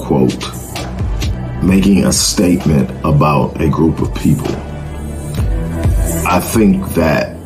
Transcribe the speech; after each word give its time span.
unquote 0.00 1.62
making 1.62 2.06
a 2.06 2.12
statement 2.12 2.90
about 3.04 3.60
a 3.60 3.68
group 3.68 4.00
of 4.00 4.14
people. 4.14 4.54
I 6.26 6.40
think 6.40 6.86
that 6.94 7.36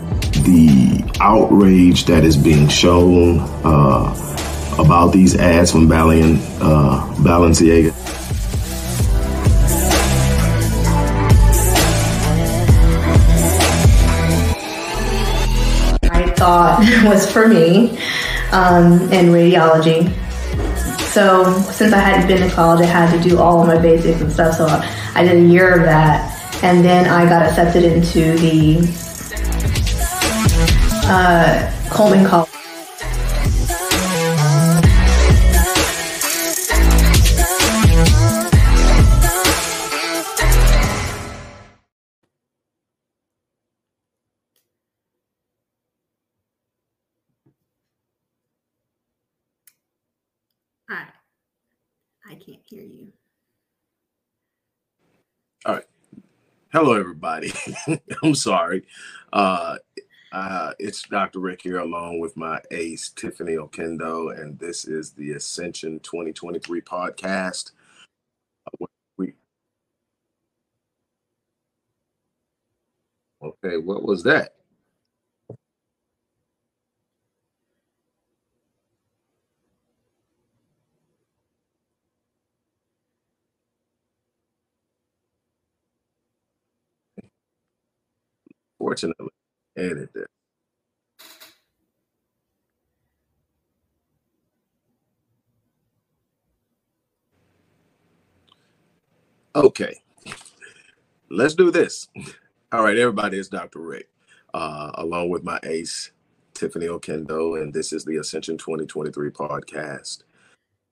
the 0.45 1.05
outrage 1.21 2.05
that 2.05 2.25
is 2.25 2.37
being 2.37 2.69
shown 2.69 3.41
uh, 3.65 4.77
about 4.79 5.09
these 5.13 5.37
ads 5.37 5.73
from 5.73 5.89
Balian, 5.89 6.39
uh, 6.61 7.01
Balenciaga. 7.17 7.93
I 16.11 16.31
thought 16.35 17.05
was 17.05 17.31
for 17.31 17.49
me 17.49 17.99
um, 18.53 19.13
in 19.13 19.27
radiology. 19.27 20.24
So 21.15 21.61
since 21.71 21.93
I 21.93 21.99
hadn't 21.99 22.27
been 22.27 22.43
to 22.43 22.53
college, 22.53 22.81
I 22.81 22.87
had 22.87 23.17
to 23.17 23.29
do 23.29 23.39
all 23.39 23.61
of 23.61 23.69
my 23.69 23.79
basics 23.79 24.21
and 24.21 24.33
stuff. 24.33 24.57
So 24.57 24.67
I 25.15 25.23
did 25.23 25.37
a 25.37 25.49
year 25.49 25.73
of 25.73 25.83
that, 25.85 26.61
and 26.65 26.85
then 26.85 27.07
I 27.07 27.29
got 27.29 27.47
accepted 27.47 27.85
into 27.85 28.37
the 28.39 28.81
uh, 31.07 31.73
Coleman 31.89 32.27
College. 32.27 32.64
Hear 52.75 52.85
you. 52.85 53.13
All 55.65 55.75
right. 55.75 55.85
Hello, 56.73 56.95
everybody. 56.95 57.53
I'm 58.23 58.35
sorry. 58.35 58.85
Uh, 59.33 59.77
uh, 60.33 60.73
it's 60.81 61.03
Dr. 61.03 61.39
Rick 61.39 61.63
here, 61.63 61.79
along 61.79 62.19
with 62.19 62.37
my 62.37 62.61
ace, 62.73 63.11
Tiffany 63.11 63.53
Okendo, 63.55 64.37
and 64.39 64.59
this 64.59 64.85
is 64.85 65.13
the 65.13 65.33
Ascension 65.33 66.01
2023 66.01 66.81
podcast. 66.81 67.71
Okay, 73.43 73.77
what 73.77 74.03
was 74.03 74.23
that? 74.25 74.55
Fortunately, 88.85 89.31
edit 89.79 90.13
this. 90.13 90.27
Okay, 99.57 100.03
let's 101.31 101.55
do 101.55 101.71
this. 101.71 102.09
All 102.73 102.85
right, 102.85 102.99
everybody, 102.99 103.39
it's 103.39 103.49
Dr. 103.49 103.79
Rick, 103.79 104.11
uh, 104.53 104.91
along 104.97 105.31
with 105.31 105.45
my 105.45 105.59
ace, 105.63 106.11
Tiffany 106.53 106.89
Okendo, 106.89 107.63
and 107.63 107.73
this 107.73 107.95
is 107.95 108.05
the 108.05 108.19
Ascension 108.19 108.59
2023 108.59 109.31
podcast. 109.31 110.25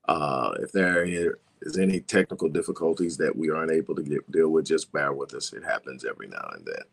Uh, 0.09 0.55
if 0.61 0.73
there 0.73 1.05
is 1.61 1.77
any 1.77 2.01
technical 2.01 2.49
difficulties 2.49 3.19
that 3.19 3.37
we 3.37 3.51
aren't 3.51 3.71
able 3.73 3.95
to 3.97 4.03
get, 4.03 4.33
deal 4.33 4.49
with, 4.49 4.65
just 4.65 4.91
bear 4.93 5.13
with 5.13 5.35
us. 5.35 5.53
It 5.53 5.63
happens 5.63 6.07
every 6.07 6.29
now 6.29 6.51
and 6.55 6.65
then. 6.65 6.85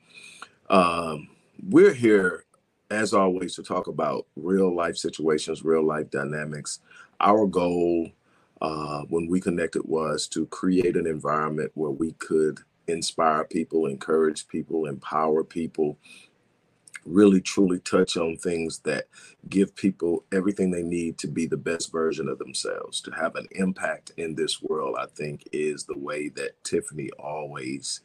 Um, 0.70 1.30
we're 1.70 1.94
here, 1.94 2.46
as 2.92 3.14
always, 3.14 3.56
to 3.56 3.64
talk 3.64 3.88
about 3.88 4.28
real 4.36 4.76
life 4.76 4.98
situations, 4.98 5.64
real 5.64 5.84
life 5.86 6.12
dynamics. 6.12 6.80
Our 7.22 7.48
goal 7.48 8.10
uh, 8.62 9.04
when 9.10 9.28
we 9.28 9.42
connected 9.42 9.84
was 9.86 10.28
to 10.30 10.46
create 10.48 10.98
an 10.98 11.08
environment 11.08 11.72
where 11.76 11.92
we 11.92 12.14
could 12.14 12.60
inspire 12.88 13.46
people, 13.46 13.88
encourage 13.88 14.48
people, 14.48 14.88
empower 14.88 15.44
people, 15.44 15.98
really 17.06 17.42
truly 17.42 17.80
touch 17.80 18.18
on 18.18 18.38
things 18.38 18.80
that 18.80 19.06
give 19.50 19.76
people 19.76 20.26
everything 20.32 20.72
they 20.72 20.84
need 20.84 21.18
to 21.20 21.28
be 21.28 21.48
the 21.48 21.58
best 21.58 21.92
version 21.92 22.30
of 22.30 22.40
themselves, 22.40 23.02
to 23.02 23.12
have 23.12 23.36
an 23.36 23.48
impact 23.54 24.12
in 24.18 24.36
this 24.36 24.62
world, 24.62 24.98
I 25.00 25.08
think 25.08 25.48
is 25.52 25.86
the 25.86 25.98
way 25.98 26.30
that 26.30 26.64
Tiffany 26.64 27.10
always 27.20 28.02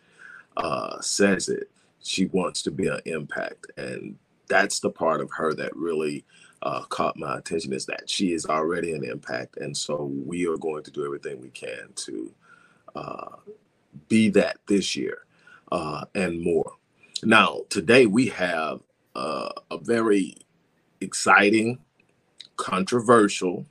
uh, 0.57 1.01
says 1.01 1.49
it. 1.49 1.71
She 2.05 2.27
wants 2.27 2.63
to 2.63 2.71
be 2.71 2.87
an 2.87 3.01
impact. 3.07 3.67
And 3.77 4.17
that's 4.47 4.79
the 4.79 4.91
part 4.91 5.21
of 5.21 5.31
her 5.33 5.55
that 5.55 5.75
really 5.75 6.25
uh, 6.63 6.83
caught 6.83 7.17
my 7.17 7.39
attention 7.39 7.73
is 7.73 7.87
that 7.87 8.09
she 8.09 8.33
is 8.33 8.47
already 8.47 8.93
an 8.93 9.05
impact. 9.05 9.57
And 9.57 9.77
so 9.77 10.13
we 10.25 10.47
are 10.47 10.57
going 10.59 10.85
to 10.85 10.91
do 10.91 11.05
everything 11.05 11.41
we 11.41 11.51
can 11.51 11.89
to 11.97 12.33
uh, 12.95 13.37
be 14.09 14.29
that 14.31 14.59
this 14.67 14.95
year 14.95 15.19
uh, 15.73 16.05
and 16.15 16.41
more. 16.41 16.77
Now, 17.23 17.63
today 17.71 18.07
we 18.07 18.29
have 18.29 18.81
uh, 19.15 19.51
a 19.71 19.79
very 19.79 20.37
exciting, 21.01 21.79
controversial, 22.57 23.67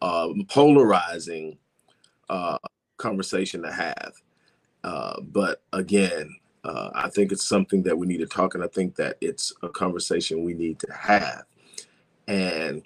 um, 0.00 0.46
polarizing 0.48 1.58
uh, 2.28 2.58
conversation 2.96 3.62
to 3.62 3.72
have. 3.72 4.12
Uh, 4.84 5.20
but 5.20 5.62
again, 5.72 6.34
uh, 6.66 6.90
I 6.94 7.08
think 7.08 7.30
it's 7.30 7.46
something 7.46 7.84
that 7.84 7.96
we 7.96 8.06
need 8.06 8.18
to 8.18 8.26
talk, 8.26 8.54
and 8.54 8.64
I 8.64 8.66
think 8.66 8.96
that 8.96 9.16
it's 9.20 9.52
a 9.62 9.68
conversation 9.68 10.44
we 10.44 10.54
need 10.54 10.80
to 10.80 10.92
have. 10.92 11.44
And 12.26 12.82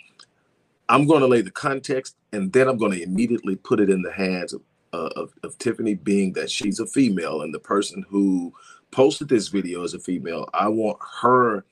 I'm 0.90 1.06
going 1.06 1.20
to 1.20 1.26
lay 1.26 1.40
the 1.40 1.50
context, 1.50 2.16
and 2.32 2.52
then 2.52 2.68
I'm 2.68 2.76
going 2.76 2.92
to 2.92 3.02
immediately 3.02 3.56
put 3.56 3.80
it 3.80 3.88
in 3.88 4.02
the 4.02 4.12
hands 4.12 4.52
of, 4.52 4.60
uh, 4.92 5.08
of, 5.16 5.32
of 5.44 5.56
Tiffany, 5.56 5.94
being 5.94 6.34
that 6.34 6.50
she's 6.50 6.78
a 6.78 6.86
female, 6.86 7.40
and 7.40 7.54
the 7.54 7.58
person 7.58 8.04
who 8.08 8.52
posted 8.90 9.28
this 9.28 9.48
video 9.48 9.82
is 9.82 9.94
a 9.94 9.98
female. 9.98 10.46
I 10.52 10.68
want 10.68 10.98
her 11.22 11.64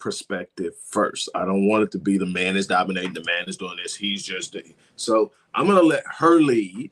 perspective 0.00 0.74
first. 0.84 1.28
I 1.36 1.44
don't 1.44 1.68
want 1.68 1.84
it 1.84 1.92
to 1.92 1.98
be 1.98 2.18
the 2.18 2.26
man 2.26 2.56
is 2.56 2.66
dominating, 2.66 3.14
the 3.14 3.24
man 3.24 3.44
is 3.46 3.56
doing 3.56 3.76
this, 3.80 3.94
he's 3.94 4.24
just. 4.24 4.56
So 4.96 5.30
I'm 5.54 5.66
going 5.66 5.78
to 5.78 5.86
let 5.86 6.02
her 6.18 6.40
lead 6.40 6.90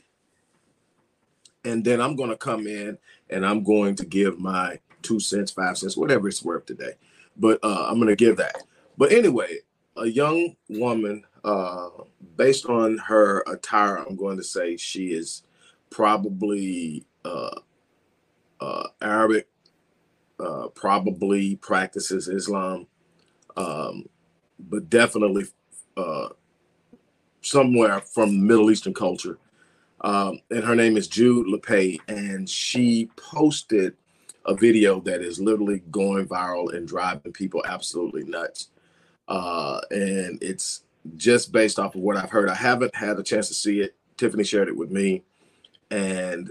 and 1.65 1.84
then 1.84 2.00
I'm 2.00 2.16
going 2.16 2.31
to 2.31 2.37
come 2.37 2.66
in 2.66 2.98
and 3.28 3.44
I'm 3.44 3.62
going 3.62 3.94
to 3.97 4.06
give 4.06 4.38
my 4.38 4.78
two 5.03 5.21
cents, 5.21 5.50
five 5.50 5.78
cents, 5.78 5.97
whatever 5.97 6.28
it's 6.28 6.44
worth 6.44 6.66
today. 6.66 6.93
But 7.37 7.59
uh, 7.62 7.87
I'm 7.88 7.97
going 7.97 8.09
to 8.09 8.16
give 8.16 8.37
that. 8.38 8.62
But 8.97 9.12
anyway, 9.12 9.59
a 9.97 10.06
young 10.06 10.56
woman, 10.69 11.25
uh, 11.44 11.91
based 12.37 12.66
on 12.66 12.99
her 12.99 13.43
attire, 13.47 13.97
I'm 13.97 14.16
going 14.16 14.37
to 14.37 14.43
say 14.43 14.76
she 14.76 15.09
is 15.09 15.43
probably 15.91 17.04
uh, 17.25 17.60
uh, 18.60 18.88
Arabic, 19.00 19.49
uh, 20.38 20.69
probably 20.69 21.56
practices 21.56 22.28
Islam, 22.28 22.87
um, 23.56 24.06
but 24.59 24.88
definitely 24.91 25.44
uh, 25.97 26.28
somewhere 27.43 28.00
from 28.00 28.47
Middle 28.47 28.70
Eastern 28.70 28.94
culture 28.94 29.38
um, 30.03 30.41
and 30.50 30.65
her 30.65 30.75
name 30.75 30.97
is 30.97 31.09
Jude 31.09 31.47
Lepay, 31.47 31.99
and 32.09 32.49
she 32.49 33.11
posted 33.16 33.94
a 34.47 34.55
video 34.55 35.00
that 35.00 35.21
is 35.21 35.38
literally 35.38 35.83
going 35.91 36.27
viral 36.27 36.75
and 36.75 36.88
driving 36.88 37.33
people 37.33 37.62
absolutely 37.66 38.25
nuts. 38.25 38.69
Uh, 39.28 39.81
and 39.91 40.43
it's 40.43 40.82
just 41.17 41.52
based 41.52 41.79
off 41.79 41.94
of 41.94 42.00
what 42.00 42.17
I've 42.17 42.31
heard. 42.31 42.49
I 42.49 42.55
haven't 42.55 42.94
had 42.94 43.19
a 43.19 43.23
chance 43.23 43.49
to 43.49 43.55
see 43.55 43.81
it. 43.81 43.94
Tiffany 44.17 44.44
shared 44.44 44.69
it 44.69 44.76
with 44.76 44.91
me, 44.91 45.23
and 45.91 46.50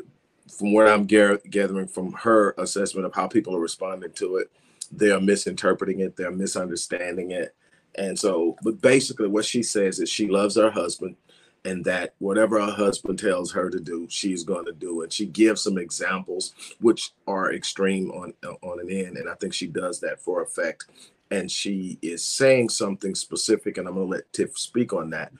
from 0.50 0.74
what 0.74 0.88
I'm 0.88 1.06
gathering 1.06 1.88
from 1.88 2.12
her 2.14 2.56
assessment 2.58 3.06
of 3.06 3.14
how 3.14 3.28
people 3.28 3.56
are 3.56 3.60
responding 3.60 4.12
to 4.14 4.38
it, 4.38 4.52
they 4.92 5.12
are 5.12 5.22
misinterpreting 5.22 6.00
it, 6.00 6.16
they're 6.16 6.32
misunderstanding 6.32 7.32
it. 7.32 7.56
And 7.96 8.18
so, 8.18 8.56
but 8.64 8.82
basically, 8.82 9.28
what 9.28 9.46
she 9.46 9.62
says 9.62 10.00
is 10.00 10.10
she 10.10 10.28
loves 10.28 10.56
her 10.56 10.72
husband 10.72 11.16
and 11.66 11.84
that 11.86 12.14
whatever 12.20 12.60
her 12.60 12.72
husband 12.72 13.20
tells 13.20 13.52
her 13.52 13.70
to 13.70 13.80
do, 13.80 14.08
she's 14.10 14.44
going 14.44 14.66
to 14.66 14.72
do. 14.72 15.02
And 15.02 15.12
she 15.12 15.26
gives 15.26 15.62
some 15.62 15.78
examples 15.78 16.54
which 16.80 17.12
are 17.28 17.54
extreme 17.54 18.12
on 18.12 18.34
on 18.62 18.80
an 18.80 18.90
end, 18.90 19.18
and 19.18 19.30
I 19.30 19.36
think 19.36 19.54
she 19.54 19.68
does 19.68 20.00
that 20.02 20.22
for 20.22 20.42
effect. 20.42 20.86
And 21.32 21.50
she 21.50 22.00
is 22.02 22.24
saying 22.24 22.70
something 22.70 23.14
specific, 23.14 23.78
and 23.78 23.88
I'm 23.88 23.96
going 23.96 24.08
to 24.08 24.16
let 24.16 24.34
Tiff 24.34 24.58
speak 24.58 24.94
on 24.94 25.12
that. 25.12 25.32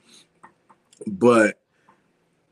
But 1.06 1.58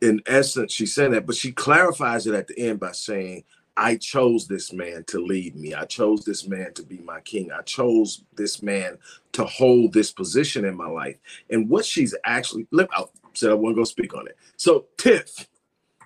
in 0.01 0.21
essence, 0.27 0.73
she's 0.73 0.95
saying 0.95 1.13
that, 1.13 1.27
but 1.27 1.37
she 1.37 1.53
clarifies 1.53 2.27
it 2.27 2.35
at 2.35 2.49
the 2.49 2.59
end 2.59 2.81
by 2.81 2.93
saying, 2.93 3.45
I 3.77 3.95
chose 3.95 4.49
this 4.49 4.73
man 4.73 5.05
to 5.05 5.21
lead 5.21 5.55
me. 5.55 5.73
I 5.73 5.85
chose 5.85 6.25
this 6.25 6.49
man 6.49 6.75
to 6.75 6.83
be 6.83 6.99
my 6.99 7.21
king. 7.21 7.53
I 7.53 7.63
chose 7.63 8.25
this 8.35 8.61
man 8.61 8.99
to 9.33 9.45
hold 9.45 9.93
this 9.93 10.11
position 10.11 10.65
in 10.65 10.77
my 10.77 10.89
life. 10.89 11.17
And 11.49 11.69
what 11.69 11.85
she's 11.85 12.13
actually, 12.25 12.67
look, 12.73 12.91
said 13.39 13.51
I 13.51 13.55
wasn't 13.55 13.77
gonna 13.77 13.87
speak 13.87 14.15
on 14.15 14.27
it. 14.27 14.37
So 14.57 14.87
Tiff, 14.97 15.49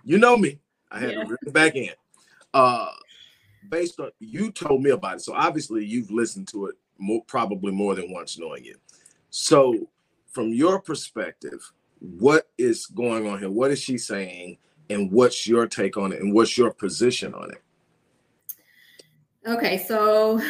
you 0.05 0.19
know 0.19 0.37
me. 0.37 0.58
I 0.90 0.99
had 1.00 1.11
Yeah. 1.11 1.20
to 1.20 1.26
bring 1.26 1.38
it 1.46 1.52
back 1.52 1.75
in. 1.75 1.90
Uh 2.55 2.93
based 3.69 4.00
on 4.00 4.11
you 4.19 4.50
told 4.50 4.82
me 4.82 4.90
about 4.90 5.17
it. 5.17 5.20
So 5.20 5.32
obviously 5.34 5.84
you've 5.84 6.11
listened 6.11 6.49
to 6.49 6.67
it 6.67 6.76
more, 6.99 7.23
probably 7.26 7.73
more 7.73 7.94
than 7.94 8.12
once 8.12 8.38
knowing 8.38 8.64
it. 8.67 8.76
So 9.31 9.88
from 10.31 10.52
your 10.52 10.81
perspective, 10.81 11.73
what 12.00 12.50
is 12.58 12.87
going 12.87 13.29
on 13.29 13.38
here? 13.38 13.50
What 13.50 13.70
is 13.70 13.81
she 13.81 13.99
saying? 13.99 14.58
And 14.90 15.11
what's 15.11 15.46
your 15.46 15.67
take 15.67 15.96
on 15.96 16.12
it? 16.12 16.20
And 16.20 16.34
what's 16.34 16.58
your 16.58 16.73
position 16.73 17.32
on 17.34 17.50
it? 17.50 17.62
Okay, 19.46 19.79
so 19.79 20.40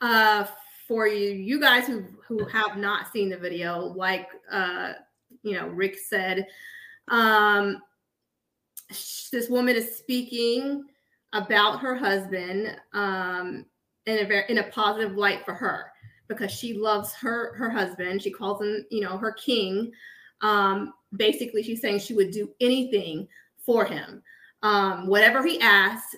uh 0.00 0.46
for 0.86 1.06
you 1.06 1.30
you 1.30 1.60
guys 1.60 1.86
who 1.86 2.04
who 2.26 2.44
have 2.46 2.76
not 2.76 3.12
seen 3.12 3.28
the 3.28 3.36
video, 3.36 3.78
like 3.80 4.28
uh 4.50 4.92
you 5.42 5.54
know 5.54 5.68
Rick 5.68 5.98
said, 5.98 6.46
um 7.08 7.82
this 9.32 9.48
woman 9.48 9.76
is 9.76 9.96
speaking 9.96 10.84
about 11.32 11.80
her 11.80 11.94
husband 11.94 12.76
um 12.92 13.64
in 14.06 14.18
a 14.18 14.26
very 14.26 14.44
in 14.48 14.58
a 14.58 14.70
positive 14.70 15.16
light 15.16 15.44
for 15.44 15.54
her 15.54 15.92
because 16.28 16.50
she 16.50 16.74
loves 16.74 17.14
her 17.14 17.54
her 17.54 17.70
husband. 17.70 18.22
She 18.22 18.30
calls 18.30 18.60
him, 18.62 18.84
you 18.90 19.00
know, 19.00 19.16
her 19.16 19.32
king. 19.32 19.92
Um 20.40 20.92
basically 21.16 21.62
she's 21.62 21.80
saying 21.80 22.00
she 22.00 22.14
would 22.14 22.30
do 22.30 22.50
anything 22.60 23.28
for 23.58 23.84
him. 23.84 24.22
Um 24.62 25.06
whatever 25.06 25.44
he 25.44 25.60
asks, 25.60 26.16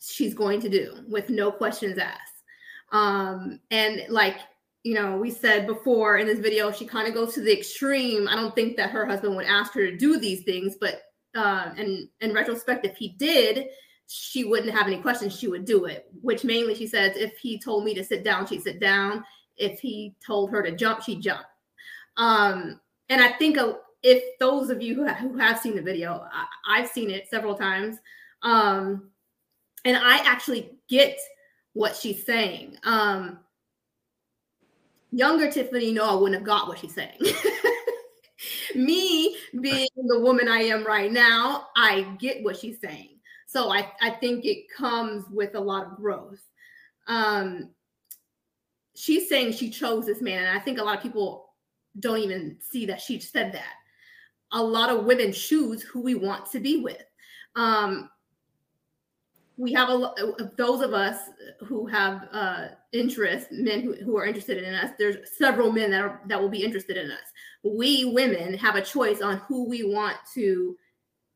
she's 0.00 0.34
going 0.34 0.60
to 0.60 0.68
do 0.68 1.04
with 1.08 1.30
no 1.30 1.50
questions 1.50 1.98
asked. 1.98 2.42
Um, 2.92 3.60
and 3.70 4.02
like 4.08 4.36
you 4.84 4.94
know, 4.94 5.16
we 5.16 5.30
said 5.30 5.66
before 5.66 6.18
in 6.18 6.26
this 6.26 6.38
video, 6.38 6.70
she 6.70 6.86
kind 6.86 7.08
of 7.08 7.14
goes 7.14 7.32
to 7.34 7.40
the 7.40 7.58
extreme. 7.58 8.28
I 8.28 8.36
don't 8.36 8.54
think 8.54 8.76
that 8.76 8.90
her 8.90 9.06
husband 9.06 9.34
would 9.34 9.46
ask 9.46 9.72
her 9.72 9.90
to 9.90 9.96
do 9.96 10.18
these 10.18 10.44
things, 10.44 10.76
but 10.78 11.02
uh, 11.34 11.72
and 11.76 12.06
in 12.20 12.32
retrospect, 12.32 12.86
if 12.86 12.96
he 12.96 13.08
did, 13.18 13.66
she 14.06 14.44
wouldn't 14.44 14.74
have 14.74 14.86
any 14.86 14.98
questions. 14.98 15.36
She 15.36 15.48
would 15.48 15.64
do 15.64 15.86
it. 15.86 16.06
Which 16.20 16.44
mainly, 16.44 16.74
she 16.74 16.86
says, 16.86 17.16
if 17.16 17.38
he 17.38 17.58
told 17.58 17.84
me 17.84 17.94
to 17.94 18.04
sit 18.04 18.22
down, 18.22 18.46
she'd 18.46 18.62
sit 18.62 18.78
down. 18.78 19.24
If 19.56 19.80
he 19.80 20.14
told 20.24 20.50
her 20.50 20.62
to 20.62 20.72
jump, 20.72 21.02
she'd 21.02 21.22
jump. 21.22 21.46
Um, 22.18 22.78
and 23.08 23.22
I 23.22 23.32
think 23.32 23.56
uh, 23.56 23.74
if 24.02 24.22
those 24.38 24.68
of 24.68 24.82
you 24.82 24.94
who, 24.94 25.08
ha- 25.08 25.14
who 25.14 25.36
have 25.38 25.58
seen 25.58 25.76
the 25.76 25.82
video, 25.82 26.26
I, 26.30 26.44
I've 26.68 26.88
seen 26.88 27.10
it 27.10 27.28
several 27.28 27.54
times. 27.54 27.96
Um, 28.42 29.10
and 29.86 29.96
I 29.96 30.18
actually 30.18 30.78
get 30.88 31.18
what 31.72 31.96
she's 31.96 32.24
saying. 32.24 32.76
Um, 32.84 33.38
younger 35.14 35.50
Tiffany, 35.50 35.92
no, 35.92 36.04
I 36.04 36.14
wouldn't 36.14 36.34
have 36.34 36.46
got 36.46 36.68
what 36.68 36.78
she's 36.78 36.94
saying. 36.94 37.18
Me 38.74 39.36
being 39.60 39.88
the 40.06 40.20
woman 40.20 40.48
I 40.48 40.62
am 40.62 40.84
right 40.84 41.10
now, 41.10 41.68
I 41.76 42.16
get 42.18 42.42
what 42.42 42.56
she's 42.56 42.80
saying. 42.80 43.20
So 43.46 43.72
I, 43.72 43.92
I 44.02 44.10
think 44.10 44.44
it 44.44 44.66
comes 44.76 45.24
with 45.30 45.54
a 45.54 45.60
lot 45.60 45.86
of 45.86 45.96
growth. 45.96 46.42
Um, 47.06 47.70
she's 48.96 49.28
saying 49.28 49.52
she 49.52 49.70
chose 49.70 50.06
this 50.06 50.20
man, 50.20 50.44
and 50.44 50.58
I 50.58 50.60
think 50.60 50.78
a 50.78 50.82
lot 50.82 50.96
of 50.96 51.02
people 51.02 51.50
don't 52.00 52.18
even 52.18 52.56
see 52.60 52.86
that 52.86 53.00
she 53.00 53.20
said 53.20 53.52
that. 53.52 53.74
A 54.52 54.62
lot 54.62 54.90
of 54.90 55.04
women 55.04 55.32
choose 55.32 55.82
who 55.82 56.02
we 56.02 56.16
want 56.16 56.50
to 56.50 56.60
be 56.60 56.78
with. 56.78 57.04
Um, 57.54 58.10
we 59.56 59.72
have 59.72 59.88
a 59.88 59.92
uh, 59.92 60.48
those 60.56 60.80
of 60.80 60.92
us 60.92 61.18
who 61.60 61.86
have 61.86 62.28
uh 62.32 62.68
interest 62.92 63.48
men 63.52 63.80
who, 63.80 63.94
who 63.94 64.16
are 64.16 64.26
interested 64.26 64.62
in 64.62 64.74
us 64.74 64.90
there's 64.98 65.16
several 65.36 65.70
men 65.70 65.90
that 65.90 66.00
are 66.00 66.20
that 66.26 66.40
will 66.40 66.48
be 66.48 66.62
interested 66.62 66.96
in 66.96 67.10
us. 67.10 67.24
We 67.62 68.06
women 68.06 68.54
have 68.54 68.76
a 68.76 68.82
choice 68.82 69.20
on 69.22 69.38
who 69.38 69.68
we 69.68 69.84
want 69.84 70.16
to 70.34 70.76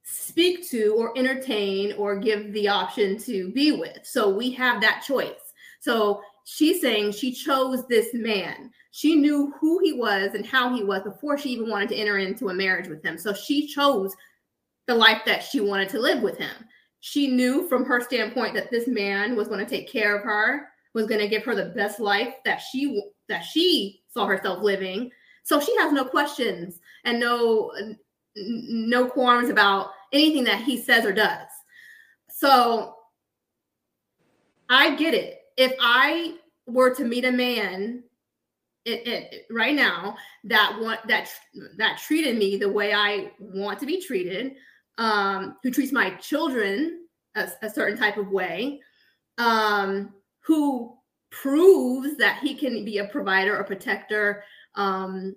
speak 0.02 0.68
to 0.70 0.94
or 0.96 1.16
entertain 1.18 1.92
or 1.94 2.18
give 2.18 2.52
the 2.52 2.68
option 2.68 3.18
to 3.18 3.52
be 3.52 3.72
with. 3.72 3.98
So 4.04 4.30
we 4.30 4.50
have 4.52 4.80
that 4.80 5.04
choice. 5.06 5.52
So 5.80 6.22
she's 6.44 6.80
saying 6.80 7.12
she 7.12 7.32
chose 7.32 7.86
this 7.86 8.08
man. 8.14 8.70
She 8.90 9.16
knew 9.16 9.52
who 9.60 9.80
he 9.84 9.92
was 9.92 10.34
and 10.34 10.46
how 10.46 10.74
he 10.74 10.82
was 10.82 11.02
before 11.02 11.36
she 11.36 11.50
even 11.50 11.68
wanted 11.68 11.90
to 11.90 11.96
enter 11.96 12.16
into 12.16 12.48
a 12.48 12.54
marriage 12.54 12.88
with 12.88 13.02
him. 13.02 13.18
So 13.18 13.34
she 13.34 13.66
chose 13.66 14.16
the 14.86 14.94
life 14.94 15.22
that 15.26 15.42
she 15.42 15.60
wanted 15.60 15.90
to 15.90 16.00
live 16.00 16.22
with 16.22 16.38
him 16.38 16.56
she 17.00 17.28
knew 17.28 17.68
from 17.68 17.84
her 17.84 18.00
standpoint 18.00 18.54
that 18.54 18.70
this 18.70 18.88
man 18.88 19.36
was 19.36 19.48
going 19.48 19.64
to 19.64 19.70
take 19.70 19.90
care 19.90 20.16
of 20.16 20.22
her 20.24 20.68
was 20.94 21.06
going 21.06 21.20
to 21.20 21.28
give 21.28 21.44
her 21.44 21.54
the 21.54 21.66
best 21.66 22.00
life 22.00 22.34
that 22.44 22.58
she 22.58 23.02
that 23.28 23.42
she 23.42 24.02
saw 24.08 24.26
herself 24.26 24.62
living. 24.62 25.10
So 25.44 25.60
she 25.60 25.76
has 25.78 25.92
no 25.92 26.04
questions 26.04 26.80
and 27.04 27.20
no 27.20 27.72
no 28.36 29.06
qualms 29.06 29.50
about 29.50 29.90
anything 30.12 30.44
that 30.44 30.62
he 30.62 30.80
says 30.80 31.04
or 31.04 31.12
does. 31.12 31.48
So 32.30 32.94
i 34.68 34.94
get 34.96 35.14
it. 35.14 35.40
If 35.56 35.74
i 35.80 36.34
were 36.66 36.94
to 36.94 37.04
meet 37.04 37.24
a 37.24 37.32
man 37.32 38.02
it, 38.84 39.06
it, 39.06 39.46
right 39.50 39.74
now 39.74 40.16
that 40.44 40.78
want 40.80 41.06
that 41.08 41.28
that 41.76 41.98
treated 41.98 42.38
me 42.38 42.56
the 42.56 42.68
way 42.68 42.94
i 42.94 43.30
want 43.38 43.78
to 43.80 43.86
be 43.86 44.00
treated 44.00 44.52
um, 44.98 45.56
who 45.62 45.70
treats 45.70 45.92
my 45.92 46.10
children 46.16 47.06
a, 47.36 47.48
a 47.62 47.70
certain 47.70 47.96
type 47.96 48.16
of 48.16 48.28
way, 48.28 48.80
um, 49.38 50.12
who 50.40 50.96
proves 51.30 52.16
that 52.16 52.38
he 52.42 52.54
can 52.54 52.84
be 52.84 52.98
a 52.98 53.06
provider 53.06 53.56
or 53.56 53.64
protector, 53.64 54.42
um, 54.74 55.34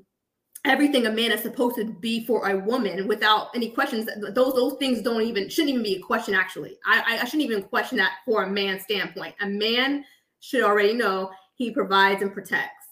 everything 0.65 1.07
a 1.07 1.11
man 1.11 1.31
is 1.31 1.41
supposed 1.41 1.75
to 1.75 1.85
be 1.85 2.25
for 2.25 2.49
a 2.49 2.57
woman 2.57 3.07
without 3.07 3.47
any 3.55 3.69
questions. 3.69 4.09
Those 4.33 4.53
those 4.53 4.73
things 4.79 5.01
don't 5.01 5.21
even 5.21 5.49
shouldn't 5.49 5.71
even 5.71 5.83
be 5.83 5.95
a 5.95 6.01
question. 6.01 6.33
Actually, 6.33 6.77
I, 6.85 7.19
I 7.21 7.25
shouldn't 7.25 7.49
even 7.49 7.63
question 7.63 7.97
that 7.97 8.17
for 8.25 8.43
a 8.43 8.49
man's 8.49 8.83
standpoint. 8.83 9.35
A 9.41 9.47
man 9.47 10.03
should 10.39 10.63
already 10.63 10.93
know 10.93 11.31
he 11.55 11.71
provides 11.71 12.21
and 12.21 12.33
protects. 12.33 12.87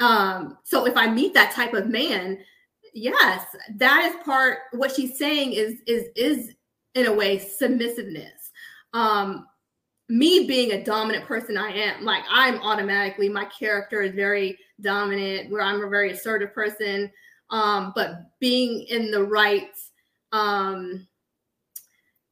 Um, 0.00 0.58
so 0.64 0.86
if 0.86 0.96
I 0.96 1.08
meet 1.08 1.34
that 1.34 1.52
type 1.52 1.72
of 1.72 1.88
man, 1.88 2.38
yes 2.94 3.44
that 3.74 4.04
is 4.04 4.24
part 4.24 4.58
what 4.72 4.94
she's 4.94 5.18
saying 5.18 5.52
is 5.52 5.80
is 5.86 6.08
is 6.16 6.54
in 6.94 7.06
a 7.06 7.12
way 7.12 7.38
submissiveness. 7.38 8.52
Um 8.92 9.46
me 10.08 10.46
being 10.46 10.72
a 10.72 10.84
dominant 10.84 11.24
person 11.24 11.56
i 11.56 11.70
am 11.70 12.04
like 12.04 12.22
i'm 12.30 12.60
automatically 12.60 13.28
my 13.28 13.46
character 13.46 14.02
is 14.02 14.14
very 14.14 14.56
dominant 14.82 15.50
where 15.50 15.62
i'm 15.62 15.82
a 15.82 15.88
very 15.88 16.12
assertive 16.12 16.54
person. 16.54 17.10
Um 17.50 17.92
but 17.96 18.30
being 18.40 18.86
in 18.88 19.10
the 19.10 19.22
right 19.22 19.70
um 20.32 21.06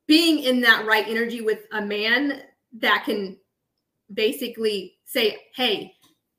being 0.06 0.40
in 0.44 0.60
that 0.60 0.86
right 0.86 1.06
energy 1.08 1.40
with 1.40 1.60
a 1.72 1.80
man 1.80 2.42
that 2.78 3.04
can 3.04 3.36
basically 4.14 4.94
say 5.04 5.38
hey 5.56 5.94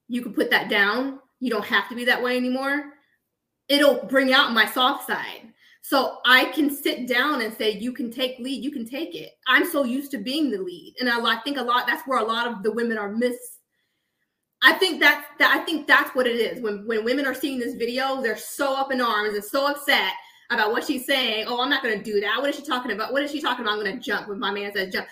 you 0.08 0.22
can 0.22 0.34
put 0.34 0.52
that 0.52 0.70
down. 0.70 1.20
You 1.40 1.50
don't 1.50 1.66
have 1.66 1.90
to 1.90 1.96
be 1.96 2.06
that 2.06 2.22
way 2.22 2.38
anymore 2.38 2.93
it'll 3.70 4.06
bring 4.06 4.34
out 4.34 4.54
my 4.54 4.66
soft 4.66 5.08
side. 5.08 5.54
So 5.82 6.20
I 6.26 6.46
can 6.46 6.70
sit 6.70 7.08
down 7.08 7.42
and 7.42 7.54
say, 7.54 7.72
you 7.72 7.92
can 7.92 8.10
take 8.10 8.40
lead, 8.40 8.64
you 8.64 8.72
can 8.72 8.88
take 8.88 9.16
it. 9.16 9.32
I'm 9.48 9.70
so 9.70 9.84
used 9.84 10.12
to 10.12 10.18
being 10.18 10.50
the 10.50 10.60
lead. 10.60 10.96
And 11.00 11.10
I, 11.10 11.38
think 11.42 11.58
a 11.58 11.62
lot 11.62 11.88
that's 11.88 12.08
where 12.08 12.20
a 12.20 12.24
lot 12.24 12.48
of 12.48 12.64
the 12.64 12.72
women 12.72 12.98
are 12.98 13.12
miss. 13.12 13.36
I 14.62 14.74
think 14.74 15.02
that's 15.02 15.28
that 15.40 15.54
I 15.54 15.66
think 15.66 15.88
that's 15.88 16.16
what 16.16 16.26
it 16.26 16.38
is. 16.38 16.62
When 16.62 16.88
when 16.88 17.04
women 17.04 17.26
are 17.26 17.34
seeing 17.34 17.60
this 17.60 17.76
video, 17.76 18.22
they're 18.22 18.38
so 18.38 18.74
up 18.74 18.94
in 18.94 19.02
arms 19.02 19.36
and 19.36 19.44
so 19.44 19.70
upset 19.70 20.14
about 20.52 20.72
what 20.72 20.86
she's 20.86 21.06
saying. 21.06 21.46
Oh, 21.50 21.62
I'm 21.62 21.70
not 21.70 21.84
gonna 21.84 22.02
do 22.02 22.22
that. 22.22 22.40
What 22.40 22.50
is 22.50 22.56
she 22.56 22.62
talking 22.62 22.94
about? 22.94 23.12
What 23.12 23.24
is 23.24 23.32
she 23.32 23.42
talking 23.42 23.66
about? 23.66 23.78
I'm 23.78 23.84
gonna 23.84 24.00
jump 24.00 24.30
when 24.30 24.40
my 24.40 24.52
man 24.52 24.72
says 24.74 24.94
jump. 24.94 25.08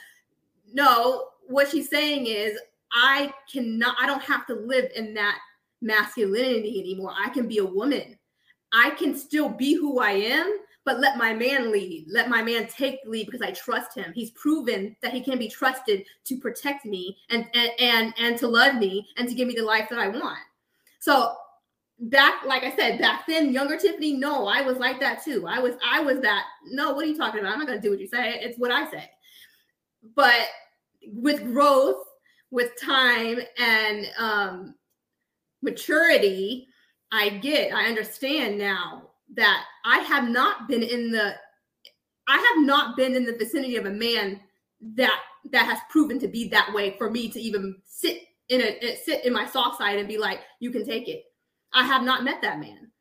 No, 0.71 1.31
what 1.47 1.67
she's 1.69 1.89
saying 1.89 2.27
is 2.27 2.57
I 2.93 3.33
cannot, 3.51 3.95
I 3.99 4.05
don't 4.05 4.23
have 4.23 4.45
to 4.47 4.55
live 4.55 4.89
in 4.95 5.13
that 5.15 5.37
masculinity 5.81 6.79
anymore. 6.79 7.13
I 7.17 7.29
can 7.29 7.47
be 7.47 7.59
a 7.59 7.65
woman. 7.65 8.17
I 8.73 8.91
can 8.91 9.15
still 9.15 9.49
be 9.49 9.73
who 9.73 9.99
I 9.99 10.11
am, 10.11 10.59
but 10.85 10.99
let 10.99 11.17
my 11.17 11.33
man 11.33 11.71
lead. 11.71 12.05
Let 12.09 12.29
my 12.29 12.41
man 12.41 12.67
take 12.67 13.03
the 13.03 13.09
lead 13.09 13.25
because 13.25 13.41
I 13.41 13.51
trust 13.51 13.95
him. 13.95 14.11
He's 14.13 14.31
proven 14.31 14.95
that 15.01 15.13
he 15.13 15.21
can 15.21 15.37
be 15.37 15.47
trusted 15.47 16.05
to 16.25 16.37
protect 16.37 16.85
me 16.85 17.17
and 17.29 17.45
and 17.53 17.71
and, 17.79 18.13
and 18.17 18.37
to 18.39 18.47
love 18.47 18.75
me 18.75 19.07
and 19.17 19.27
to 19.27 19.35
give 19.35 19.47
me 19.47 19.55
the 19.55 19.63
life 19.63 19.87
that 19.89 19.99
I 19.99 20.07
want. 20.07 20.39
So 20.99 21.35
back, 22.01 22.43
like 22.45 22.63
I 22.63 22.75
said, 22.75 22.99
back 22.99 23.27
then, 23.27 23.53
younger 23.53 23.77
Tiffany, 23.77 24.13
no, 24.13 24.47
I 24.47 24.61
was 24.61 24.77
like 24.77 24.99
that 24.99 25.23
too. 25.23 25.45
I 25.47 25.59
was, 25.59 25.75
I 25.87 25.99
was 26.01 26.19
that. 26.21 26.45
No, 26.65 26.93
what 26.93 27.05
are 27.05 27.07
you 27.07 27.17
talking 27.17 27.39
about? 27.39 27.53
I'm 27.53 27.59
not 27.59 27.67
gonna 27.67 27.81
do 27.81 27.91
what 27.91 27.99
you 27.99 28.07
say. 28.07 28.39
It's 28.41 28.57
what 28.57 28.71
I 28.71 28.89
say. 28.89 29.09
But 30.15 30.47
with 31.05 31.43
growth, 31.43 32.03
with 32.49 32.71
time 32.81 33.39
and 33.59 34.07
um 34.17 34.75
maturity, 35.61 36.67
I 37.11 37.29
get, 37.29 37.73
I 37.73 37.85
understand 37.85 38.57
now 38.57 39.09
that 39.35 39.63
I 39.85 39.99
have 39.99 40.29
not 40.29 40.67
been 40.67 40.83
in 40.83 41.11
the 41.11 41.35
I 42.27 42.37
have 42.37 42.65
not 42.65 42.95
been 42.95 43.15
in 43.15 43.25
the 43.25 43.35
vicinity 43.35 43.75
of 43.75 43.85
a 43.85 43.91
man 43.91 44.39
that 44.95 45.19
that 45.51 45.65
has 45.65 45.79
proven 45.89 46.19
to 46.19 46.27
be 46.27 46.47
that 46.49 46.71
way 46.73 46.95
for 46.97 47.09
me 47.09 47.29
to 47.29 47.39
even 47.39 47.75
sit 47.85 48.21
in 48.49 48.61
a 48.61 48.77
eh, 48.81 48.95
sit 49.03 49.25
in 49.25 49.33
my 49.33 49.45
soft 49.45 49.77
side 49.77 49.97
and 49.97 50.07
be 50.07 50.17
like, 50.17 50.41
you 50.59 50.71
can 50.71 50.85
take 50.85 51.07
it. 51.07 51.23
I 51.73 51.83
have 51.85 52.03
not 52.03 52.23
met 52.23 52.41
that 52.41 52.59
man. 52.59 52.91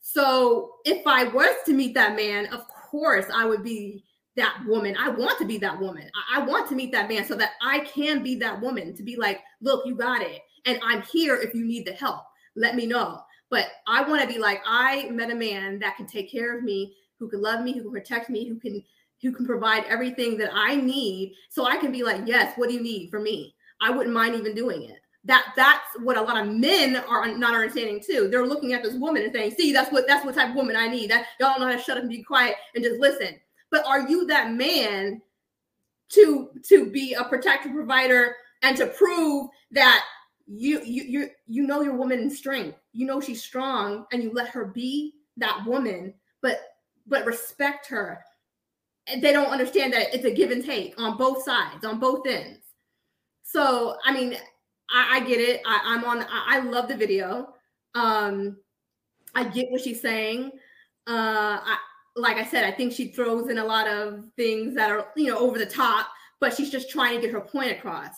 So 0.00 0.72
if 0.84 1.06
I 1.06 1.24
was 1.24 1.54
to 1.66 1.72
meet 1.72 1.94
that 1.94 2.16
man, 2.16 2.46
of 2.46 2.66
course 2.68 3.26
I 3.32 3.44
would 3.44 3.62
be 3.62 4.04
that 4.36 4.62
woman. 4.66 4.96
I 4.98 5.10
want 5.10 5.38
to 5.38 5.44
be 5.44 5.58
that 5.58 5.78
woman. 5.78 6.08
I, 6.32 6.40
I 6.40 6.44
want 6.44 6.68
to 6.68 6.74
meet 6.74 6.92
that 6.92 7.08
man 7.08 7.26
so 7.26 7.34
that 7.36 7.52
I 7.62 7.80
can 7.80 8.22
be 8.22 8.36
that 8.36 8.60
woman 8.60 8.96
to 8.96 9.02
be 9.02 9.16
like, 9.16 9.40
look, 9.60 9.84
you 9.84 9.94
got 9.94 10.22
it. 10.22 10.40
And 10.64 10.80
I'm 10.84 11.02
here 11.02 11.36
if 11.36 11.54
you 11.54 11.64
need 11.64 11.86
the 11.86 11.92
help. 11.92 12.22
Let 12.56 12.76
me 12.76 12.86
know. 12.86 13.20
But 13.50 13.66
I 13.86 14.08
want 14.08 14.22
to 14.22 14.28
be 14.28 14.38
like, 14.38 14.62
I 14.64 15.08
met 15.10 15.30
a 15.30 15.34
man 15.34 15.78
that 15.80 15.96
can 15.96 16.06
take 16.06 16.30
care 16.30 16.56
of 16.56 16.62
me, 16.62 16.94
who 17.18 17.28
can 17.28 17.42
love 17.42 17.62
me, 17.62 17.72
who 17.72 17.82
can 17.82 17.92
protect 17.92 18.30
me, 18.30 18.48
who 18.48 18.58
can 18.58 18.82
who 19.20 19.32
can 19.32 19.44
provide 19.44 19.84
everything 19.84 20.38
that 20.38 20.50
I 20.54 20.76
need. 20.76 21.34
So 21.50 21.66
I 21.66 21.76
can 21.76 21.92
be 21.92 22.02
like, 22.02 22.22
yes, 22.24 22.54
what 22.56 22.70
do 22.70 22.74
you 22.74 22.82
need 22.82 23.10
for 23.10 23.20
me? 23.20 23.54
I 23.82 23.90
wouldn't 23.90 24.14
mind 24.14 24.34
even 24.34 24.54
doing 24.54 24.84
it. 24.84 24.96
That 25.24 25.52
that's 25.54 25.84
what 26.02 26.16
a 26.16 26.22
lot 26.22 26.40
of 26.40 26.54
men 26.54 26.96
are 26.96 27.26
not 27.36 27.54
understanding 27.54 28.00
too. 28.00 28.28
They're 28.30 28.46
looking 28.46 28.72
at 28.72 28.82
this 28.82 28.94
woman 28.94 29.22
and 29.22 29.32
saying, 29.32 29.50
see, 29.52 29.72
that's 29.72 29.92
what 29.92 30.06
that's 30.06 30.24
what 30.24 30.34
type 30.34 30.50
of 30.50 30.54
woman 30.54 30.76
I 30.76 30.88
need. 30.88 31.10
That 31.10 31.26
y'all 31.38 31.50
don't 31.50 31.60
know 31.60 31.66
how 31.66 31.76
to 31.76 31.82
shut 31.82 31.98
up 31.98 32.04
and 32.04 32.10
be 32.10 32.22
quiet 32.22 32.54
and 32.74 32.82
just 32.82 33.00
listen. 33.00 33.38
But 33.70 33.84
are 33.86 34.08
you 34.08 34.26
that 34.28 34.52
man 34.52 35.20
to 36.10 36.50
to 36.68 36.90
be 36.90 37.14
a 37.14 37.24
protector 37.24 37.68
provider 37.68 38.36
and 38.62 38.76
to 38.76 38.86
prove 38.86 39.50
that 39.72 40.04
you 40.52 40.82
you 40.84 41.04
you 41.04 41.28
you 41.46 41.66
know 41.66 41.80
your 41.80 41.94
woman's 41.94 42.36
strength. 42.36 42.76
You 42.92 43.06
know 43.06 43.20
she's 43.20 43.42
strong 43.42 44.06
and 44.12 44.22
you 44.22 44.32
let 44.32 44.48
her 44.48 44.64
be 44.64 45.14
that 45.36 45.62
woman, 45.64 46.12
but 46.42 46.60
but 47.06 47.24
respect 47.24 47.86
her. 47.86 48.24
And 49.06 49.22
they 49.22 49.32
don't 49.32 49.50
understand 49.50 49.92
that 49.92 50.12
it's 50.12 50.24
a 50.24 50.30
give 50.30 50.50
and 50.50 50.64
take 50.64 50.94
on 50.98 51.16
both 51.16 51.44
sides, 51.44 51.84
on 51.84 52.00
both 52.00 52.26
ends. 52.26 52.60
So 53.44 53.96
I 54.04 54.12
mean, 54.12 54.36
I, 54.90 55.18
I 55.18 55.20
get 55.20 55.40
it. 55.40 55.62
I, 55.64 55.94
am 55.94 56.04
on. 56.04 56.22
I, 56.22 56.56
I, 56.56 56.58
love 56.60 56.88
the 56.88 56.96
video. 56.96 57.54
Um, 57.94 58.56
I 59.36 59.44
get 59.44 59.70
what 59.70 59.82
she's 59.82 60.00
saying. 60.00 60.50
Uh, 61.06 61.58
I, 61.62 61.78
like 62.16 62.38
I 62.38 62.44
said, 62.44 62.64
I 62.64 62.72
think 62.72 62.92
she 62.92 63.08
throws 63.08 63.48
in 63.48 63.58
a 63.58 63.64
lot 63.64 63.86
of 63.86 64.24
things 64.36 64.74
that 64.74 64.90
are 64.90 65.06
you 65.16 65.28
know 65.28 65.38
over 65.38 65.58
the 65.58 65.66
top, 65.66 66.08
but 66.40 66.56
she's 66.56 66.70
just 66.70 66.90
trying 66.90 67.14
to 67.14 67.20
get 67.20 67.32
her 67.32 67.40
point 67.40 67.70
across 67.70 68.14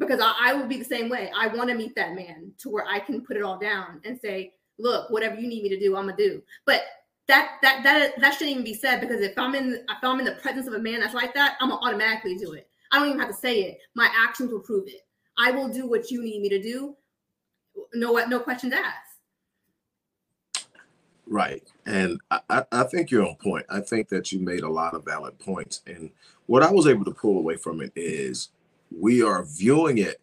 because 0.00 0.18
I, 0.20 0.34
I 0.40 0.54
will 0.54 0.66
be 0.66 0.78
the 0.78 0.84
same 0.84 1.08
way. 1.08 1.30
I 1.36 1.46
want 1.48 1.68
to 1.68 1.76
meet 1.76 1.94
that 1.94 2.14
man 2.14 2.52
to 2.58 2.70
where 2.70 2.86
I 2.88 2.98
can 2.98 3.20
put 3.20 3.36
it 3.36 3.42
all 3.42 3.58
down 3.58 4.00
and 4.04 4.18
say, 4.18 4.54
look, 4.78 5.10
whatever 5.10 5.36
you 5.36 5.46
need 5.46 5.62
me 5.62 5.68
to 5.68 5.78
do, 5.78 5.94
I'm 5.94 6.06
gonna 6.06 6.16
do. 6.16 6.42
But 6.66 6.82
that 7.28 7.58
that 7.62 7.82
that 7.84 8.20
that 8.20 8.32
shouldn't 8.32 8.50
even 8.50 8.64
be 8.64 8.74
said 8.74 9.00
because 9.00 9.20
if 9.20 9.38
I'm 9.38 9.54
in 9.54 9.74
if 9.74 10.02
I'm 10.02 10.18
in 10.18 10.24
the 10.24 10.32
presence 10.32 10.66
of 10.66 10.72
a 10.72 10.78
man 10.78 11.00
that's 11.00 11.14
like 11.14 11.34
that, 11.34 11.56
I'm 11.60 11.68
gonna 11.68 11.82
automatically 11.82 12.36
do 12.36 12.54
it. 12.54 12.66
I 12.90 12.98
don't 12.98 13.08
even 13.08 13.20
have 13.20 13.28
to 13.28 13.34
say 13.34 13.60
it. 13.62 13.78
My 13.94 14.10
actions 14.16 14.50
will 14.50 14.60
prove 14.60 14.88
it. 14.88 15.06
I 15.38 15.52
will 15.52 15.68
do 15.68 15.88
what 15.88 16.10
you 16.10 16.22
need 16.22 16.40
me 16.40 16.48
to 16.48 16.60
do. 16.60 16.96
No 17.94 18.10
what 18.10 18.30
no 18.30 18.40
questions 18.40 18.72
asked. 18.72 19.10
Right. 21.26 21.62
And 21.86 22.18
I, 22.32 22.64
I 22.72 22.82
think 22.84 23.12
you're 23.12 23.24
on 23.24 23.36
point. 23.36 23.64
I 23.68 23.80
think 23.80 24.08
that 24.08 24.32
you 24.32 24.40
made 24.40 24.62
a 24.62 24.68
lot 24.68 24.94
of 24.94 25.04
valid 25.04 25.38
points. 25.38 25.80
And 25.86 26.10
what 26.46 26.64
I 26.64 26.72
was 26.72 26.88
able 26.88 27.04
to 27.04 27.12
pull 27.12 27.38
away 27.38 27.54
from 27.54 27.80
it 27.80 27.92
is 27.94 28.48
we 28.96 29.22
are 29.22 29.44
viewing 29.44 29.98
it 29.98 30.20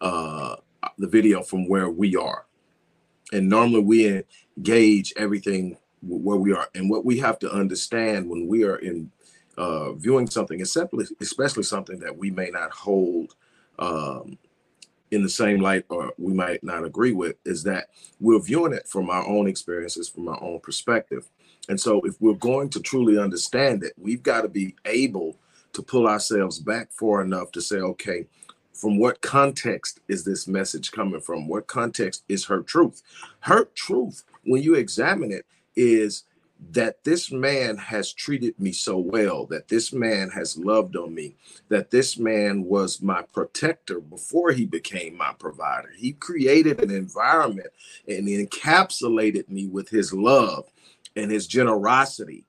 uh 0.00 0.56
the 0.98 1.06
video 1.06 1.42
from 1.42 1.68
where 1.68 1.90
we 1.90 2.16
are. 2.16 2.46
And 3.32 3.48
normally 3.48 3.80
we 3.80 4.22
engage 4.56 5.12
everything 5.16 5.78
where 6.02 6.36
we 6.36 6.52
are. 6.52 6.68
And 6.74 6.90
what 6.90 7.04
we 7.04 7.18
have 7.18 7.38
to 7.40 7.50
understand 7.50 8.28
when 8.28 8.46
we 8.46 8.64
are 8.64 8.76
in 8.76 9.10
uh 9.58 9.92
viewing 9.92 10.28
something 10.28 10.62
especially 10.62 11.06
especially 11.20 11.62
something 11.62 11.98
that 12.00 12.16
we 12.16 12.30
may 12.30 12.48
not 12.50 12.70
hold 12.72 13.34
um 13.78 14.38
in 15.10 15.22
the 15.22 15.28
same 15.28 15.60
light 15.60 15.84
or 15.90 16.10
we 16.16 16.32
might 16.32 16.64
not 16.64 16.84
agree 16.84 17.12
with 17.12 17.36
is 17.44 17.62
that 17.62 17.88
we're 18.18 18.40
viewing 18.40 18.72
it 18.72 18.88
from 18.88 19.10
our 19.10 19.26
own 19.28 19.46
experiences 19.46 20.08
from 20.08 20.26
our 20.28 20.42
own 20.42 20.58
perspective. 20.60 21.28
And 21.68 21.78
so 21.78 22.00
if 22.00 22.18
we're 22.18 22.32
going 22.34 22.70
to 22.70 22.80
truly 22.80 23.18
understand 23.18 23.84
it 23.84 23.92
we've 23.98 24.22
got 24.22 24.40
to 24.42 24.48
be 24.48 24.74
able 24.86 25.36
to 25.72 25.82
pull 25.82 26.06
ourselves 26.06 26.58
back 26.58 26.92
far 26.92 27.22
enough 27.22 27.52
to 27.52 27.60
say, 27.60 27.76
okay, 27.76 28.26
from 28.72 28.98
what 28.98 29.20
context 29.20 30.00
is 30.08 30.24
this 30.24 30.48
message 30.48 30.92
coming 30.92 31.20
from? 31.20 31.46
What 31.46 31.66
context 31.66 32.24
is 32.28 32.44
her 32.46 32.62
truth? 32.62 33.02
Her 33.40 33.66
truth, 33.74 34.24
when 34.44 34.62
you 34.62 34.74
examine 34.74 35.30
it, 35.30 35.46
is 35.76 36.24
that 36.70 37.02
this 37.02 37.32
man 37.32 37.76
has 37.76 38.12
treated 38.12 38.58
me 38.58 38.72
so 38.72 38.96
well, 38.96 39.46
that 39.46 39.68
this 39.68 39.92
man 39.92 40.30
has 40.30 40.56
loved 40.56 40.96
on 40.96 41.14
me, 41.14 41.34
that 41.68 41.90
this 41.90 42.18
man 42.18 42.64
was 42.64 43.02
my 43.02 43.22
protector 43.32 44.00
before 44.00 44.52
he 44.52 44.64
became 44.64 45.16
my 45.16 45.32
provider. 45.38 45.90
He 45.96 46.12
created 46.12 46.80
an 46.80 46.90
environment 46.90 47.70
and 48.06 48.28
encapsulated 48.28 49.48
me 49.48 49.66
with 49.66 49.88
his 49.88 50.12
love 50.12 50.70
and 51.16 51.30
his 51.30 51.46
generosity 51.46 52.44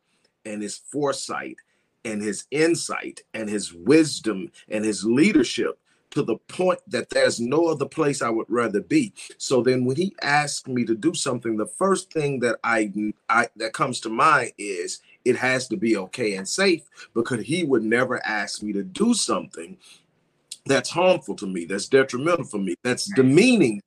and 0.45 0.61
his 0.61 0.77
foresight 0.77 1.57
and 2.05 2.21
his 2.21 2.45
insight 2.51 3.23
and 3.33 3.49
his 3.49 3.73
wisdom 3.73 4.51
and 4.69 4.83
his 4.83 5.03
leadership 5.03 5.79
to 6.13 6.21
the 6.21 6.37
point 6.47 6.79
that 6.87 7.09
there's 7.09 7.39
no 7.39 7.65
other 7.65 7.87
place 7.87 8.21
I 8.21 8.29
would 8.29 8.45
rather 8.47 8.81
be. 8.81 9.13
So 9.37 9.63
then 9.63 9.83
when 9.83 9.95
he 9.95 10.15
asked 10.21 10.67
me 10.67 10.85
to 10.85 10.93
do 10.93 11.13
something, 11.15 11.57
the 11.57 11.65
first 11.65 12.13
thing 12.13 12.39
that 12.41 12.59
I, 12.63 12.91
I 13.29 13.47
that 13.55 13.73
comes 13.73 13.99
to 14.01 14.09
mind 14.09 14.51
is 14.59 15.01
it 15.25 15.35
has 15.37 15.67
to 15.69 15.77
be 15.77 15.97
okay 15.97 16.35
and 16.35 16.47
safe 16.47 16.83
because 17.15 17.41
he 17.41 17.63
would 17.63 17.83
never 17.83 18.23
ask 18.25 18.61
me 18.61 18.73
to 18.73 18.83
do 18.83 19.15
something 19.15 19.77
that's 20.67 20.89
harmful 20.89 21.35
to 21.37 21.47
me, 21.47 21.65
that's 21.65 21.87
detrimental 21.87 22.45
for 22.45 22.59
me, 22.59 22.75
that's 22.83 23.11
demeaning. 23.15 23.81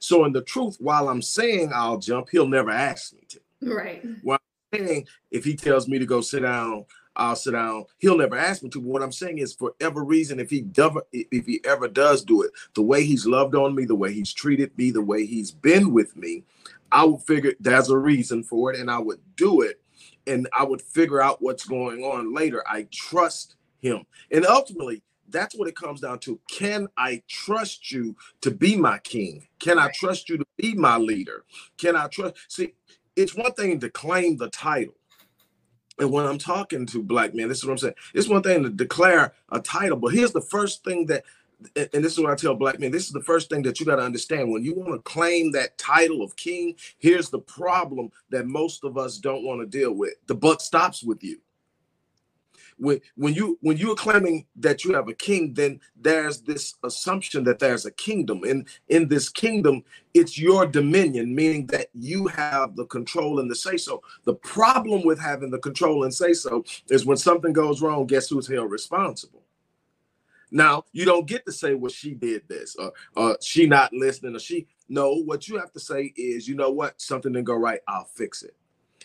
So 0.00 0.26
in 0.26 0.32
the 0.32 0.42
truth, 0.42 0.76
while 0.80 1.08
I'm 1.08 1.22
saying 1.22 1.70
I'll 1.74 1.98
jump, 1.98 2.28
he'll 2.30 2.46
never 2.46 2.70
ask 2.70 3.14
me 3.14 3.22
to. 3.30 3.40
Right. 3.62 4.04
While 4.22 4.38
I'm 4.72 4.78
saying 4.78 5.06
if 5.30 5.44
he 5.44 5.56
tells 5.56 5.88
me 5.88 5.98
to 5.98 6.06
go 6.06 6.20
sit 6.20 6.40
down 6.40 6.84
I'll 7.16 7.36
sit 7.36 7.52
down. 7.52 7.84
He'll 7.98 8.18
never 8.18 8.36
ask 8.36 8.62
me 8.62 8.70
to. 8.70 8.80
But 8.80 8.88
what 8.88 9.02
I'm 9.02 9.12
saying 9.12 9.38
is, 9.38 9.54
for 9.54 9.74
every 9.80 10.04
reason, 10.04 10.40
if 10.40 10.50
he 10.50 10.66
ever, 10.78 11.02
if 11.12 11.46
he 11.46 11.60
ever 11.64 11.88
does 11.88 12.24
do 12.24 12.42
it, 12.42 12.50
the 12.74 12.82
way 12.82 13.04
he's 13.04 13.26
loved 13.26 13.54
on 13.54 13.74
me, 13.74 13.84
the 13.84 13.94
way 13.94 14.12
he's 14.12 14.32
treated 14.32 14.76
me, 14.76 14.90
the 14.90 15.02
way 15.02 15.24
he's 15.26 15.50
been 15.50 15.92
with 15.92 16.16
me, 16.16 16.44
I 16.90 17.04
would 17.04 17.22
figure 17.22 17.54
there's 17.60 17.90
a 17.90 17.98
reason 17.98 18.42
for 18.42 18.72
it, 18.72 18.80
and 18.80 18.90
I 18.90 18.98
would 18.98 19.20
do 19.36 19.60
it, 19.60 19.80
and 20.26 20.48
I 20.56 20.64
would 20.64 20.82
figure 20.82 21.22
out 21.22 21.42
what's 21.42 21.64
going 21.64 22.02
on 22.02 22.34
later. 22.34 22.62
I 22.66 22.86
trust 22.90 23.56
him, 23.80 24.04
and 24.30 24.44
ultimately, 24.46 25.02
that's 25.28 25.54
what 25.54 25.68
it 25.68 25.76
comes 25.76 26.00
down 26.00 26.18
to. 26.20 26.38
Can 26.50 26.86
I 26.96 27.22
trust 27.28 27.90
you 27.90 28.16
to 28.42 28.50
be 28.50 28.76
my 28.76 28.98
king? 28.98 29.46
Can 29.58 29.78
I 29.78 29.90
trust 29.94 30.28
you 30.28 30.38
to 30.38 30.46
be 30.56 30.74
my 30.74 30.96
leader? 30.96 31.44
Can 31.78 31.96
I 31.96 32.08
trust? 32.08 32.36
See, 32.48 32.74
it's 33.16 33.34
one 33.34 33.52
thing 33.52 33.80
to 33.80 33.90
claim 33.90 34.36
the 34.36 34.50
title 34.50 34.94
and 35.98 36.10
when 36.10 36.26
I'm 36.26 36.38
talking 36.38 36.86
to 36.86 37.02
black 37.02 37.34
men, 37.34 37.48
this 37.48 37.58
is 37.58 37.64
what 37.64 37.72
I'm 37.72 37.78
saying. 37.78 37.94
It's 38.14 38.28
one 38.28 38.42
thing 38.42 38.62
to 38.62 38.70
declare 38.70 39.32
a 39.50 39.60
title, 39.60 39.96
but 39.96 40.12
here's 40.12 40.32
the 40.32 40.40
first 40.40 40.84
thing 40.84 41.06
that, 41.06 41.24
and 41.76 42.04
this 42.04 42.12
is 42.12 42.20
what 42.20 42.32
I 42.32 42.34
tell 42.34 42.54
black 42.54 42.80
men 42.80 42.90
this 42.90 43.06
is 43.06 43.12
the 43.12 43.22
first 43.22 43.48
thing 43.48 43.62
that 43.62 43.78
you 43.78 43.86
got 43.86 43.96
to 43.96 44.02
understand. 44.02 44.50
When 44.50 44.64
you 44.64 44.74
want 44.74 44.92
to 44.92 45.10
claim 45.10 45.52
that 45.52 45.78
title 45.78 46.22
of 46.22 46.36
king, 46.36 46.74
here's 46.98 47.30
the 47.30 47.38
problem 47.38 48.10
that 48.30 48.46
most 48.46 48.84
of 48.84 48.98
us 48.98 49.18
don't 49.18 49.44
want 49.44 49.60
to 49.60 49.66
deal 49.66 49.92
with 49.92 50.14
the 50.26 50.34
buck 50.34 50.60
stops 50.60 51.02
with 51.02 51.22
you 51.22 51.38
when 52.78 53.00
when 53.16 53.34
you 53.34 53.58
when 53.60 53.76
you 53.76 53.92
are 53.92 53.96
claiming 53.96 54.46
that 54.56 54.84
you 54.84 54.94
have 54.94 55.08
a 55.08 55.14
king 55.14 55.54
then 55.54 55.80
there's 55.96 56.40
this 56.42 56.74
assumption 56.84 57.44
that 57.44 57.58
there's 57.58 57.86
a 57.86 57.90
kingdom. 57.90 58.42
And 58.44 58.66
in 58.88 59.08
this 59.08 59.28
kingdom 59.28 59.84
it's 60.12 60.38
your 60.38 60.66
dominion 60.66 61.34
meaning 61.34 61.66
that 61.68 61.88
you 61.94 62.26
have 62.28 62.76
the 62.76 62.86
control 62.86 63.40
and 63.40 63.50
the 63.50 63.54
say 63.54 63.76
so 63.76 64.02
the 64.24 64.34
problem 64.34 65.04
with 65.04 65.18
having 65.20 65.50
the 65.50 65.58
control 65.58 66.04
and 66.04 66.14
say 66.14 66.32
so 66.32 66.64
is 66.90 67.06
when 67.06 67.16
something 67.16 67.52
goes 67.52 67.82
wrong 67.82 68.06
guess 68.06 68.28
who's 68.28 68.48
held 68.48 68.70
responsible? 68.70 69.42
Now 70.50 70.84
you 70.92 71.04
don't 71.04 71.26
get 71.26 71.44
to 71.46 71.52
say 71.52 71.74
well 71.74 71.90
she 71.90 72.14
did 72.14 72.42
this 72.48 72.76
or, 72.76 72.92
or 73.16 73.36
she 73.40 73.66
not 73.66 73.92
listening 73.92 74.36
or 74.36 74.40
she 74.40 74.66
no 74.88 75.14
what 75.14 75.48
you 75.48 75.58
have 75.58 75.72
to 75.72 75.80
say 75.80 76.12
is 76.16 76.48
you 76.48 76.54
know 76.54 76.70
what? 76.70 77.00
Something 77.00 77.32
didn't 77.32 77.46
go 77.46 77.56
right. 77.56 77.80
I'll 77.88 78.04
fix 78.04 78.42
it 78.42 78.56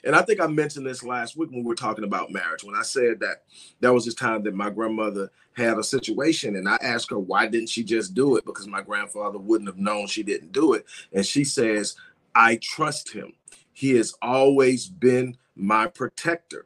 and 0.03 0.15
I 0.15 0.21
think 0.21 0.39
I 0.39 0.47
mentioned 0.47 0.85
this 0.85 1.03
last 1.03 1.37
week 1.37 1.49
when 1.51 1.63
we 1.63 1.67
were 1.67 1.75
talking 1.75 2.03
about 2.03 2.31
marriage, 2.31 2.63
when 2.63 2.75
I 2.75 2.83
said 2.83 3.19
that 3.19 3.43
there 3.79 3.93
was 3.93 4.05
this 4.05 4.13
time 4.13 4.43
that 4.43 4.55
my 4.55 4.69
grandmother 4.69 5.31
had 5.53 5.77
a 5.77 5.83
situation 5.83 6.55
and 6.55 6.67
I 6.67 6.77
asked 6.81 7.09
her, 7.09 7.19
why 7.19 7.47
didn't 7.47 7.69
she 7.69 7.83
just 7.83 8.13
do 8.13 8.37
it? 8.37 8.45
Because 8.45 8.67
my 8.67 8.81
grandfather 8.81 9.37
wouldn't 9.37 9.69
have 9.69 9.77
known 9.77 10.07
she 10.07 10.23
didn't 10.23 10.51
do 10.51 10.73
it. 10.73 10.85
And 11.13 11.25
she 11.25 11.43
says, 11.43 11.95
I 12.33 12.59
trust 12.61 13.11
him. 13.11 13.33
He 13.73 13.91
has 13.95 14.13
always 14.21 14.87
been 14.87 15.37
my 15.55 15.87
protector 15.87 16.65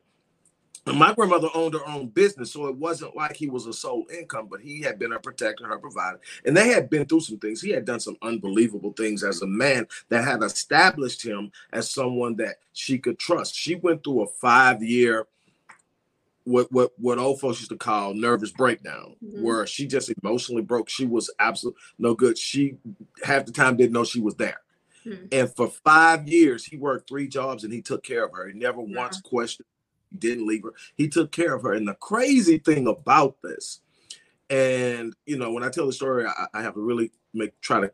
my 0.91 1.13
grandmother 1.13 1.47
owned 1.53 1.73
her 1.73 1.87
own 1.87 2.07
business, 2.07 2.51
so 2.51 2.67
it 2.67 2.75
wasn't 2.75 3.15
like 3.15 3.35
he 3.35 3.47
was 3.47 3.67
a 3.67 3.73
sole 3.73 4.05
income, 4.13 4.47
but 4.51 4.59
he 4.59 4.81
had 4.81 4.99
been 4.99 5.11
her 5.11 5.19
protector, 5.19 5.65
her 5.65 5.79
provider. 5.79 6.19
And 6.45 6.57
they 6.57 6.69
had 6.69 6.89
been 6.89 7.05
through 7.05 7.21
some 7.21 7.37
things. 7.37 7.61
He 7.61 7.69
had 7.69 7.85
done 7.85 8.01
some 8.01 8.17
unbelievable 8.21 8.91
things 8.91 9.23
as 9.23 9.41
a 9.41 9.47
man 9.47 9.87
that 10.09 10.25
had 10.25 10.43
established 10.43 11.23
him 11.23 11.51
as 11.71 11.89
someone 11.89 12.35
that 12.37 12.57
she 12.73 12.97
could 12.97 13.17
trust. 13.17 13.55
She 13.55 13.75
went 13.75 14.03
through 14.03 14.23
a 14.23 14.27
five 14.27 14.83
year, 14.83 15.27
what 16.45 16.69
what 16.71 16.91
what 16.97 17.17
old 17.17 17.39
folks 17.39 17.59
used 17.59 17.71
to 17.71 17.77
call 17.77 18.13
nervous 18.13 18.51
breakdown, 18.51 19.15
mm-hmm. 19.23 19.41
where 19.41 19.65
she 19.65 19.87
just 19.87 20.11
emotionally 20.21 20.61
broke. 20.61 20.89
She 20.89 21.05
was 21.05 21.31
absolutely 21.39 21.79
no 21.97 22.13
good. 22.13 22.37
She 22.37 22.77
half 23.23 23.45
the 23.45 23.53
time 23.53 23.77
didn't 23.77 23.93
know 23.93 24.03
she 24.03 24.19
was 24.19 24.35
there. 24.35 24.59
Hmm. 25.03 25.25
And 25.31 25.55
for 25.55 25.67
five 25.67 26.27
years, 26.27 26.65
he 26.65 26.77
worked 26.77 27.07
three 27.07 27.27
jobs 27.27 27.63
and 27.63 27.73
he 27.73 27.81
took 27.81 28.03
care 28.03 28.25
of 28.25 28.31
her. 28.33 28.47
He 28.47 28.53
never 28.57 28.81
yeah. 28.81 28.97
once 28.97 29.21
questioned, 29.21 29.67
didn't 30.17 30.47
leave 30.47 30.63
her. 30.63 30.73
He 30.95 31.07
took 31.07 31.31
care 31.31 31.53
of 31.53 31.63
her. 31.63 31.73
And 31.73 31.87
the 31.87 31.95
crazy 31.95 32.57
thing 32.57 32.87
about 32.87 33.37
this, 33.41 33.81
and 34.49 35.15
you 35.25 35.37
know, 35.37 35.51
when 35.51 35.63
I 35.63 35.69
tell 35.69 35.85
the 35.85 35.93
story, 35.93 36.25
I, 36.25 36.47
I 36.53 36.61
have 36.61 36.75
to 36.75 36.81
really 36.81 37.11
make 37.33 37.59
try 37.61 37.81
to 37.81 37.91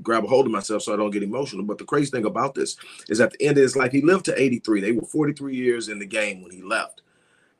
grab 0.00 0.24
a 0.24 0.28
hold 0.28 0.46
of 0.46 0.52
myself 0.52 0.82
so 0.82 0.94
I 0.94 0.96
don't 0.96 1.10
get 1.10 1.22
emotional. 1.22 1.64
But 1.64 1.78
the 1.78 1.84
crazy 1.84 2.10
thing 2.10 2.24
about 2.24 2.54
this 2.54 2.76
is 3.08 3.20
at 3.20 3.32
the 3.32 3.46
end 3.46 3.58
of 3.58 3.76
like 3.76 3.92
he 3.92 4.00
lived 4.00 4.26
to 4.26 4.40
83. 4.40 4.80
They 4.80 4.92
were 4.92 5.02
43 5.02 5.54
years 5.54 5.88
in 5.88 5.98
the 5.98 6.06
game 6.06 6.42
when 6.42 6.52
he 6.52 6.62
left. 6.62 7.02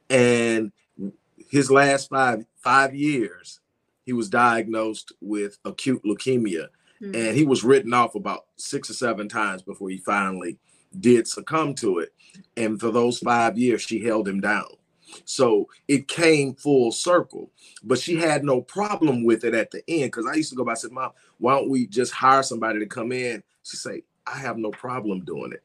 And 0.08 0.72
his 1.48 1.70
last 1.70 2.10
five 2.10 2.46
five 2.56 2.94
years, 2.94 3.60
he 4.04 4.12
was 4.12 4.30
diagnosed 4.30 5.12
with 5.20 5.58
acute 5.64 6.02
leukemia 6.04 6.68
Mm-hmm. 7.02 7.14
And 7.14 7.36
he 7.36 7.44
was 7.44 7.64
written 7.64 7.92
off 7.92 8.14
about 8.14 8.46
six 8.56 8.88
or 8.88 8.94
seven 8.94 9.28
times 9.28 9.62
before 9.62 9.88
he 9.88 9.98
finally 9.98 10.58
did 11.00 11.26
succumb 11.28 11.74
to 11.76 11.98
it. 11.98 12.12
And 12.56 12.80
for 12.80 12.90
those 12.90 13.18
five 13.18 13.58
years, 13.58 13.82
she 13.82 14.04
held 14.04 14.28
him 14.28 14.40
down. 14.40 14.66
So 15.24 15.68
it 15.88 16.08
came 16.08 16.54
full 16.54 16.90
circle, 16.90 17.50
but 17.82 17.98
she 17.98 18.16
had 18.16 18.44
no 18.44 18.62
problem 18.62 19.24
with 19.24 19.44
it 19.44 19.54
at 19.54 19.70
the 19.70 19.82
end. 19.88 20.04
Because 20.04 20.26
I 20.26 20.34
used 20.34 20.50
to 20.50 20.56
go 20.56 20.64
by 20.64 20.72
and 20.72 20.78
say, 20.78 20.88
Mom, 20.90 21.10
why 21.38 21.56
don't 21.56 21.68
we 21.68 21.86
just 21.86 22.12
hire 22.12 22.42
somebody 22.42 22.78
to 22.78 22.86
come 22.86 23.12
in? 23.12 23.42
She 23.62 23.76
say, 23.76 24.02
I 24.26 24.38
have 24.38 24.56
no 24.56 24.70
problem 24.70 25.24
doing 25.24 25.52
it. 25.52 25.62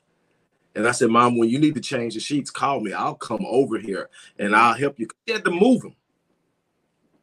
And 0.75 0.87
I 0.87 0.91
said, 0.91 1.09
Mom, 1.09 1.37
when 1.37 1.49
you 1.49 1.59
need 1.59 1.75
to 1.75 1.81
change 1.81 2.13
the 2.13 2.19
sheets, 2.19 2.51
call 2.51 2.79
me. 2.81 2.93
I'll 2.93 3.15
come 3.15 3.43
over 3.47 3.79
here 3.79 4.09
and 4.37 4.55
I'll 4.55 4.75
help 4.75 4.99
you. 4.99 5.07
She 5.27 5.33
had 5.33 5.45
to 5.45 5.51
move 5.51 5.83
him. 5.83 5.95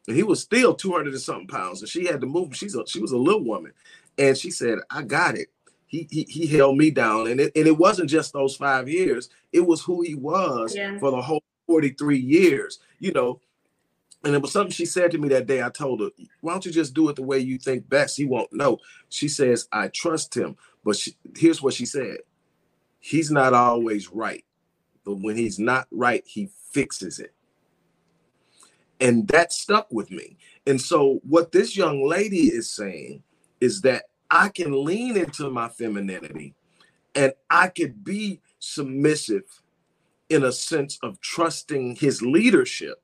And 0.08 0.16
he 0.16 0.22
was 0.22 0.40
still 0.40 0.74
200 0.74 1.12
and 1.12 1.22
something 1.22 1.46
pounds. 1.46 1.80
And 1.80 1.88
she 1.88 2.06
had 2.06 2.20
to 2.20 2.26
move 2.26 2.48
him. 2.48 2.52
She's 2.52 2.74
a, 2.74 2.86
she 2.86 3.00
was 3.00 3.12
a 3.12 3.16
little 3.16 3.44
woman. 3.44 3.72
And 4.18 4.36
she 4.36 4.50
said, 4.50 4.78
I 4.90 5.02
got 5.02 5.36
it. 5.36 5.48
He, 5.94 6.08
he, 6.10 6.22
he 6.24 6.46
held 6.48 6.76
me 6.76 6.90
down. 6.90 7.28
And 7.28 7.40
it, 7.40 7.52
and 7.54 7.68
it 7.68 7.78
wasn't 7.78 8.10
just 8.10 8.32
those 8.32 8.56
five 8.56 8.88
years, 8.88 9.28
it 9.52 9.60
was 9.60 9.80
who 9.80 10.02
he 10.02 10.16
was 10.16 10.74
yeah. 10.74 10.98
for 10.98 11.12
the 11.12 11.22
whole 11.22 11.44
43 11.68 12.18
years, 12.18 12.80
you 12.98 13.12
know. 13.12 13.40
And 14.24 14.34
it 14.34 14.42
was 14.42 14.50
something 14.50 14.72
she 14.72 14.86
said 14.86 15.12
to 15.12 15.18
me 15.18 15.28
that 15.28 15.46
day. 15.46 15.62
I 15.62 15.68
told 15.68 16.00
her, 16.00 16.08
Why 16.40 16.52
don't 16.52 16.66
you 16.66 16.72
just 16.72 16.94
do 16.94 17.08
it 17.10 17.16
the 17.16 17.22
way 17.22 17.38
you 17.38 17.58
think 17.58 17.88
best? 17.88 18.16
He 18.16 18.24
won't 18.24 18.52
know. 18.52 18.78
She 19.08 19.28
says, 19.28 19.68
I 19.70 19.88
trust 19.88 20.34
him. 20.34 20.56
But 20.84 20.96
she, 20.96 21.14
here's 21.36 21.62
what 21.62 21.74
she 21.74 21.86
said 21.86 22.18
He's 22.98 23.30
not 23.30 23.54
always 23.54 24.10
right. 24.10 24.44
But 25.04 25.20
when 25.20 25.36
he's 25.36 25.60
not 25.60 25.86
right, 25.92 26.24
he 26.26 26.48
fixes 26.72 27.20
it. 27.20 27.34
And 28.98 29.28
that 29.28 29.52
stuck 29.52 29.92
with 29.92 30.10
me. 30.10 30.38
And 30.66 30.80
so, 30.80 31.20
what 31.22 31.52
this 31.52 31.76
young 31.76 32.04
lady 32.08 32.46
is 32.48 32.70
saying 32.70 33.22
is 33.60 33.82
that 33.82 34.04
I 34.30 34.48
can 34.48 34.84
lean 34.84 35.16
into 35.16 35.50
my 35.50 35.68
femininity 35.68 36.54
and 37.14 37.32
I 37.50 37.68
could 37.68 38.04
be 38.04 38.40
submissive 38.58 39.44
in 40.28 40.44
a 40.44 40.52
sense 40.52 40.98
of 41.02 41.20
trusting 41.20 41.96
his 41.96 42.22
leadership, 42.22 43.02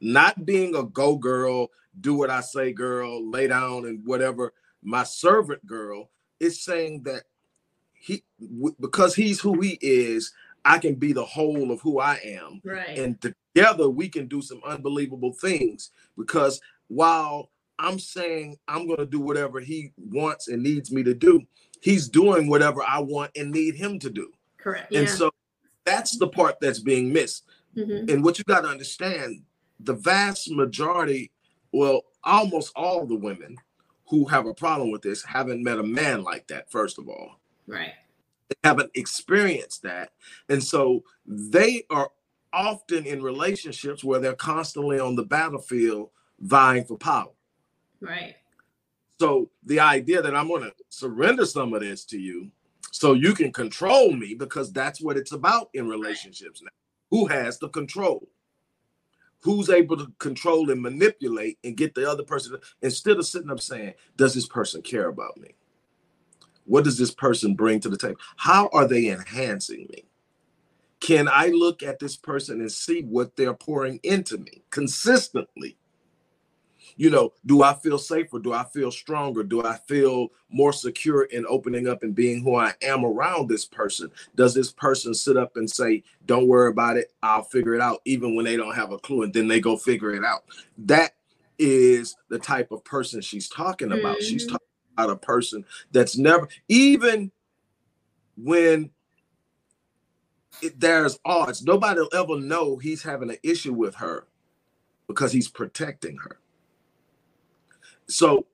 not 0.00 0.46
being 0.46 0.74
a 0.74 0.84
go 0.84 1.16
girl, 1.16 1.70
do 2.00 2.14
what 2.14 2.30
I 2.30 2.40
say, 2.40 2.72
girl, 2.72 3.28
lay 3.28 3.48
down 3.48 3.84
and 3.86 4.04
whatever, 4.04 4.54
my 4.82 5.04
servant 5.04 5.66
girl 5.66 6.10
is 6.40 6.62
saying 6.62 7.02
that 7.04 7.24
he 7.92 8.24
because 8.80 9.14
he's 9.14 9.40
who 9.40 9.60
he 9.60 9.78
is, 9.80 10.32
I 10.64 10.78
can 10.78 10.94
be 10.94 11.12
the 11.12 11.24
whole 11.24 11.70
of 11.70 11.80
who 11.80 12.00
I 12.00 12.18
am. 12.24 12.60
Right. 12.64 12.98
And 12.98 13.20
together 13.20 13.88
we 13.88 14.08
can 14.08 14.26
do 14.26 14.42
some 14.42 14.60
unbelievable 14.64 15.32
things 15.32 15.90
because 16.16 16.60
while 16.88 17.50
I'm 17.82 17.98
saying 17.98 18.58
I'm 18.68 18.86
going 18.86 18.98
to 18.98 19.06
do 19.06 19.20
whatever 19.20 19.60
he 19.60 19.92
wants 19.96 20.48
and 20.48 20.62
needs 20.62 20.92
me 20.92 21.02
to 21.02 21.14
do. 21.14 21.42
He's 21.80 22.08
doing 22.08 22.48
whatever 22.48 22.82
I 22.82 23.00
want 23.00 23.32
and 23.36 23.50
need 23.50 23.74
him 23.74 23.98
to 23.98 24.10
do. 24.10 24.30
Correct. 24.56 24.94
And 24.94 25.08
yeah. 25.08 25.14
so 25.14 25.30
that's 25.84 26.16
the 26.16 26.28
part 26.28 26.60
that's 26.60 26.78
being 26.78 27.12
missed. 27.12 27.44
Mm-hmm. 27.76 28.08
And 28.08 28.24
what 28.24 28.38
you 28.38 28.44
got 28.44 28.60
to 28.60 28.68
understand 28.68 29.42
the 29.80 29.94
vast 29.94 30.50
majority, 30.50 31.32
well, 31.72 32.02
almost 32.22 32.72
all 32.76 33.04
the 33.04 33.16
women 33.16 33.56
who 34.08 34.26
have 34.26 34.46
a 34.46 34.54
problem 34.54 34.92
with 34.92 35.02
this 35.02 35.24
haven't 35.24 35.64
met 35.64 35.78
a 35.78 35.82
man 35.82 36.22
like 36.22 36.46
that, 36.48 36.70
first 36.70 36.98
of 36.98 37.08
all. 37.08 37.40
Right. 37.66 37.94
They 38.48 38.56
haven't 38.62 38.90
experienced 38.94 39.82
that. 39.82 40.10
And 40.48 40.62
so 40.62 41.02
they 41.26 41.84
are 41.90 42.10
often 42.52 43.06
in 43.06 43.22
relationships 43.22 44.04
where 44.04 44.20
they're 44.20 44.34
constantly 44.34 45.00
on 45.00 45.16
the 45.16 45.24
battlefield 45.24 46.10
vying 46.38 46.84
for 46.84 46.98
power. 46.98 47.30
Right. 48.02 48.34
So 49.18 49.50
the 49.64 49.80
idea 49.80 50.20
that 50.20 50.34
I'm 50.34 50.48
going 50.48 50.62
to 50.62 50.74
surrender 50.88 51.46
some 51.46 51.72
of 51.74 51.80
this 51.80 52.04
to 52.06 52.18
you 52.18 52.50
so 52.90 53.14
you 53.14 53.34
can 53.34 53.52
control 53.52 54.12
me 54.12 54.34
because 54.34 54.72
that's 54.72 55.00
what 55.00 55.16
it's 55.16 55.32
about 55.32 55.70
in 55.74 55.88
relationships 55.88 56.60
now. 56.60 56.70
Who 57.10 57.26
has 57.26 57.58
the 57.58 57.68
control? 57.68 58.28
Who's 59.40 59.70
able 59.70 59.96
to 59.96 60.12
control 60.18 60.70
and 60.70 60.80
manipulate 60.80 61.58
and 61.62 61.76
get 61.76 61.94
the 61.94 62.08
other 62.08 62.22
person 62.22 62.56
instead 62.80 63.18
of 63.18 63.26
sitting 63.26 63.50
up 63.50 63.60
saying, 63.60 63.94
Does 64.16 64.34
this 64.34 64.46
person 64.46 64.82
care 64.82 65.08
about 65.08 65.36
me? 65.36 65.54
What 66.64 66.84
does 66.84 66.98
this 66.98 67.12
person 67.12 67.54
bring 67.54 67.80
to 67.80 67.88
the 67.88 67.96
table? 67.96 68.20
How 68.36 68.68
are 68.72 68.86
they 68.86 69.08
enhancing 69.08 69.88
me? 69.90 70.04
Can 71.00 71.28
I 71.28 71.48
look 71.48 71.82
at 71.82 71.98
this 71.98 72.16
person 72.16 72.60
and 72.60 72.70
see 72.70 73.02
what 73.02 73.36
they're 73.36 73.54
pouring 73.54 73.98
into 74.04 74.38
me 74.38 74.62
consistently? 74.70 75.76
You 76.96 77.10
know, 77.10 77.32
do 77.46 77.62
I 77.62 77.74
feel 77.74 77.98
safer? 77.98 78.38
Do 78.38 78.52
I 78.52 78.64
feel 78.64 78.90
stronger? 78.90 79.42
Do 79.42 79.64
I 79.64 79.76
feel 79.88 80.28
more 80.50 80.72
secure 80.72 81.24
in 81.24 81.46
opening 81.48 81.88
up 81.88 82.02
and 82.02 82.14
being 82.14 82.42
who 82.42 82.56
I 82.56 82.74
am 82.82 83.04
around 83.04 83.48
this 83.48 83.64
person? 83.64 84.10
Does 84.34 84.54
this 84.54 84.72
person 84.72 85.14
sit 85.14 85.36
up 85.36 85.56
and 85.56 85.68
say, 85.68 86.02
Don't 86.26 86.48
worry 86.48 86.70
about 86.70 86.96
it, 86.96 87.12
I'll 87.22 87.44
figure 87.44 87.74
it 87.74 87.80
out, 87.80 88.00
even 88.04 88.34
when 88.34 88.44
they 88.44 88.56
don't 88.56 88.74
have 88.74 88.92
a 88.92 88.98
clue, 88.98 89.22
and 89.22 89.32
then 89.32 89.48
they 89.48 89.60
go 89.60 89.76
figure 89.76 90.14
it 90.14 90.24
out? 90.24 90.44
That 90.78 91.12
is 91.58 92.16
the 92.28 92.38
type 92.38 92.72
of 92.72 92.84
person 92.84 93.20
she's 93.20 93.48
talking 93.48 93.92
about. 93.92 94.16
Mm-hmm. 94.16 94.24
She's 94.24 94.46
talking 94.46 94.66
about 94.96 95.10
a 95.10 95.16
person 95.16 95.64
that's 95.92 96.16
never, 96.16 96.48
even 96.68 97.30
when 98.36 98.90
it, 100.62 100.78
there's 100.78 101.18
odds, 101.24 101.62
nobody 101.64 102.00
will 102.00 102.10
ever 102.14 102.40
know 102.40 102.76
he's 102.76 103.02
having 103.02 103.30
an 103.30 103.38
issue 103.42 103.72
with 103.72 103.94
her 103.96 104.26
because 105.06 105.32
he's 105.32 105.48
protecting 105.48 106.16
her. 106.18 106.38
So 108.12 108.46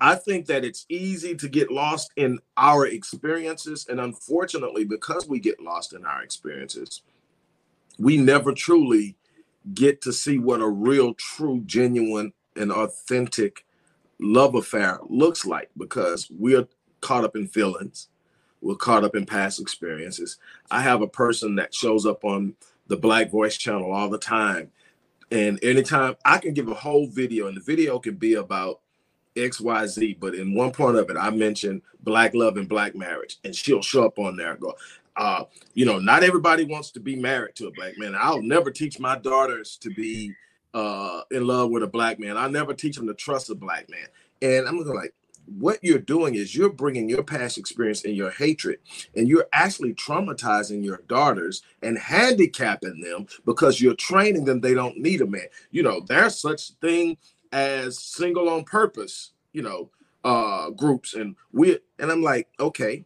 I 0.00 0.14
think 0.14 0.46
that 0.46 0.64
it's 0.64 0.86
easy 0.88 1.34
to 1.36 1.48
get 1.48 1.70
lost 1.70 2.10
in 2.16 2.38
our 2.56 2.86
experiences. 2.86 3.86
And 3.88 4.00
unfortunately, 4.00 4.84
because 4.84 5.28
we 5.28 5.40
get 5.40 5.60
lost 5.60 5.92
in 5.92 6.06
our 6.06 6.22
experiences, 6.22 7.02
we 7.98 8.16
never 8.16 8.52
truly 8.52 9.16
get 9.74 10.00
to 10.02 10.12
see 10.12 10.38
what 10.38 10.62
a 10.62 10.68
real, 10.68 11.12
true, 11.14 11.62
genuine, 11.66 12.32
and 12.56 12.72
authentic 12.72 13.66
love 14.18 14.54
affair 14.54 14.98
looks 15.08 15.44
like 15.44 15.70
because 15.76 16.28
we're 16.30 16.66
caught 17.00 17.24
up 17.24 17.36
in 17.36 17.46
feelings. 17.46 18.08
We're 18.62 18.76
caught 18.76 19.04
up 19.04 19.14
in 19.14 19.26
past 19.26 19.60
experiences. 19.60 20.38
I 20.70 20.80
have 20.82 21.02
a 21.02 21.08
person 21.08 21.56
that 21.56 21.74
shows 21.74 22.06
up 22.06 22.24
on 22.24 22.54
the 22.88 22.96
Black 22.96 23.30
Voice 23.30 23.56
channel 23.56 23.92
all 23.92 24.08
the 24.08 24.18
time 24.18 24.70
and 25.30 25.62
anytime 25.62 26.16
I 26.24 26.38
can 26.38 26.54
give 26.54 26.68
a 26.68 26.74
whole 26.74 27.06
video, 27.06 27.46
and 27.46 27.56
the 27.56 27.60
video 27.60 27.98
can 27.98 28.16
be 28.16 28.34
about 28.34 28.80
XYZ, 29.36 30.18
but 30.18 30.34
in 30.34 30.54
one 30.54 30.72
part 30.72 30.96
of 30.96 31.08
it, 31.10 31.16
I 31.16 31.30
mentioned 31.30 31.82
black 32.02 32.34
love 32.34 32.56
and 32.56 32.68
black 32.68 32.94
marriage, 32.94 33.38
and 33.44 33.54
she'll 33.54 33.82
show 33.82 34.04
up 34.04 34.18
on 34.18 34.36
there 34.36 34.52
and 34.52 34.60
go, 34.60 34.74
uh, 35.16 35.44
you 35.74 35.84
know, 35.84 35.98
not 35.98 36.22
everybody 36.22 36.64
wants 36.64 36.90
to 36.92 37.00
be 37.00 37.16
married 37.16 37.54
to 37.56 37.66
a 37.66 37.72
black 37.72 37.98
man. 37.98 38.14
I'll 38.18 38.42
never 38.42 38.70
teach 38.70 38.98
my 38.98 39.16
daughters 39.16 39.76
to 39.78 39.90
be 39.90 40.32
uh 40.72 41.22
in 41.32 41.46
love 41.46 41.70
with 41.70 41.82
a 41.82 41.88
black 41.88 42.20
man. 42.20 42.36
I'll 42.36 42.50
never 42.50 42.74
teach 42.74 42.96
them 42.96 43.06
to 43.08 43.14
trust 43.14 43.50
a 43.50 43.54
black 43.54 43.90
man. 43.90 44.06
And 44.42 44.68
I'm 44.68 44.78
like, 44.84 45.12
what 45.46 45.78
you're 45.82 45.98
doing 45.98 46.34
is 46.34 46.54
you're 46.54 46.72
bringing 46.72 47.08
your 47.08 47.22
past 47.22 47.58
experience 47.58 48.04
and 48.04 48.16
your 48.16 48.30
hatred, 48.30 48.78
and 49.16 49.28
you're 49.28 49.48
actually 49.52 49.94
traumatizing 49.94 50.84
your 50.84 51.02
daughters 51.08 51.62
and 51.82 51.98
handicapping 51.98 53.00
them 53.00 53.26
because 53.44 53.80
you're 53.80 53.94
training 53.94 54.44
them 54.44 54.60
they 54.60 54.74
don't 54.74 54.98
need 54.98 55.20
a 55.20 55.26
man. 55.26 55.46
You 55.70 55.82
know, 55.82 56.00
there's 56.00 56.40
such 56.40 56.72
thing 56.80 57.16
as 57.52 57.98
single 57.98 58.48
on 58.48 58.64
purpose, 58.64 59.32
you 59.52 59.62
know, 59.62 59.90
uh 60.24 60.70
groups, 60.70 61.14
and 61.14 61.34
we 61.52 61.78
and 61.98 62.10
I'm 62.10 62.22
like, 62.22 62.48
okay. 62.58 63.04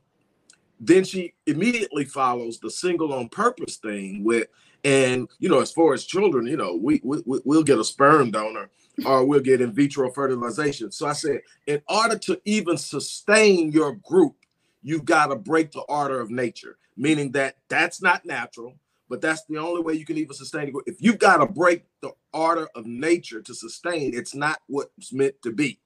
Then 0.81 1.05
she 1.05 1.35
immediately 1.47 2.05
follows 2.05 2.59
the 2.59 2.71
single 2.71 3.15
on 3.15 3.29
purpose 3.29 3.77
thing 3.77 4.23
with, 4.25 4.49
and 4.83 5.29
you 5.39 5.49
know, 5.49 5.61
as 5.61 5.73
far 5.73 5.95
as 5.95 6.05
children, 6.05 6.47
you 6.47 6.57
know, 6.57 6.75
we, 6.75 7.01
we 7.05 7.23
we'll 7.25 7.63
get 7.63 7.79
a 7.79 7.85
sperm 7.85 8.31
donor 8.33 8.69
or 9.05 9.25
we'll 9.25 9.41
get 9.41 9.61
in 9.61 9.73
vitro 9.73 10.11
fertilization. 10.11 10.93
So 10.93 11.07
I 11.07 11.13
said, 11.13 11.41
in 11.67 11.83
order 11.89 12.19
to 12.19 12.41
even 12.45 12.77
sustain 12.77 13.73
your 13.73 13.93
group, 13.93 14.37
you've 14.83 15.05
got 15.05 15.27
to 15.27 15.37
break 15.37 15.73
the 15.73 15.81
order 15.81 16.21
of 16.21 16.31
nature, 16.31 16.77
meaning 16.97 17.33
that 17.33 17.57
that's 17.69 18.01
not 18.03 18.25
natural, 18.25 18.75
but 19.09 19.21
that's 19.21 19.45
the 19.45 19.59
only 19.59 19.83
way 19.83 19.95
you 19.95 20.05
can 20.05 20.19
even 20.19 20.35
sustain 20.35 20.69
it. 20.69 20.75
If 20.87 21.03
you've 21.03 21.19
got 21.19 21.39
to 21.39 21.47
break 21.47 21.85
the 22.01 22.13
order 22.33 22.69
of 22.75 22.87
nature 22.87 23.43
to 23.43 23.55
sustain, 23.55 24.15
it's 24.15 24.35
not 24.35 24.61
what's 24.67 25.13
meant 25.13 25.41
to 25.43 25.53
be. 25.53 25.81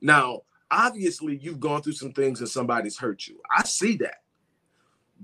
Now, 0.00 0.42
obviously 0.70 1.36
you've 1.36 1.60
gone 1.60 1.82
through 1.82 1.92
some 1.92 2.12
things 2.12 2.40
and 2.40 2.48
somebody's 2.48 2.98
hurt 2.98 3.26
you. 3.26 3.40
I 3.50 3.62
see 3.64 3.96
that. 3.98 4.22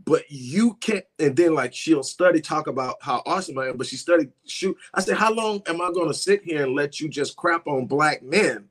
But 0.04 0.24
you 0.30 0.74
can't, 0.80 1.04
and 1.18 1.36
then 1.36 1.54
like 1.54 1.74
she'll 1.74 2.02
study, 2.02 2.40
talk 2.40 2.66
about 2.66 2.96
how 3.00 3.22
awesome 3.26 3.58
I 3.58 3.68
am, 3.68 3.76
but 3.76 3.86
she 3.86 3.96
studied 3.96 4.32
shoot. 4.46 4.76
I 4.94 5.00
said, 5.00 5.16
How 5.16 5.32
long 5.32 5.62
am 5.66 5.80
I 5.80 5.90
gonna 5.92 6.14
sit 6.14 6.42
here 6.42 6.64
and 6.64 6.74
let 6.74 6.98
you 6.98 7.08
just 7.08 7.36
crap 7.36 7.66
on 7.66 7.86
black 7.86 8.22
men? 8.22 8.68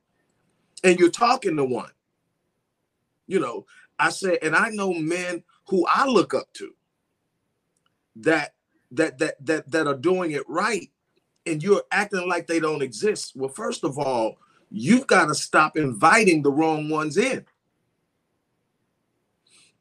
And 0.83 0.99
you're 0.99 1.11
talking 1.11 1.55
to 1.57 1.63
one. 1.63 1.91
You 3.27 3.39
know, 3.39 3.65
I 3.99 4.09
said, 4.09 4.39
and 4.41 4.55
I 4.55 4.69
know 4.69 4.93
men 4.93 5.43
who 5.67 5.85
I 5.87 6.05
look 6.05 6.33
up 6.33 6.51
to 6.53 6.73
that 8.17 8.55
that 8.91 9.19
that 9.19 9.45
that 9.45 9.71
that 9.71 9.87
are 9.87 9.95
doing 9.95 10.31
it 10.31 10.43
right 10.49 10.89
and 11.45 11.61
you're 11.63 11.83
acting 11.91 12.27
like 12.27 12.47
they 12.47 12.59
don't 12.59 12.81
exist. 12.81 13.33
Well, 13.35 13.49
first 13.49 13.83
of 13.83 13.97
all, 13.97 14.37
you've 14.69 15.07
got 15.07 15.25
to 15.25 15.35
stop 15.35 15.77
inviting 15.77 16.41
the 16.41 16.51
wrong 16.51 16.89
ones 16.89 17.17
in. 17.17 17.45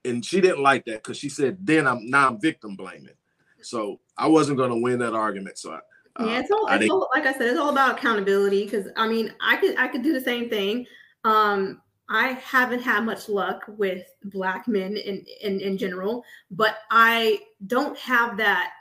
And 0.05 0.25
she 0.25 0.41
didn't 0.41 0.63
like 0.63 0.85
that 0.87 1.03
because 1.03 1.19
she 1.19 1.29
said, 1.29 1.59
then 1.61 1.87
I'm 1.87 2.09
now 2.09 2.29
I'm 2.29 2.41
victim 2.41 2.77
blaming. 2.77 3.15
So 3.63 4.01
I 4.17 4.27
wasn't 4.29 4.59
going 4.59 4.71
to 4.71 4.81
win 4.81 4.99
that 5.01 5.15
argument. 5.15 5.59
So 5.59 5.73
I, 5.73 5.77
uh, 6.23 6.27
yeah, 6.27 6.41
it's 6.41 6.51
all, 6.51 6.67
it's 6.69 6.91
all, 6.91 7.09
like 7.15 7.27
I 7.27 7.33
said, 7.33 7.43
it's 7.43 7.59
all 7.59 7.71
about 7.71 7.99
accountability. 7.99 8.65
Because 8.65 8.89
I 8.97 9.09
mean, 9.09 9.33
I 9.41 9.57
could 9.57 9.77
I 9.77 9.89
could 9.89 10.03
do 10.03 10.13
the 10.13 10.21
same 10.21 10.49
thing. 10.49 10.87
Um, 11.25 11.83
I 12.09 12.33
haven't 12.33 12.83
had 12.83 13.05
much 13.05 13.29
luck 13.29 13.65
with 13.69 14.07
black 14.25 14.67
men 14.67 14.97
in, 14.97 15.25
in 15.43 15.61
in 15.61 15.79
general, 15.79 16.25
but 16.51 16.79
I 16.91 17.41
don't 17.67 17.97
have 17.99 18.37
that 18.39 18.73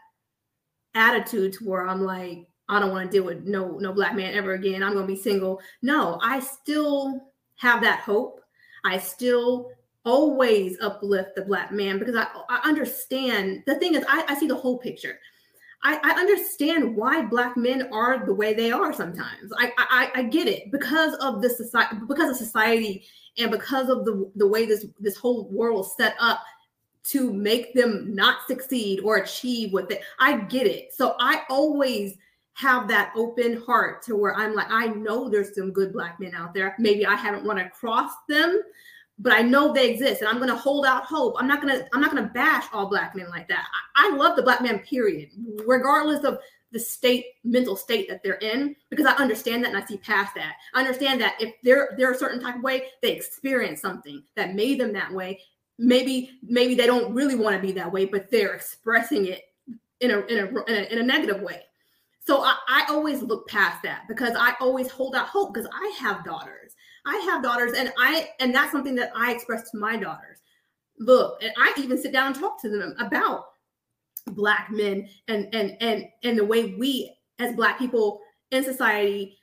attitude 0.96 1.54
to 1.54 1.66
where 1.66 1.86
I'm 1.86 2.02
like, 2.02 2.48
I 2.68 2.80
don't 2.80 2.92
want 2.92 3.10
to 3.10 3.16
deal 3.16 3.26
with 3.26 3.44
no 3.44 3.78
no 3.78 3.94
black 3.94 4.16
man 4.16 4.34
ever 4.34 4.54
again. 4.54 4.82
I'm 4.82 4.94
going 4.94 5.08
to 5.08 5.14
be 5.14 5.20
single. 5.20 5.62
No, 5.82 6.20
I 6.24 6.40
still 6.40 7.32
have 7.58 7.82
that 7.82 8.00
hope. 8.00 8.42
I 8.84 8.98
still 8.98 9.72
always 10.06 10.80
uplift 10.82 11.36
the 11.36 11.44
black 11.44 11.72
man 11.72 12.00
because 12.00 12.16
I, 12.16 12.28
I 12.50 12.68
understand 12.68 13.64
the 13.68 13.76
thing 13.76 13.96
is 13.96 14.04
I, 14.08 14.26
I 14.28 14.36
see 14.36 14.48
the 14.48 14.56
whole 14.56 14.78
picture. 14.78 15.20
I, 15.82 16.00
I, 16.04 16.20
understand 16.20 16.98
why 16.98 17.22
black 17.22 17.56
men 17.56 17.88
are 17.94 18.26
the 18.26 18.34
way 18.34 18.54
they 18.54 18.70
are 18.70 18.92
sometimes. 18.92 19.54
I, 19.58 19.72
I, 19.78 20.12
I 20.14 20.24
get 20.24 20.48
it 20.50 20.74
because 20.74 21.14
of 21.22 21.42
the 21.42 21.50
society, 21.50 21.96
because 22.06 22.30
of 22.30 22.36
society, 22.36 23.06
and 23.38 23.50
because 23.50 23.88
of 23.88 24.04
the 24.04 24.30
the 24.36 24.48
way 24.48 24.66
this 24.66 24.86
this 25.00 25.16
whole 25.16 25.48
world 25.50 25.90
set 25.98 26.16
up 26.20 26.42
to 27.04 27.32
make 27.32 27.74
them 27.74 28.14
not 28.14 28.40
succeed 28.48 29.00
or 29.00 29.18
achieve 29.18 29.72
what 29.72 29.88
they. 29.88 30.02
I 30.20 30.38
get 30.38 30.68
it. 30.68 30.94
So 30.94 31.16
I 31.20 31.44
always 31.50 32.18
have 32.54 32.90
that 32.90 33.14
open 33.16 33.62
heart 33.62 34.02
to 34.04 34.18
where 34.18 34.36
I'm 34.36 34.54
like, 34.54 34.70
I 34.70 34.88
know 34.88 35.30
there's 35.30 35.56
some 35.56 35.72
good 35.72 35.94
black 35.94 36.20
men 36.20 36.36
out 36.36 36.54
there. 36.54 36.76
Maybe 36.78 37.06
I 37.06 37.16
haven't 37.16 37.46
run 37.46 37.60
across 37.60 38.12
them, 38.28 38.62
but 39.20 39.34
I 39.34 39.42
know 39.42 39.74
they 39.74 39.90
exist, 39.92 40.22
and 40.22 40.30
I'm 40.30 40.38
going 40.38 40.50
to 40.50 40.56
hold 40.56 40.86
out 40.86 41.04
hope. 41.06 41.36
I'm 41.38 41.48
not 41.48 41.62
going 41.62 41.78
to 41.78 41.88
I'm 41.94 42.02
not 42.02 42.12
going 42.12 42.24
to 42.24 42.30
bash 42.30 42.66
all 42.74 42.88
black 42.88 43.16
men 43.16 43.30
like 43.30 43.48
that. 43.50 43.68
I, 43.96 44.08
I 44.08 44.16
love 44.16 44.36
the 44.36 44.44
black 44.44 44.62
man, 44.62 44.80
period, 44.80 45.30
regardless 45.66 46.24
of 46.24 46.40
the 46.72 46.80
state 46.80 47.26
mental 47.44 47.76
state 47.76 48.08
that 48.08 48.22
they're 48.22 48.36
in 48.36 48.76
because 48.92 49.08
i 49.08 49.14
understand 49.14 49.64
that 49.64 49.74
and 49.74 49.78
i 49.82 49.84
see 49.88 49.98
past 49.98 50.36
that 50.36 50.54
i 50.76 50.80
understand 50.80 51.20
that 51.20 51.36
if 51.40 51.56
they're 51.64 51.96
they're 51.98 52.12
a 52.12 52.16
certain 52.16 52.40
type 52.40 52.58
of 52.58 52.62
way 52.62 52.84
they 53.02 53.12
experience 53.12 53.82
something 53.82 54.22
that 54.36 54.54
made 54.54 54.80
them 54.80 54.94
that 54.94 55.12
way 55.12 55.40
maybe 55.80 56.38
maybe 56.44 56.76
they 56.76 56.86
don't 56.86 57.12
really 57.12 57.34
want 57.34 57.56
to 57.56 57.62
be 57.62 57.72
that 57.72 57.92
way 57.92 58.06
but 58.06 58.30
they're 58.30 58.54
expressing 58.54 59.26
it 59.26 59.46
in 60.02 60.12
a 60.12 60.20
in 60.28 60.38
a, 60.38 60.64
in 60.72 60.84
a, 60.84 60.94
in 60.94 61.00
a 61.00 61.04
negative 61.04 61.42
way 61.42 61.64
so 62.30 62.44
I, 62.44 62.56
I 62.68 62.86
always 62.90 63.24
look 63.24 63.48
past 63.48 63.82
that 63.82 64.04
because 64.08 64.36
I 64.38 64.54
always 64.60 64.88
hold 64.92 65.16
out 65.16 65.26
hope 65.26 65.52
because 65.52 65.68
I 65.74 65.92
have 66.00 66.24
daughters. 66.24 66.76
I 67.10 67.18
have 67.26 67.42
daughters, 67.42 67.74
and 67.76 67.92
I 67.98 68.30
and 68.40 68.54
that's 68.54 68.72
something 68.72 68.96
that 68.96 69.12
I 69.16 69.32
express 69.32 69.72
to 69.72 69.78
my 69.78 69.98
daughters. 69.98 70.38
Look, 71.00 71.42
and 71.42 71.52
I 71.58 71.74
even 71.78 71.98
sit 71.98 72.14
down 72.14 72.28
and 72.28 72.36
talk 72.36 72.62
to 72.62 72.70
them 72.70 72.94
about 73.00 73.46
black 74.28 74.70
men 74.72 75.10
and 75.28 75.54
and 75.54 75.76
and 75.82 76.06
and 76.24 76.38
the 76.38 76.46
way 76.46 76.76
we 76.76 77.16
as 77.40 77.56
black 77.56 77.80
people 77.80 78.22
in 78.52 78.64
society 78.64 79.38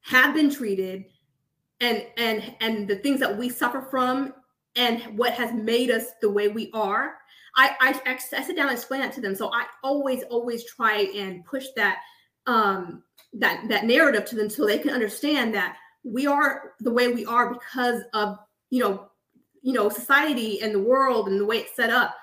have 0.00 0.34
been 0.34 0.50
treated 0.50 1.04
and 1.80 2.04
and 2.16 2.54
and 2.60 2.88
the 2.88 2.96
things 2.96 3.20
that 3.20 3.38
we 3.38 3.48
suffer 3.48 3.82
from 3.82 4.34
and 4.74 5.00
what 5.16 5.34
has 5.34 5.52
made 5.52 5.90
us 5.90 6.06
the 6.20 6.30
way 6.30 6.48
we 6.48 6.70
are 6.72 7.14
I, 7.54 8.00
I, 8.06 8.14
I 8.14 8.16
sit 8.16 8.56
down 8.56 8.68
and 8.68 8.76
explain 8.76 9.02
that 9.02 9.12
to 9.12 9.20
them 9.20 9.34
so 9.34 9.52
i 9.52 9.66
always 9.84 10.22
always 10.24 10.64
try 10.64 11.10
and 11.14 11.44
push 11.44 11.66
that 11.76 11.98
um, 12.46 13.04
that 13.34 13.68
that 13.68 13.84
narrative 13.84 14.24
to 14.26 14.36
them 14.36 14.50
so 14.50 14.66
they 14.66 14.78
can 14.78 14.90
understand 14.90 15.54
that 15.54 15.76
we 16.04 16.26
are 16.26 16.72
the 16.80 16.92
way 16.92 17.08
we 17.12 17.24
are 17.26 17.52
because 17.52 18.02
of 18.14 18.38
you 18.70 18.80
know 18.80 19.08
you 19.62 19.72
know 19.72 19.88
society 19.88 20.60
and 20.60 20.74
the 20.74 20.78
world 20.78 21.28
and 21.28 21.40
the 21.40 21.46
way 21.46 21.58
it's 21.58 21.76
set 21.76 21.90
up. 21.90 22.14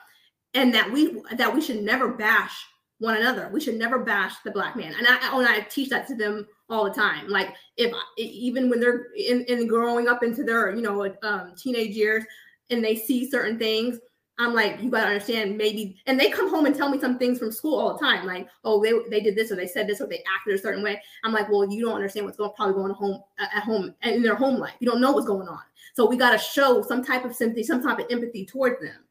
And 0.55 0.73
that 0.73 0.91
we 0.91 1.21
that 1.33 1.53
we 1.53 1.61
should 1.61 1.83
never 1.83 2.09
bash 2.09 2.65
one 2.97 3.15
another. 3.15 3.49
We 3.53 3.61
should 3.61 3.75
never 3.75 3.99
bash 3.99 4.35
the 4.43 4.51
black 4.51 4.75
man. 4.75 4.93
And 4.97 5.07
i 5.07 5.37
and 5.37 5.47
i 5.47 5.61
teach 5.61 5.89
that 5.89 6.07
to 6.07 6.15
them 6.15 6.47
all 6.69 6.85
the 6.85 6.93
time. 6.93 7.27
Like 7.27 7.55
if 7.77 7.93
even 8.17 8.69
when 8.69 8.79
they're 8.79 9.07
in, 9.15 9.43
in 9.45 9.67
growing 9.67 10.07
up 10.07 10.23
into 10.23 10.43
their 10.43 10.75
you 10.75 10.81
know 10.81 11.13
um, 11.23 11.53
teenage 11.57 11.95
years 11.95 12.23
and 12.69 12.83
they 12.83 12.95
see 12.95 13.29
certain 13.29 13.57
things 13.57 13.99
I'm 14.39 14.53
like, 14.53 14.81
you 14.81 14.89
gotta 14.89 15.07
understand, 15.07 15.57
maybe, 15.57 15.97
and 16.05 16.17
they 16.17 16.29
come 16.29 16.49
home 16.49 16.65
and 16.65 16.73
tell 16.73 16.89
me 16.89 16.97
some 16.97 17.19
things 17.19 17.37
from 17.37 17.51
school 17.51 17.77
all 17.77 17.93
the 17.93 17.99
time, 17.99 18.25
like, 18.25 18.47
oh, 18.63 18.81
they 18.81 18.93
they 19.09 19.21
did 19.21 19.35
this 19.35 19.51
or 19.51 19.55
they 19.55 19.67
said 19.67 19.85
this 19.85 19.99
or 19.99 20.07
they 20.07 20.23
acted 20.33 20.55
a 20.55 20.57
certain 20.57 20.81
way. 20.81 21.01
I'm 21.25 21.33
like, 21.33 21.49
well, 21.49 21.69
you 21.69 21.85
don't 21.85 21.95
understand 21.95 22.25
what's 22.25 22.37
going 22.37 22.51
probably 22.55 22.75
going 22.75 22.93
home 22.93 23.21
at 23.37 23.63
home 23.63 23.93
and 24.01 24.15
in 24.15 24.23
their 24.23 24.35
home 24.35 24.55
life. 24.55 24.75
You 24.79 24.89
don't 24.89 25.01
know 25.01 25.11
what's 25.11 25.27
going 25.27 25.49
on, 25.49 25.59
so 25.93 26.07
we 26.07 26.15
gotta 26.15 26.37
show 26.37 26.81
some 26.81 27.03
type 27.03 27.25
of 27.25 27.35
sympathy, 27.35 27.63
some 27.63 27.83
type 27.83 27.99
of 27.99 28.05
empathy 28.09 28.45
towards 28.45 28.81
them. 28.81 29.03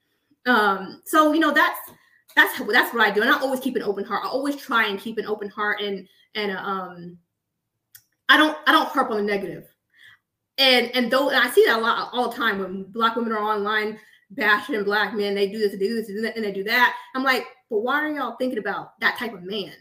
Um, 0.47 1.03
so 1.05 1.35
you 1.35 1.41
know 1.41 1.53
that's 1.53 1.79
that's 2.35 2.59
that's 2.59 2.95
what 2.95 3.07
I 3.07 3.11
do, 3.11 3.21
and 3.21 3.31
I 3.31 3.39
always 3.39 3.61
keep 3.61 3.77
an 3.77 3.83
open 3.83 4.05
heart. 4.05 4.25
I 4.25 4.29
always 4.29 4.57
try 4.57 4.87
and 4.87 4.99
keep 4.99 5.19
an 5.19 5.27
open 5.27 5.51
heart, 5.51 5.83
and 5.83 6.09
and 6.37 6.57
um, 6.57 7.19
I 8.31 8.39
don't 8.39 8.57
I 8.67 8.73
don't 8.73 8.89
harp 8.89 9.11
on 9.11 9.19
the 9.19 9.23
negative. 9.25 9.67
And 10.57 10.91
and 10.95 11.11
though 11.11 11.29
and 11.29 11.39
I 11.39 11.51
see 11.51 11.67
that 11.67 11.79
a 11.79 11.83
lot 11.83 12.09
all 12.13 12.31
the 12.31 12.37
time 12.37 12.61
when 12.61 12.85
black 12.85 13.15
women 13.15 13.33
are 13.33 13.43
online 13.43 13.99
bashing 14.31 14.85
black 14.85 15.15
men. 15.15 15.35
They 15.35 15.49
do 15.49 15.59
this, 15.59 15.73
they 15.73 15.79
do 15.79 15.95
this, 15.95 16.09
and 16.09 16.45
they 16.45 16.53
do 16.53 16.65
that. 16.65 16.97
I'm 17.15 17.25
like, 17.25 17.47
but 17.71 17.81
why 17.81 18.03
are 18.03 18.11
y'all 18.11 18.37
thinking 18.37 18.59
about 18.59 18.99
that 19.01 19.19
type 19.19 19.35
of 19.35 19.43
man? 19.43 19.73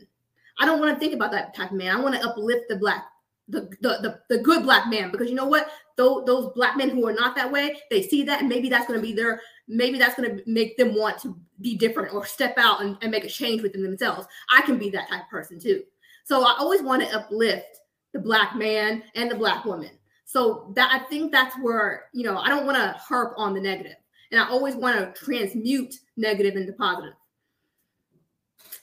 I 0.60 0.66
don't 0.66 0.80
want 0.80 0.94
to 0.94 1.00
think 1.00 1.14
about 1.14 1.32
that 1.32 1.56
type 1.56 1.72
of 1.72 1.78
man. 1.78 1.96
I 1.96 2.00
want 2.00 2.16
to 2.16 2.28
uplift 2.28 2.66
the 2.70 2.78
black, 2.78 3.06
the, 3.48 3.62
the 3.82 3.90
the 4.02 4.20
the 4.30 4.44
good 4.44 4.64
black 4.64 4.90
man 4.90 5.12
because 5.12 5.30
you 5.30 5.36
know 5.36 5.46
what? 5.46 5.70
Those 5.96 6.26
those 6.26 6.52
black 6.54 6.78
men 6.78 6.90
who 6.90 7.08
are 7.08 7.14
not 7.14 7.36
that 7.36 7.52
way, 7.52 7.78
they 7.90 8.02
see 8.02 8.24
that, 8.24 8.42
and 8.42 8.50
maybe 8.50 8.70
that's 8.70 8.88
going 8.88 9.00
to 9.00 9.06
be 9.06 9.14
their, 9.14 9.42
maybe 9.68 9.98
that's 9.98 10.16
going 10.16 10.38
to 10.38 10.44
make 10.50 10.78
them 10.78 10.96
want 10.96 11.20
to 11.22 11.40
be 11.62 11.78
different 11.78 12.14
or 12.14 12.26
step 12.26 12.58
out 12.58 12.82
and, 12.82 12.98
and 13.02 13.12
make 13.12 13.24
a 13.24 13.30
change 13.30 13.62
within 13.62 13.84
themselves. 13.84 14.28
I 14.50 14.62
can 14.62 14.78
be 14.78 14.90
that 14.92 15.10
type 15.10 15.24
of 15.24 15.30
person 15.30 15.60
too. 15.60 15.84
So 16.26 16.44
I 16.44 16.56
always 16.60 16.82
want 16.82 17.04
to 17.04 17.16
uplift 17.16 17.80
the 18.14 18.20
black 18.20 18.56
man 18.56 19.04
and 19.16 19.30
the 19.30 19.36
black 19.36 19.64
woman. 19.64 19.92
So 20.26 20.72
that 20.76 20.92
I 20.92 21.08
think 21.08 21.32
that's 21.32 21.56
where 21.60 22.06
you 22.14 22.24
know 22.24 22.38
I 22.38 22.50
don't 22.50 22.66
want 22.66 22.78
to 22.78 23.00
harp 23.00 23.34
on 23.38 23.54
the 23.54 23.62
negative 23.62 23.96
and 24.32 24.40
I 24.42 24.50
always 24.50 24.76
want 24.76 24.98
to 24.98 25.24
transmute 25.24 25.96
negative 26.16 26.56
into 26.56 26.74
positive. 26.74 27.14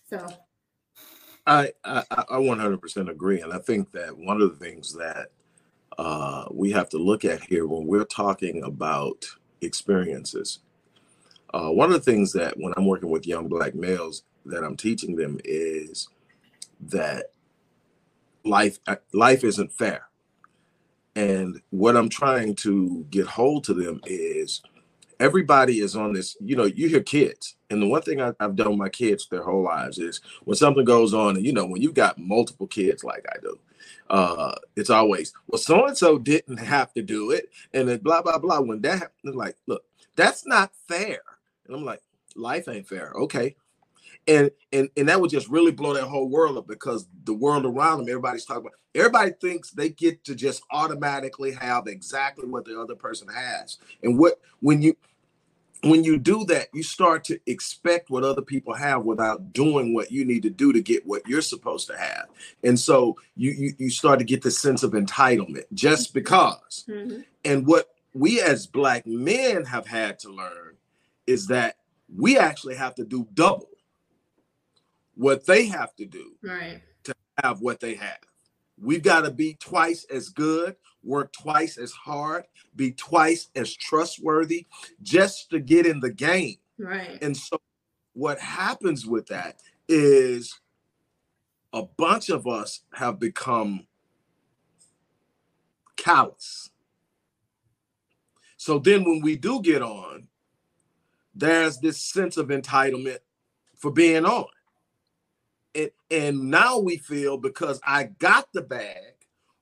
So 0.08 0.26
I, 1.46 1.72
I, 1.84 2.02
I 2.10 2.36
100% 2.36 3.10
agree. 3.10 3.40
And 3.40 3.52
I 3.52 3.58
think 3.58 3.92
that 3.92 4.16
one 4.16 4.40
of 4.40 4.50
the 4.50 4.64
things 4.64 4.94
that 4.94 5.28
uh, 5.98 6.46
we 6.50 6.70
have 6.72 6.88
to 6.90 6.98
look 6.98 7.24
at 7.24 7.42
here 7.42 7.66
when 7.66 7.86
we're 7.86 8.04
talking 8.04 8.62
about 8.62 9.26
experiences, 9.60 10.60
uh, 11.52 11.68
one 11.68 11.92
of 11.92 12.04
the 12.04 12.10
things 12.10 12.32
that 12.32 12.54
when 12.56 12.72
I'm 12.76 12.86
working 12.86 13.10
with 13.10 13.26
young 13.26 13.48
black 13.48 13.74
males 13.74 14.24
that 14.46 14.64
I'm 14.64 14.76
teaching 14.76 15.16
them 15.16 15.38
is 15.44 16.08
that 16.80 17.26
life 18.44 18.78
uh, 18.86 18.96
life 19.12 19.44
isn't 19.44 19.72
fair. 19.72 20.08
And 21.16 21.60
what 21.70 21.96
I'm 21.96 22.08
trying 22.08 22.56
to 22.56 23.06
get 23.10 23.26
hold 23.26 23.64
to 23.64 23.74
them 23.74 24.00
is 24.04 24.62
everybody 25.20 25.80
is 25.80 25.96
on 25.96 26.12
this 26.12 26.36
you 26.40 26.56
know 26.56 26.64
you 26.64 26.88
hear 26.88 27.02
kids. 27.02 27.56
And 27.70 27.82
the 27.82 27.86
one 27.86 28.02
thing 28.02 28.20
I, 28.20 28.32
have 28.38 28.56
done 28.56 28.70
with 28.70 28.78
my 28.78 28.88
kids 28.88 29.26
their 29.28 29.42
whole 29.42 29.62
lives 29.62 29.98
is 29.98 30.20
when 30.44 30.56
something 30.56 30.84
goes 30.84 31.12
on 31.14 31.36
and 31.36 31.44
you 31.44 31.52
know 31.52 31.66
when 31.66 31.82
you've 31.82 31.94
got 31.94 32.18
multiple 32.18 32.66
kids 32.68 33.02
like 33.02 33.24
i 33.32 33.36
do 33.40 33.58
uh 34.10 34.54
it's 34.76 34.90
always 34.90 35.32
well 35.48 35.58
so 35.58 35.86
and 35.86 35.96
so 35.96 36.18
didn't 36.18 36.58
have 36.58 36.92
to 36.92 37.02
do 37.02 37.30
it 37.30 37.50
and 37.72 37.88
then 37.88 37.98
blah 37.98 38.22
blah 38.22 38.38
blah. 38.38 38.60
When 38.60 38.80
that 38.82 38.98
happens 38.98 39.34
like 39.34 39.56
look 39.66 39.84
that's 40.16 40.46
not 40.46 40.72
fair. 40.88 41.20
And 41.66 41.76
i'm 41.76 41.84
like 41.84 42.02
life 42.36 42.68
ain't 42.68 42.88
fair. 42.88 43.12
Okay 43.14 43.56
and 44.26 44.50
and 44.72 44.88
and 44.96 45.08
that 45.08 45.20
would 45.20 45.30
just 45.30 45.48
really 45.48 45.72
blow 45.72 45.94
that 45.94 46.04
whole 46.04 46.28
world 46.28 46.56
up 46.56 46.66
because 46.66 47.06
the 47.24 47.34
world 47.34 47.64
around 47.64 47.98
them 47.98 48.08
everybody's 48.08 48.44
talking 48.44 48.62
about 48.62 48.74
everybody 48.94 49.32
thinks 49.40 49.70
they 49.70 49.88
get 49.88 50.24
to 50.24 50.34
just 50.34 50.62
automatically 50.70 51.52
have 51.52 51.86
exactly 51.86 52.46
what 52.46 52.64
the 52.64 52.78
other 52.78 52.94
person 52.94 53.28
has 53.28 53.78
and 54.02 54.18
what 54.18 54.40
when 54.60 54.80
you 54.80 54.96
when 55.84 56.02
you 56.02 56.18
do 56.18 56.44
that, 56.46 56.68
you 56.72 56.82
start 56.82 57.24
to 57.24 57.38
expect 57.46 58.10
what 58.10 58.24
other 58.24 58.42
people 58.42 58.74
have 58.74 59.04
without 59.04 59.52
doing 59.52 59.92
what 59.92 60.10
you 60.10 60.24
need 60.24 60.42
to 60.42 60.50
do 60.50 60.72
to 60.72 60.80
get 60.80 61.06
what 61.06 61.22
you're 61.26 61.42
supposed 61.42 61.86
to 61.88 61.98
have. 61.98 62.26
And 62.62 62.78
so 62.78 63.16
you 63.36 63.50
you, 63.50 63.74
you 63.78 63.90
start 63.90 64.18
to 64.18 64.24
get 64.24 64.42
the 64.42 64.50
sense 64.50 64.82
of 64.82 64.92
entitlement 64.92 65.64
just 65.74 66.14
because. 66.14 66.84
Mm-hmm. 66.88 67.20
And 67.44 67.66
what 67.66 67.94
we 68.14 68.40
as 68.40 68.66
black 68.66 69.06
men 69.06 69.64
have 69.64 69.86
had 69.86 70.18
to 70.20 70.30
learn 70.30 70.76
is 71.26 71.46
that 71.48 71.76
we 72.14 72.38
actually 72.38 72.76
have 72.76 72.94
to 72.94 73.04
do 73.04 73.26
double 73.34 73.68
what 75.14 75.46
they 75.46 75.66
have 75.66 75.94
to 75.96 76.06
do 76.06 76.36
Right. 76.42 76.82
to 77.04 77.14
have 77.42 77.60
what 77.60 77.80
they 77.80 77.94
have. 77.94 78.18
We've 78.80 79.02
got 79.02 79.22
to 79.22 79.30
be 79.30 79.54
twice 79.54 80.04
as 80.10 80.28
good, 80.30 80.76
work 81.02 81.32
twice 81.32 81.78
as 81.78 81.92
hard, 81.92 82.44
be 82.74 82.92
twice 82.92 83.48
as 83.54 83.72
trustworthy 83.74 84.66
just 85.02 85.50
to 85.50 85.60
get 85.60 85.86
in 85.86 86.00
the 86.00 86.12
game. 86.12 86.56
Right. 86.78 87.22
And 87.22 87.36
so, 87.36 87.60
what 88.14 88.38
happens 88.40 89.06
with 89.06 89.26
that 89.26 89.60
is 89.88 90.60
a 91.72 91.82
bunch 91.82 92.30
of 92.30 92.46
us 92.46 92.80
have 92.94 93.18
become 93.18 93.86
callous. 95.96 96.70
So 98.56 98.78
then, 98.78 99.04
when 99.04 99.20
we 99.20 99.36
do 99.36 99.60
get 99.60 99.82
on, 99.82 100.28
there's 101.34 101.78
this 101.78 102.00
sense 102.00 102.36
of 102.36 102.48
entitlement 102.48 103.18
for 103.76 103.90
being 103.90 104.24
on. 104.24 104.46
And, 105.74 105.90
and 106.10 106.50
now 106.50 106.78
we 106.78 106.96
feel 106.96 107.36
because 107.36 107.80
I 107.84 108.04
got 108.18 108.48
the 108.52 108.62
bag, 108.62 109.14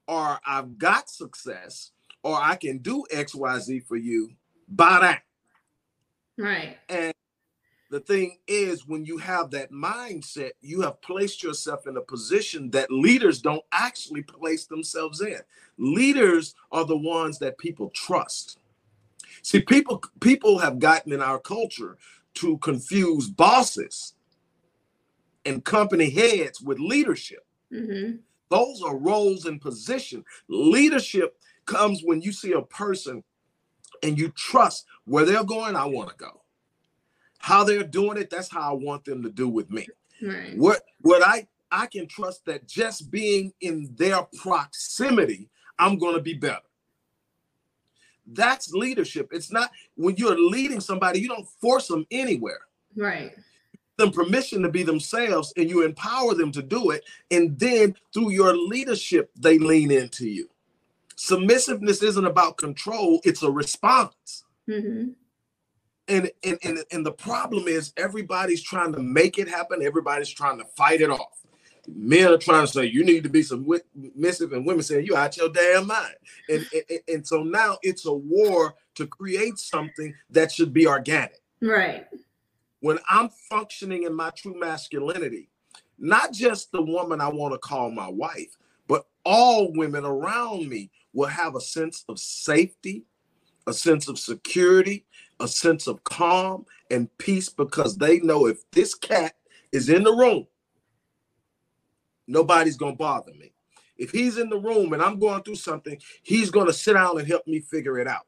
or 0.07 0.38
I've 0.46 0.79
got 0.79 1.09
success, 1.09 1.92
or 2.22 2.37
I 2.37 2.57
can 2.57 2.79
do 2.79 3.05
XYZ 3.12 3.87
for 3.87 3.96
you, 3.96 4.33
buy 4.68 4.98
that. 5.01 5.22
Right. 6.37 6.79
And 6.88 7.12
the 7.90 8.01
thing 8.01 8.38
is, 8.46 8.87
when 8.87 9.05
you 9.05 9.18
have 9.18 9.51
that 9.51 9.70
mindset, 9.70 10.53
you 10.62 10.81
have 10.81 11.03
placed 11.03 11.42
yourself 11.42 11.87
in 11.87 11.96
a 11.98 12.01
position 12.01 12.70
that 12.70 12.90
leaders 12.90 13.42
don't 13.42 13.64
actually 13.70 14.22
place 14.22 14.64
themselves 14.64 15.20
in. 15.20 15.38
Leaders 15.77 16.55
are 16.70 16.87
the 16.87 16.96
ones 16.96 17.38
that 17.38 17.59
people 17.59 17.90
trust. 17.90 18.59
See, 19.42 19.61
people 19.61 20.03
people 20.20 20.59
have 20.59 20.79
gotten 20.79 21.12
in 21.12 21.20
our 21.20 21.38
culture 21.38 21.98
to 22.35 22.57
confuse 22.59 23.29
bosses 23.29 24.14
and 25.44 25.64
company 25.64 26.11
heads 26.11 26.61
with 26.61 26.78
leadership. 26.78 27.46
Mm-hmm. 27.72 28.16
Those 28.48 28.83
are 28.83 28.96
roles 28.96 29.46
and 29.46 29.61
position. 29.61 30.24
Leadership 30.48 31.38
comes 31.64 32.02
when 32.05 32.20
you 32.20 32.33
see 32.33 32.52
a 32.52 32.62
person 32.62 33.24
and 34.02 34.18
you 34.18 34.28
trust 34.31 34.87
where 35.05 35.24
they're 35.24 35.44
going, 35.44 35.76
I 35.76 35.87
want 35.87 36.11
to 36.11 36.16
go. 36.16 36.42
How 37.38 37.64
they're 37.64 37.83
doing 37.83 38.18
it, 38.18 38.31
that's 38.31 38.50
how 38.50 38.70
I 38.70 38.72
want 38.72 39.05
them 39.05 39.22
to 39.22 39.31
do 39.31 39.48
with 39.48 39.70
me. 39.70 39.88
Right. 40.22 40.57
What 40.57 40.83
what 41.00 41.22
I 41.26 41.48
I 41.72 41.87
can 41.87 42.07
trust 42.07 42.44
that 42.44 42.68
just 42.68 43.11
being 43.11 43.52
in 43.61 43.90
their 43.96 44.22
proximity, 44.40 45.48
I'm 45.78 45.98
going 45.98 46.14
to 46.14 46.20
be 46.20 46.35
better. 46.35 46.61
That's 48.26 48.72
leadership. 48.72 49.31
It's 49.33 49.50
not 49.50 49.70
when 49.96 50.16
you're 50.16 50.38
leading 50.38 50.81
somebody, 50.81 51.20
you 51.20 51.28
don't 51.28 51.48
force 51.61 51.88
them 51.88 52.07
anywhere. 52.11 52.61
Right. 52.94 53.33
Them 53.98 54.11
permission 54.11 54.62
to 54.62 54.68
be 54.68 54.83
themselves 54.83 55.52
and 55.57 55.68
you 55.68 55.85
empower 55.85 56.35
them 56.35 56.50
to 56.52 56.62
do 56.62 56.90
it. 56.90 57.05
And 57.31 57.59
then 57.59 57.94
through 58.12 58.31
your 58.31 58.57
leadership, 58.57 59.31
they 59.38 59.59
lean 59.59 59.90
into 59.90 60.28
you. 60.28 60.48
Submissiveness 61.16 62.02
isn't 62.02 62.24
about 62.24 62.57
control, 62.57 63.20
it's 63.24 63.42
a 63.42 63.50
response. 63.50 64.44
Mm-hmm. 64.68 65.11
And, 66.09 66.31
and, 66.42 66.59
and, 66.64 66.78
and 66.90 67.07
the 67.07 67.12
problem 67.12 67.68
is 67.68 67.92
everybody's 67.96 68.62
trying 68.62 68.92
to 68.92 68.98
make 68.98 69.38
it 69.38 69.48
happen, 69.48 69.83
everybody's 69.83 70.31
trying 70.31 70.59
to 70.59 70.64
fight 70.76 71.00
it 71.00 71.11
off. 71.11 71.42
Men 71.88 72.33
are 72.33 72.38
trying 72.38 72.66
to 72.66 72.72
say 72.72 72.87
you 72.87 73.05
need 73.05 73.24
to 73.24 73.28
be 73.28 73.42
submissive, 73.42 74.52
and 74.52 74.64
women 74.64 74.83
saying 74.83 75.05
you 75.05 75.16
out 75.16 75.37
your 75.37 75.48
damn 75.48 75.87
mind. 75.87 76.14
And, 76.48 76.66
and, 76.72 77.00
and 77.09 77.26
so 77.26 77.42
now 77.42 77.78
it's 77.83 78.07
a 78.07 78.12
war 78.12 78.74
to 78.94 79.07
create 79.07 79.59
something 79.59 80.14
that 80.31 80.52
should 80.52 80.72
be 80.72 80.87
organic. 80.87 81.40
Right. 81.61 82.07
When 82.83 82.99
I'm 83.09 83.29
functioning 83.49 84.03
in 84.03 84.14
my 84.14 84.31
true 84.31 84.59
masculinity, 84.59 85.49
not 86.01 86.33
just 86.33 86.73
the 86.73 86.83
woman 86.83 87.21
I 87.21 87.29
want 87.29 87.55
to 87.55 87.59
call 87.59 87.92
my 87.92 88.09
wife, 88.09 88.59
but 88.88 89.07
all 89.25 89.73
women 89.73 90.05
around 90.05 90.68
me 90.68 90.90
will 91.12 91.29
have 91.29 91.55
a 91.55 91.61
sense 91.61 92.05
of 92.09 92.18
safety, 92.18 93.05
a 93.68 93.73
sense 93.73 94.09
of 94.09 94.18
security, 94.18 95.07
a 95.38 95.47
sense 95.47 95.87
of 95.87 96.03
calm 96.03 96.66
and 96.90 97.09
peace 97.18 97.49
because 97.49 97.97
they 97.97 98.18
know 98.18 98.47
if 98.47 98.68
this 98.73 98.97
cat 98.97 99.35
is 99.71 99.88
in 99.88 100.03
the 100.03 100.12
room, 100.12 100.49
nobody's 102.27 102.77
going 102.77 102.95
to 102.95 102.99
bother 102.99 103.33
me. 103.35 103.53
If 103.97 104.11
he's 104.11 104.38
in 104.38 104.51
the 104.51 104.59
room 104.59 104.92
and 104.92 105.01
I'm 105.01 105.21
going 105.21 105.45
through 105.45 105.55
something, 105.55 106.01
he's 106.25 106.51
going 106.51 106.66
to 106.66 106.73
sit 106.73 106.95
down 106.95 107.16
and 107.16 107.29
help 107.29 107.47
me 107.47 107.61
figure 107.61 108.01
it 108.01 108.09
out. 108.09 108.27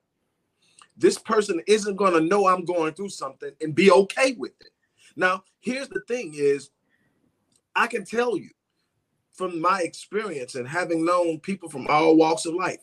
This 0.96 1.18
person 1.18 1.61
isn't 1.66 1.96
going 1.96 2.12
to 2.12 2.20
know 2.20 2.46
I'm 2.46 2.64
going 2.64 2.94
through 2.94 3.09
something 3.09 3.50
and 3.61 3.74
be 3.74 3.90
okay 3.90 4.33
with 4.33 4.52
it. 4.61 4.70
Now, 5.16 5.42
here's 5.61 5.88
the 5.88 6.02
thing 6.07 6.33
is 6.35 6.70
I 7.74 7.87
can 7.87 8.04
tell 8.04 8.37
you 8.37 8.50
from 9.33 9.61
my 9.61 9.80
experience 9.80 10.54
and 10.54 10.68
having 10.68 11.04
known 11.04 11.40
people 11.40 11.68
from 11.68 11.88
all 11.88 12.16
walks 12.16 12.46
of 12.46 12.54
life, 12.54 12.78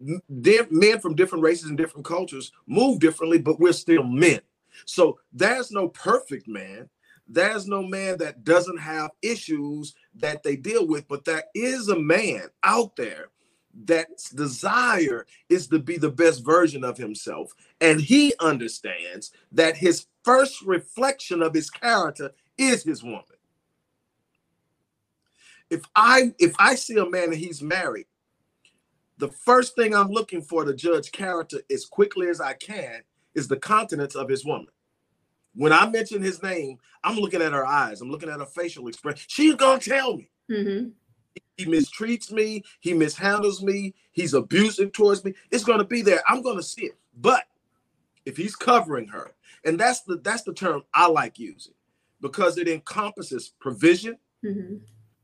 men 0.00 1.00
from 1.00 1.14
different 1.14 1.44
races 1.44 1.68
and 1.68 1.78
different 1.78 2.04
cultures 2.04 2.50
move 2.66 2.98
differently, 2.98 3.38
but 3.38 3.60
we're 3.60 3.72
still 3.72 4.02
men. 4.02 4.40
So 4.84 5.18
there's 5.32 5.70
no 5.70 5.88
perfect 5.88 6.48
man. 6.48 6.88
There's 7.28 7.66
no 7.66 7.82
man 7.82 8.18
that 8.18 8.44
doesn't 8.44 8.78
have 8.78 9.10
issues 9.22 9.94
that 10.16 10.42
they 10.42 10.56
deal 10.56 10.86
with, 10.86 11.08
but 11.08 11.24
there 11.24 11.44
is 11.54 11.88
a 11.88 11.98
man 11.98 12.48
out 12.62 12.94
there 12.96 13.30
that's 13.84 14.30
desire 14.30 15.26
is 15.48 15.66
to 15.68 15.78
be 15.78 15.98
the 15.98 16.10
best 16.10 16.44
version 16.44 16.84
of 16.84 16.96
himself. 16.96 17.52
And 17.80 18.00
he 18.00 18.32
understands 18.40 19.32
that 19.52 19.76
his 19.76 20.06
first 20.24 20.62
reflection 20.62 21.42
of 21.42 21.54
his 21.54 21.70
character 21.70 22.32
is 22.56 22.82
his 22.82 23.02
woman. 23.02 23.22
If 25.68 25.82
I 25.94 26.32
if 26.38 26.54
I 26.58 26.76
see 26.76 26.96
a 26.96 27.08
man 27.08 27.24
and 27.24 27.34
he's 27.34 27.60
married, 27.60 28.06
the 29.18 29.28
first 29.28 29.74
thing 29.74 29.94
I'm 29.94 30.10
looking 30.10 30.42
for 30.42 30.64
to 30.64 30.74
judge 30.74 31.10
character 31.12 31.58
as 31.70 31.84
quickly 31.84 32.28
as 32.28 32.40
I 32.40 32.52
can 32.54 33.02
is 33.34 33.48
the 33.48 33.58
countenance 33.58 34.14
of 34.14 34.28
his 34.28 34.44
woman. 34.44 34.68
When 35.54 35.72
I 35.72 35.88
mention 35.88 36.22
his 36.22 36.42
name, 36.42 36.78
I'm 37.02 37.16
looking 37.16 37.42
at 37.42 37.52
her 37.52 37.66
eyes. 37.66 38.00
I'm 38.00 38.10
looking 38.10 38.28
at 38.28 38.40
her 38.40 38.46
facial 38.46 38.88
expression. 38.88 39.24
She's 39.26 39.54
gonna 39.54 39.80
tell 39.80 40.16
me. 40.16 40.30
Mm-hmm. 40.50 40.90
He 41.56 41.64
mistreats 41.66 42.30
me. 42.30 42.62
He 42.80 42.92
mishandles 42.92 43.62
me. 43.62 43.94
He's 44.12 44.34
abusive 44.34 44.92
towards 44.92 45.24
me. 45.24 45.34
It's 45.50 45.64
gonna 45.64 45.84
be 45.84 46.02
there. 46.02 46.22
I'm 46.28 46.42
gonna 46.42 46.62
see 46.62 46.82
it. 46.86 46.96
But 47.18 47.44
if 48.26 48.36
he's 48.36 48.54
covering 48.54 49.08
her, 49.08 49.34
and 49.64 49.80
that's 49.80 50.02
the 50.02 50.16
that's 50.16 50.42
the 50.42 50.52
term 50.52 50.82
I 50.92 51.08
like 51.08 51.38
using 51.38 51.74
because 52.20 52.58
it 52.58 52.68
encompasses 52.68 53.52
provision, 53.58 54.18
Mm-hmm. 54.44 54.76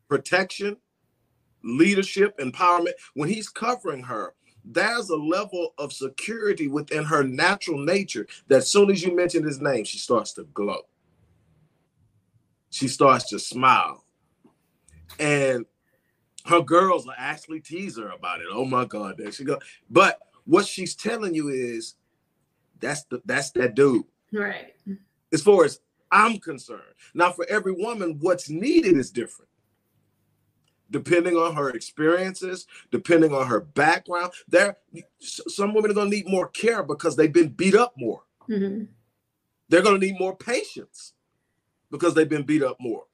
protection, 0.08 0.76
leadership, 1.62 2.36
empowerment. 2.38 2.92
When 3.14 3.28
he's 3.28 3.48
covering 3.48 4.02
her, 4.04 4.34
there's 4.64 5.10
a 5.10 5.16
level 5.16 5.74
of 5.78 5.92
security 5.92 6.66
within 6.68 7.04
her 7.04 7.22
natural 7.22 7.78
nature 7.78 8.26
that 8.48 8.58
as 8.58 8.68
soon 8.70 8.90
as 8.90 9.02
you 9.02 9.14
mention 9.14 9.44
his 9.44 9.60
name, 9.60 9.84
she 9.84 9.98
starts 9.98 10.32
to 10.34 10.44
glow. 10.54 10.82
She 12.70 12.88
starts 12.88 13.28
to 13.30 13.38
smile. 13.38 14.04
And 15.18 15.66
her 16.46 16.62
girls 16.62 17.06
will 17.06 17.14
actually 17.16 17.60
tease 17.60 17.96
her 17.98 18.10
about 18.10 18.40
it. 18.40 18.46
Oh 18.50 18.64
my 18.64 18.84
God, 18.84 19.16
there 19.18 19.32
she 19.32 19.44
go. 19.44 19.58
But 19.90 20.18
what 20.44 20.66
she's 20.66 20.94
telling 20.94 21.34
you 21.34 21.48
is 21.48 21.94
that's 22.80 23.04
the 23.04 23.22
that's 23.24 23.50
that 23.52 23.74
dude. 23.74 24.04
Right. 24.32 24.74
As 25.32 25.42
far 25.42 25.64
as 25.64 25.80
I'm 26.10 26.38
concerned. 26.38 26.82
Now, 27.14 27.32
for 27.32 27.46
every 27.48 27.72
woman, 27.72 28.18
what's 28.20 28.50
needed 28.50 28.96
is 28.96 29.10
different 29.10 29.48
depending 30.92 31.36
on 31.36 31.56
her 31.56 31.70
experiences, 31.70 32.66
depending 32.92 33.34
on 33.34 33.46
her 33.46 33.60
background. 33.60 34.32
There, 34.46 34.76
some 35.20 35.74
women 35.74 35.90
are 35.90 35.94
going 35.94 36.10
to 36.10 36.16
need 36.16 36.28
more 36.28 36.48
care 36.48 36.82
because 36.84 37.16
they've 37.16 37.32
been 37.32 37.48
beat 37.48 37.74
up 37.74 37.94
more. 37.96 38.22
Mm-hmm. 38.48 38.84
They're 39.68 39.82
going 39.82 39.98
to 39.98 40.06
need 40.06 40.20
more 40.20 40.36
patience 40.36 41.14
because 41.90 42.14
they've 42.14 42.28
been 42.28 42.44
beat 42.44 42.62
up 42.62 42.76
more. 42.78 43.04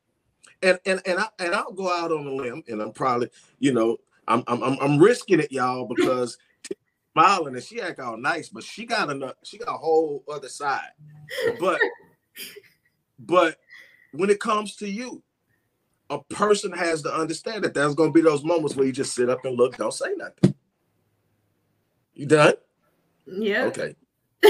And 0.63 0.79
and 0.87 1.01
and 1.07 1.21
I 1.21 1.29
and 1.39 1.55
I'll 1.55 1.73
go 1.73 1.91
out 1.91 2.11
on 2.13 2.27
a 2.27 2.33
limb, 2.33 2.65
and 2.69 2.83
I'm 2.83 2.93
probably, 2.93 3.31
you 3.59 3.73
know, 3.73 3.99
I'm 4.27 4.43
I'm 4.47 4.63
I'm 4.63 4.99
risking 4.99 5.41
it, 5.41 5.53
y'all, 5.53 5.87
because 5.87 6.37
smiling 7.13 7.55
and 7.55 7.63
she 7.63 7.81
act 7.81 8.01
all 8.01 8.17
nice, 8.17 8.49
but 8.49 8.65
she 8.65 8.85
got 8.85 9.11
a 9.11 9.35
she 9.43 9.59
got 9.59 9.75
a 9.75 9.79
whole 9.79 10.25
other 10.31 10.49
side. 10.49 10.91
But 11.61 11.81
but 13.19 13.59
when 14.13 14.31
it 14.31 14.41
comes 14.41 14.77
to 14.77 14.89
you, 14.89 15.23
a 16.11 16.23
person 16.25 16.73
has 16.73 17.03
to 17.03 17.15
understand 17.15 17.65
that 17.65 17.75
there's 17.75 17.95
going 17.95 18.11
to 18.11 18.15
be 18.15 18.21
those 18.21 18.45
moments 18.45 18.77
where 18.77 18.87
you 18.87 18.93
just 18.93 19.15
sit 19.15 19.29
up 19.29 19.45
and 19.45 19.57
look, 19.57 19.77
don't 19.77 19.93
say 19.93 20.15
nothing. 20.17 20.55
You 22.15 22.27
done? 22.27 22.55
Yeah. 23.27 23.65
Okay. 23.65 23.95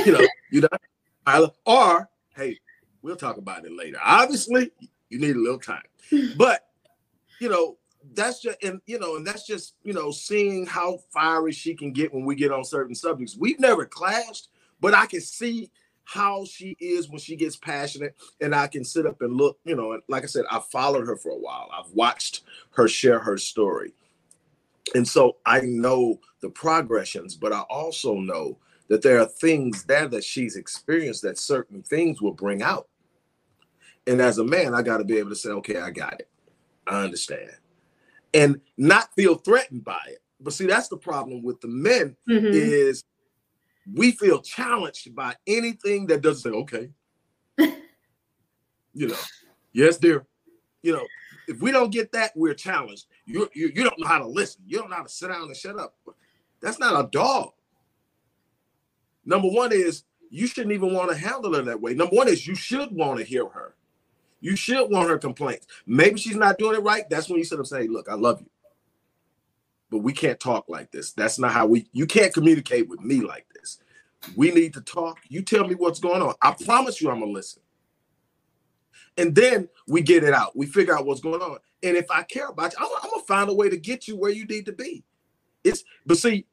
You 0.04 0.12
know, 0.12 0.26
you 0.50 0.60
done? 0.62 1.50
Or, 1.66 2.08
hey, 2.34 2.58
we'll 3.02 3.16
talk 3.16 3.36
about 3.36 3.64
it 3.66 3.72
later. 3.72 3.98
Obviously, 4.02 4.70
you 5.10 5.18
need 5.18 5.36
a 5.36 5.40
little 5.40 5.58
time. 5.58 5.82
But, 6.36 6.66
you 7.40 7.48
know, 7.48 7.76
that's 8.14 8.40
just 8.40 8.62
and 8.62 8.80
you 8.86 8.98
know 8.98 9.16
and 9.16 9.26
that's 9.26 9.44
just 9.44 9.74
you 9.82 9.92
know 9.92 10.10
seeing 10.10 10.64
how 10.64 10.98
fiery 11.12 11.52
she 11.52 11.74
can 11.74 11.92
get 11.92 12.14
when 12.14 12.24
we 12.24 12.34
get 12.34 12.52
on 12.52 12.64
certain 12.64 12.94
subjects. 12.94 13.36
We've 13.36 13.60
never 13.60 13.84
clashed 13.84 14.48
but 14.80 14.94
i 14.94 15.06
can 15.06 15.20
see 15.20 15.70
how 16.04 16.44
she 16.44 16.74
is 16.80 17.08
when 17.10 17.18
she 17.18 17.36
gets 17.36 17.56
passionate 17.56 18.16
and 18.40 18.54
i 18.54 18.66
can 18.66 18.84
sit 18.84 19.06
up 19.06 19.20
and 19.20 19.36
look 19.36 19.58
you 19.64 19.76
know 19.76 19.92
and 19.92 20.02
like 20.08 20.22
i 20.22 20.26
said 20.26 20.44
i 20.50 20.58
followed 20.58 21.06
her 21.06 21.16
for 21.16 21.30
a 21.30 21.38
while. 21.38 21.68
I've 21.72 21.90
watched 21.92 22.42
her 22.70 22.88
share 22.88 23.18
her 23.18 23.38
story. 23.38 23.92
And 24.94 25.06
so 25.06 25.36
i 25.44 25.60
know 25.60 26.18
the 26.40 26.48
progressions 26.48 27.34
but 27.34 27.52
i 27.52 27.60
also 27.60 28.14
know 28.14 28.58
that 28.88 29.02
there 29.02 29.20
are 29.20 29.26
things 29.26 29.84
there 29.84 30.08
that 30.08 30.24
she's 30.24 30.56
experienced 30.56 31.22
that 31.22 31.38
certain 31.38 31.82
things 31.82 32.22
will 32.22 32.32
bring 32.32 32.62
out 32.62 32.88
and 34.08 34.20
as 34.20 34.38
a 34.38 34.44
man 34.44 34.74
i 34.74 34.82
got 34.82 34.98
to 34.98 35.04
be 35.04 35.18
able 35.18 35.30
to 35.30 35.36
say 35.36 35.50
okay 35.50 35.78
i 35.78 35.90
got 35.90 36.18
it 36.20 36.28
i 36.86 37.02
understand 37.02 37.50
and 38.34 38.60
not 38.76 39.14
feel 39.14 39.36
threatened 39.36 39.84
by 39.84 40.00
it 40.08 40.22
but 40.40 40.52
see 40.52 40.66
that's 40.66 40.88
the 40.88 40.96
problem 40.96 41.42
with 41.42 41.60
the 41.60 41.68
men 41.68 42.16
mm-hmm. 42.28 42.46
is 42.52 43.04
we 43.94 44.12
feel 44.12 44.40
challenged 44.40 45.14
by 45.14 45.34
anything 45.46 46.06
that 46.06 46.20
doesn't 46.20 46.50
say, 46.50 46.56
okay. 46.56 46.90
you 48.94 49.08
know, 49.08 49.16
yes, 49.72 49.96
dear. 49.98 50.26
You 50.82 50.92
know, 50.92 51.06
if 51.48 51.60
we 51.60 51.72
don't 51.72 51.90
get 51.90 52.12
that, 52.12 52.32
we're 52.36 52.54
challenged. 52.54 53.06
You, 53.26 53.48
you, 53.54 53.70
you 53.74 53.84
don't 53.84 53.98
know 53.98 54.06
how 54.06 54.18
to 54.18 54.26
listen. 54.26 54.62
You 54.66 54.78
don't 54.78 54.90
know 54.90 54.96
how 54.96 55.02
to 55.02 55.08
sit 55.08 55.28
down 55.28 55.42
and 55.42 55.56
shut 55.56 55.78
up. 55.78 55.96
That's 56.60 56.78
not 56.78 57.04
a 57.04 57.08
dog. 57.10 57.52
Number 59.24 59.48
one 59.48 59.72
is 59.72 60.04
you 60.30 60.46
shouldn't 60.46 60.72
even 60.72 60.94
want 60.94 61.10
to 61.10 61.16
handle 61.16 61.54
her 61.54 61.62
that 61.62 61.80
way. 61.80 61.94
Number 61.94 62.14
one 62.14 62.28
is 62.28 62.46
you 62.46 62.54
should 62.54 62.92
want 62.92 63.18
to 63.18 63.24
hear 63.24 63.48
her. 63.48 63.74
You 64.40 64.56
should 64.56 64.90
want 64.90 65.08
her 65.08 65.18
complaints. 65.18 65.66
Maybe 65.86 66.18
she's 66.18 66.36
not 66.36 66.58
doing 66.58 66.76
it 66.76 66.82
right. 66.82 67.08
That's 67.10 67.28
when 67.28 67.38
you 67.38 67.44
up 67.46 67.58
and 67.58 67.66
say, 67.66 67.88
look, 67.88 68.08
I 68.08 68.14
love 68.14 68.40
you. 68.40 68.50
But 69.90 69.98
we 69.98 70.12
can't 70.12 70.38
talk 70.38 70.66
like 70.68 70.90
this. 70.90 71.12
That's 71.12 71.38
not 71.38 71.52
how 71.52 71.66
we 71.66 71.88
you 71.92 72.06
can't 72.06 72.32
communicate 72.32 72.88
with 72.88 73.00
me 73.00 73.20
like 73.20 73.46
this. 73.54 73.80
We 74.36 74.50
need 74.50 74.74
to 74.74 74.80
talk. 74.80 75.18
You 75.28 75.42
tell 75.42 75.66
me 75.66 75.74
what's 75.74 75.98
going 75.98 76.22
on. 76.22 76.34
I 76.42 76.52
promise 76.52 77.00
you 77.00 77.10
I'm 77.10 77.20
gonna 77.20 77.32
listen. 77.32 77.62
And 79.16 79.34
then 79.34 79.68
we 79.86 80.02
get 80.02 80.24
it 80.24 80.34
out. 80.34 80.56
We 80.56 80.66
figure 80.66 80.96
out 80.96 81.06
what's 81.06 81.20
going 81.20 81.40
on. 81.40 81.58
And 81.82 81.96
if 81.96 82.10
I 82.10 82.22
care 82.22 82.48
about 82.48 82.72
you, 82.72 82.78
I'm, 82.80 82.90
I'm 83.02 83.10
gonna 83.10 83.22
find 83.22 83.48
a 83.48 83.54
way 83.54 83.70
to 83.70 83.76
get 83.76 84.06
you 84.06 84.16
where 84.16 84.30
you 84.30 84.44
need 84.44 84.66
to 84.66 84.72
be. 84.72 85.04
It's 85.64 85.84
but 86.06 86.18
see, 86.18 86.46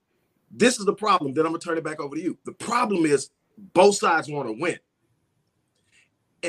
this 0.50 0.80
is 0.80 0.86
the 0.86 0.94
problem. 0.94 1.34
Then 1.34 1.46
I'm 1.46 1.52
gonna 1.52 1.60
turn 1.60 1.78
it 1.78 1.84
back 1.84 2.00
over 2.00 2.16
to 2.16 2.22
you. 2.22 2.38
The 2.46 2.54
problem 2.54 3.06
is 3.06 3.30
both 3.74 3.96
sides 3.96 4.30
want 4.30 4.48
to 4.48 4.54
win, 4.54 4.80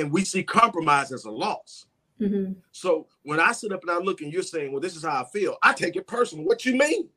and 0.01 0.13
we 0.13 0.25
see 0.25 0.43
compromise 0.43 1.13
as 1.13 1.25
a 1.25 1.31
loss. 1.31 1.87
Mm-hmm. 2.21 2.53
So 2.73 3.09
when 3.23 3.41
I 3.41 3.53
sit 3.53 3.73
up 3.73 3.83
and 3.83 3.91
I 3.91 3.99
look 3.99 4.21
and 4.23 4.33
you're 4.33 4.43
saying, 4.43 4.73
"Well, 4.73 4.81
this 4.81 4.97
is 4.97 5.05
how 5.05 5.23
I 5.23 5.25
feel," 5.25 5.57
I 5.63 5.73
take 5.73 5.97
it 5.97 6.07
personal. 6.07 6.45
What 6.45 6.65
you 6.65 6.77
mean? 6.77 7.09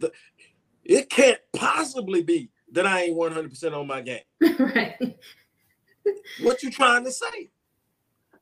The, 0.00 0.12
it 0.84 1.08
can't 1.08 1.38
possibly 1.54 2.22
be 2.22 2.50
that 2.72 2.86
I 2.86 3.04
ain't 3.04 3.16
100% 3.16 3.76
on 3.76 3.86
my 3.86 4.00
game. 4.00 4.20
right. 4.58 5.16
What 6.42 6.62
you 6.62 6.70
trying 6.70 7.04
to 7.04 7.12
say? 7.12 7.50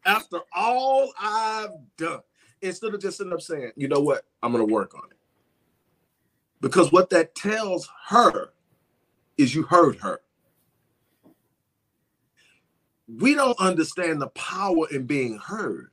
After 0.04 0.40
all 0.54 1.12
I've 1.18 1.70
done, 1.96 2.20
instead 2.60 2.94
of 2.94 3.00
just 3.00 3.18
sitting 3.18 3.32
up 3.32 3.40
saying, 3.40 3.72
you 3.76 3.88
know 3.88 4.00
what, 4.00 4.24
I'm 4.42 4.52
going 4.52 4.66
to 4.66 4.72
work 4.72 4.94
on 4.94 5.04
it. 5.10 5.16
Because 6.60 6.92
what 6.92 7.10
that 7.10 7.34
tells 7.34 7.88
her 8.08 8.50
is 9.36 9.54
you 9.54 9.62
heard 9.62 9.96
her. 10.00 10.20
We 13.06 13.34
don't 13.34 13.58
understand 13.60 14.20
the 14.20 14.28
power 14.28 14.86
in 14.90 15.06
being 15.06 15.38
heard, 15.38 15.90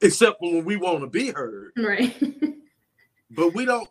except 0.00 0.40
when 0.40 0.64
we 0.64 0.76
want 0.76 1.00
to 1.00 1.06
be 1.06 1.30
heard. 1.30 1.72
Right. 1.76 2.14
but 3.30 3.54
we 3.54 3.64
don't 3.64 3.88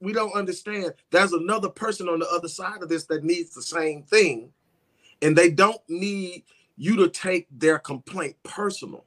we 0.00 0.12
don't 0.12 0.34
understand 0.34 0.92
there's 1.10 1.32
another 1.32 1.68
person 1.68 2.08
on 2.08 2.18
the 2.18 2.28
other 2.28 2.48
side 2.48 2.82
of 2.82 2.88
this 2.88 3.04
that 3.04 3.24
needs 3.24 3.54
the 3.54 3.62
same 3.62 4.02
thing 4.02 4.52
and 5.22 5.36
they 5.36 5.50
don't 5.50 5.80
need 5.88 6.42
you 6.76 6.96
to 6.96 7.08
take 7.08 7.46
their 7.50 7.78
complaint 7.78 8.36
personal 8.42 9.04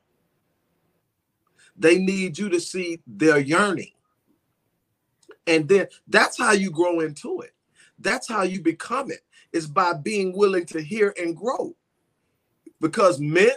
they 1.75 1.97
need 1.97 2.37
you 2.37 2.49
to 2.49 2.59
see 2.59 3.01
their 3.05 3.39
yearning 3.39 3.91
and 5.47 5.67
then 5.67 5.87
that's 6.07 6.37
how 6.37 6.51
you 6.53 6.71
grow 6.71 7.01
into 7.01 7.41
it 7.41 7.53
that's 7.99 8.27
how 8.27 8.43
you 8.43 8.61
become 8.61 9.11
it 9.11 9.21
is 9.51 9.67
by 9.67 9.93
being 9.93 10.35
willing 10.35 10.65
to 10.65 10.81
hear 10.81 11.13
and 11.19 11.35
grow 11.35 11.75
because 12.83 13.19
men 13.19 13.49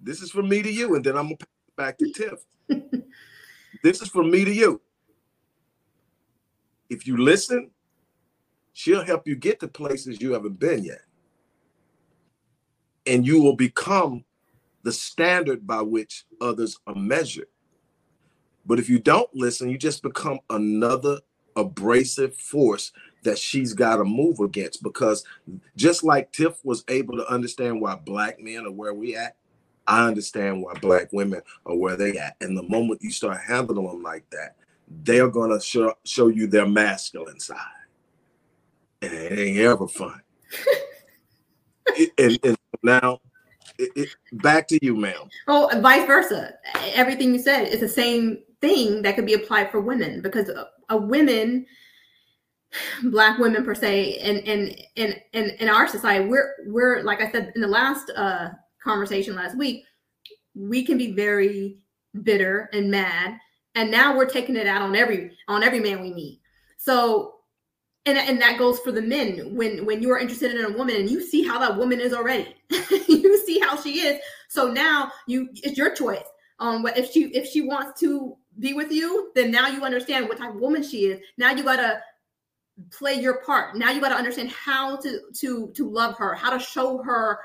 this 0.00 0.20
is 0.20 0.30
from 0.30 0.48
me 0.48 0.62
to 0.62 0.72
you 0.72 0.94
and 0.94 1.04
then 1.04 1.16
i'm 1.16 1.24
gonna 1.24 1.36
pass 1.36 1.48
it 1.68 1.76
back 1.76 1.98
to 1.98 2.12
tiff 2.12 2.44
this 3.82 4.00
is 4.00 4.08
from 4.08 4.30
me 4.30 4.44
to 4.44 4.52
you 4.52 4.80
if 6.90 7.06
you 7.06 7.16
listen, 7.16 7.70
she'll 8.72 9.04
help 9.04 9.26
you 9.26 9.36
get 9.36 9.60
to 9.60 9.68
places 9.68 10.20
you 10.20 10.32
haven't 10.32 10.58
been 10.58 10.84
yet. 10.84 11.00
And 13.06 13.26
you 13.26 13.42
will 13.42 13.56
become 13.56 14.24
the 14.82 14.92
standard 14.92 15.66
by 15.66 15.82
which 15.82 16.24
others 16.40 16.78
are 16.86 16.94
measured. 16.94 17.48
But 18.66 18.78
if 18.78 18.88
you 18.88 18.98
don't 18.98 19.28
listen, 19.34 19.68
you 19.68 19.76
just 19.76 20.02
become 20.02 20.38
another 20.50 21.18
abrasive 21.56 22.34
force 22.36 22.92
that 23.24 23.38
she's 23.38 23.72
got 23.72 23.96
to 23.96 24.04
move 24.04 24.40
against. 24.40 24.82
Because 24.82 25.24
just 25.76 26.04
like 26.04 26.32
Tiff 26.32 26.64
was 26.64 26.84
able 26.88 27.16
to 27.16 27.26
understand 27.30 27.80
why 27.80 27.96
black 27.96 28.40
men 28.40 28.66
are 28.66 28.70
where 28.70 28.94
we 28.94 29.16
at, 29.16 29.36
I 29.86 30.06
understand 30.06 30.62
why 30.62 30.74
black 30.74 31.12
women 31.12 31.42
are 31.66 31.76
where 31.76 31.96
they 31.96 32.16
at. 32.16 32.36
And 32.40 32.56
the 32.56 32.62
moment 32.62 33.02
you 33.02 33.10
start 33.10 33.40
handling 33.46 33.86
them 33.86 34.02
like 34.02 34.28
that, 34.30 34.56
they're 34.88 35.28
gonna 35.28 35.60
show 35.60 35.94
show 36.04 36.28
you 36.28 36.46
their 36.46 36.66
masculine 36.66 37.40
side, 37.40 37.58
and 39.02 39.12
it 39.12 39.38
ain't 39.38 39.58
ever 39.58 39.88
fun. 39.88 40.20
it, 41.88 42.12
and, 42.18 42.38
and, 42.44 42.58
now, 42.82 43.18
it, 43.78 43.90
it, 43.96 44.08
back 44.42 44.68
to 44.68 44.78
you, 44.82 44.94
ma'am. 44.94 45.28
Oh, 45.48 45.70
vice 45.80 46.06
versa. 46.06 46.54
Everything 46.92 47.32
you 47.32 47.38
said 47.38 47.64
is 47.64 47.80
the 47.80 47.88
same 47.88 48.38
thing 48.60 49.02
that 49.02 49.16
could 49.16 49.26
be 49.26 49.34
applied 49.34 49.70
for 49.70 49.80
women 49.80 50.20
because 50.20 50.48
a, 50.48 50.68
a 50.90 50.96
women 50.96 51.66
black 53.04 53.38
women 53.38 53.64
per 53.64 53.74
se 53.74 54.18
and 54.18 54.38
in 54.38 54.74
in 54.96 55.14
in 55.32 55.50
in 55.60 55.68
our 55.68 55.86
society 55.86 56.26
we're 56.26 56.54
we're 56.66 57.02
like 57.02 57.20
i 57.20 57.30
said 57.30 57.52
in 57.54 57.60
the 57.60 57.68
last 57.68 58.10
uh 58.16 58.48
conversation 58.82 59.34
last 59.34 59.56
week 59.56 59.84
we 60.54 60.84
can 60.84 60.98
be 60.98 61.12
very 61.12 61.78
bitter 62.22 62.68
and 62.72 62.90
mad 62.90 63.38
and 63.74 63.90
now 63.90 64.16
we're 64.16 64.26
taking 64.26 64.56
it 64.56 64.66
out 64.66 64.82
on 64.82 64.94
every 64.94 65.36
on 65.48 65.62
every 65.62 65.80
man 65.80 66.00
we 66.00 66.12
meet. 66.12 66.40
So 66.76 67.32
and, 68.06 68.18
and 68.18 68.40
that 68.42 68.58
goes 68.58 68.78
for 68.80 68.92
the 68.92 69.02
men. 69.02 69.54
When 69.54 69.84
when 69.84 70.02
you 70.02 70.10
are 70.12 70.18
interested 70.18 70.54
in 70.54 70.64
a 70.64 70.76
woman 70.76 70.96
and 70.96 71.10
you 71.10 71.20
see 71.20 71.46
how 71.46 71.58
that 71.58 71.76
woman 71.76 72.00
is 72.00 72.12
already 72.12 72.54
you 73.08 73.44
see 73.44 73.58
how 73.58 73.80
she 73.80 74.00
is. 74.00 74.20
So 74.48 74.70
now 74.70 75.10
you 75.26 75.48
it's 75.54 75.78
your 75.78 75.94
choice 75.94 76.24
um 76.60 76.82
what 76.82 76.96
if 76.96 77.10
she 77.10 77.24
if 77.34 77.48
she 77.48 77.62
wants 77.62 77.98
to 78.00 78.36
be 78.60 78.72
with 78.72 78.92
you 78.92 79.32
then 79.34 79.50
now 79.50 79.66
you 79.66 79.82
understand 79.82 80.28
what 80.28 80.38
type 80.38 80.54
of 80.54 80.60
woman 80.60 80.82
she 80.82 81.06
is. 81.06 81.20
Now 81.36 81.50
you 81.50 81.64
gotta 81.64 82.00
play 82.90 83.14
your 83.14 83.38
part 83.42 83.76
now 83.76 83.90
you 83.90 84.00
gotta 84.00 84.16
understand 84.16 84.50
how 84.50 84.96
to 84.96 85.20
to 85.32 85.72
to 85.76 85.88
love 85.88 86.16
her 86.16 86.34
how 86.34 86.50
to 86.50 86.58
show 86.58 87.00
her 87.02 87.38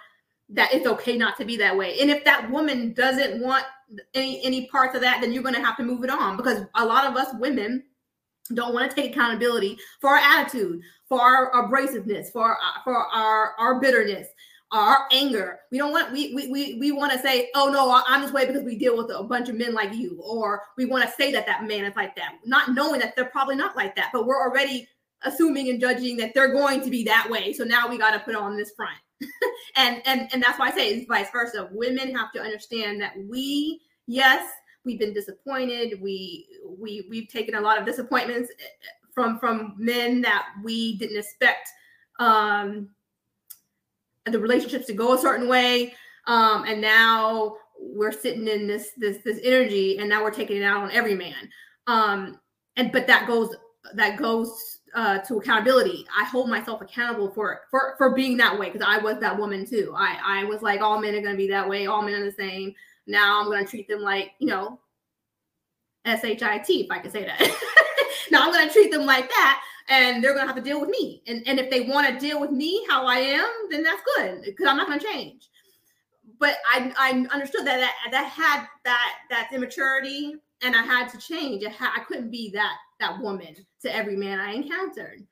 that 0.49 0.73
it's 0.73 0.87
okay 0.87 1.15
not 1.15 1.37
to 1.37 1.45
be 1.45 1.57
that 1.57 1.77
way. 1.77 1.99
And 1.99 2.09
if 2.09 2.23
that 2.25 2.49
woman 2.49 2.93
doesn't 2.93 3.41
want 3.41 3.65
any 4.13 4.43
any 4.43 4.67
parts 4.67 4.95
of 4.95 5.01
that, 5.01 5.21
then 5.21 5.31
you're 5.31 5.43
going 5.43 5.55
to 5.55 5.63
have 5.63 5.77
to 5.77 5.83
move 5.83 6.03
it 6.03 6.09
on 6.09 6.37
because 6.37 6.63
a 6.75 6.85
lot 6.85 7.05
of 7.05 7.15
us 7.15 7.33
women 7.39 7.83
don't 8.55 8.73
want 8.73 8.89
to 8.89 8.95
take 8.95 9.11
accountability 9.11 9.77
for 10.01 10.09
our 10.09 10.17
attitude, 10.17 10.81
for 11.07 11.21
our 11.21 11.51
abrasiveness, 11.51 12.31
for 12.31 12.45
our, 12.45 12.57
for 12.83 12.95
our 12.95 13.53
our 13.59 13.79
bitterness, 13.79 14.27
our 14.71 15.07
anger. 15.11 15.59
We 15.71 15.77
don't 15.77 15.91
want 15.91 16.11
we 16.11 16.33
we 16.33 16.47
we, 16.47 16.77
we 16.79 16.91
want 16.91 17.11
to 17.11 17.19
say, 17.19 17.49
"Oh 17.53 17.69
no, 17.69 18.01
I'm 18.07 18.21
this 18.23 18.31
way 18.31 18.47
because 18.47 18.63
we 18.63 18.75
deal 18.75 18.97
with 18.97 19.11
a 19.15 19.23
bunch 19.23 19.49
of 19.49 19.55
men 19.55 19.75
like 19.75 19.93
you," 19.93 20.19
or 20.23 20.63
we 20.77 20.85
want 20.85 21.05
to 21.05 21.11
say 21.11 21.32
that 21.32 21.45
that 21.45 21.67
man 21.67 21.86
is 21.86 21.95
like 21.95 22.15
that, 22.15 22.36
not 22.43 22.73
knowing 22.73 22.99
that 23.01 23.15
they're 23.15 23.25
probably 23.25 23.55
not 23.55 23.75
like 23.75 23.95
that, 23.95 24.09
but 24.11 24.25
we're 24.25 24.41
already 24.41 24.88
assuming 25.24 25.70
and 25.70 25.80
judging 25.80 26.17
that 26.17 26.34
they're 26.34 26.53
going 26.53 26.82
to 26.82 26.89
be 26.89 27.03
that 27.03 27.30
way. 27.30 27.53
So 27.53 27.63
now 27.63 27.88
we 27.88 27.97
got 27.97 28.11
to 28.11 28.20
put 28.20 28.36
on 28.36 28.55
this 28.57 28.72
front. 28.76 28.97
and 29.76 30.01
and 30.05 30.30
and 30.32 30.41
that's 30.41 30.57
why 30.57 30.67
I 30.67 30.72
say 30.72 30.89
it's 30.89 31.07
vice 31.07 31.30
versa. 31.32 31.70
Women 31.72 32.15
have 32.15 32.32
to 32.34 32.41
understand 32.41 33.01
that 33.01 33.13
we, 33.28 33.82
yes, 34.07 34.49
we've 34.86 34.99
been 34.99 35.13
disappointed. 35.13 35.99
We 36.01 36.47
we 36.65 37.05
we've 37.09 37.28
taken 37.28 37.55
a 37.55 37.61
lot 37.61 37.78
of 37.78 37.86
disappointments 37.86 38.49
eh, 38.59 38.88
from 39.13 39.39
from 39.39 39.76
men 39.78 40.22
that 40.22 40.47
we 40.63 40.97
didn't 40.97 41.17
expect 41.17 41.67
um 42.20 42.89
the 44.26 44.39
relationships 44.39 44.86
to 44.88 44.93
go 44.93 45.13
a 45.13 45.17
certain 45.17 45.47
way. 45.47 45.93
Um, 46.28 46.63
and 46.65 46.80
now 46.80 47.55
we're 47.80 48.11
sitting 48.11 48.47
in 48.47 48.67
this 48.67 48.91
this 48.97 49.17
this 49.24 49.39
energy, 49.43 49.97
and 49.97 50.09
now 50.09 50.24
we're 50.24 50.32
taking 50.32 50.57
it 50.57 50.63
out 50.63 50.84
on 50.84 50.91
every 50.91 51.15
man. 51.15 51.49
Um, 51.88 52.39
and 52.78 52.91
but 52.91 53.07
that 53.07 53.28
goes 53.28 53.55
that 53.95 54.17
goes 54.17 54.78
uh, 54.95 55.19
to 55.19 55.37
accountability. 55.37 56.05
I 56.17 56.25
hold 56.25 56.49
myself 56.49 56.81
accountable 56.81 57.31
for 57.31 57.61
for 57.69 57.95
for 57.97 58.13
being 58.13 58.37
that 58.37 58.57
way 58.57 58.69
because 58.69 58.85
I 58.87 58.97
was 58.97 59.19
that 59.19 59.37
woman 59.37 59.65
too. 59.65 59.93
I 59.95 60.17
I 60.23 60.43
was 60.45 60.61
like 60.61 60.81
all 60.81 60.99
men 60.99 61.15
are 61.15 61.21
gonna 61.21 61.37
be 61.37 61.49
that 61.49 61.67
way. 61.67 61.87
All 61.87 62.01
men 62.01 62.15
are 62.15 62.25
the 62.25 62.31
same. 62.31 62.73
Now 63.07 63.41
I'm 63.41 63.49
gonna 63.49 63.65
treat 63.65 63.87
them 63.87 64.01
like 64.01 64.31
you 64.39 64.47
know 64.47 64.79
S 66.05 66.23
H 66.23 66.43
I 66.43 66.57
T, 66.59 66.81
if 66.81 66.91
I 66.91 66.99
can 66.99 67.11
say 67.11 67.25
that. 67.25 67.39
now 68.31 68.43
I'm 68.43 68.67
to 68.67 68.73
treat 68.73 68.91
them 68.91 69.05
like 69.05 69.29
that 69.29 69.61
and 69.89 70.23
they're 70.23 70.33
to 70.33 70.45
have 70.45 70.55
to 70.55 70.61
deal 70.61 70.79
with 70.79 70.89
me. 70.89 71.21
And, 71.27 71.43
and 71.47 71.59
if 71.59 71.69
they 71.69 71.81
want 71.81 72.07
to 72.07 72.19
deal 72.19 72.39
with 72.39 72.51
me 72.51 72.85
how 72.87 73.05
I 73.05 73.17
am, 73.17 73.49
then 73.69 73.83
that's 73.83 74.01
good 74.15 74.43
because 74.43 74.67
I'm 74.67 74.77
not 74.77 74.87
to 74.99 75.05
change. 75.05 75.49
But 76.39 76.57
I, 76.71 76.93
I 76.97 77.25
understood 77.33 77.65
that, 77.65 77.79
that 77.79 77.93
that 78.11 78.25
had 78.27 78.65
that 78.85 79.13
that 79.29 79.49
immaturity 79.53 80.35
and 80.62 80.76
I 80.76 80.84
had 80.84 81.10
to 81.10 81.18
change. 81.18 81.64
I, 81.64 81.72
I 81.80 82.03
couldn't 82.07 82.32
be 82.32 82.51
that 82.51 82.76
that 82.99 83.20
woman 83.20 83.55
to 83.82 83.95
every 83.95 84.16
man 84.16 84.39
I 84.39 84.53
encountered. 84.53 85.26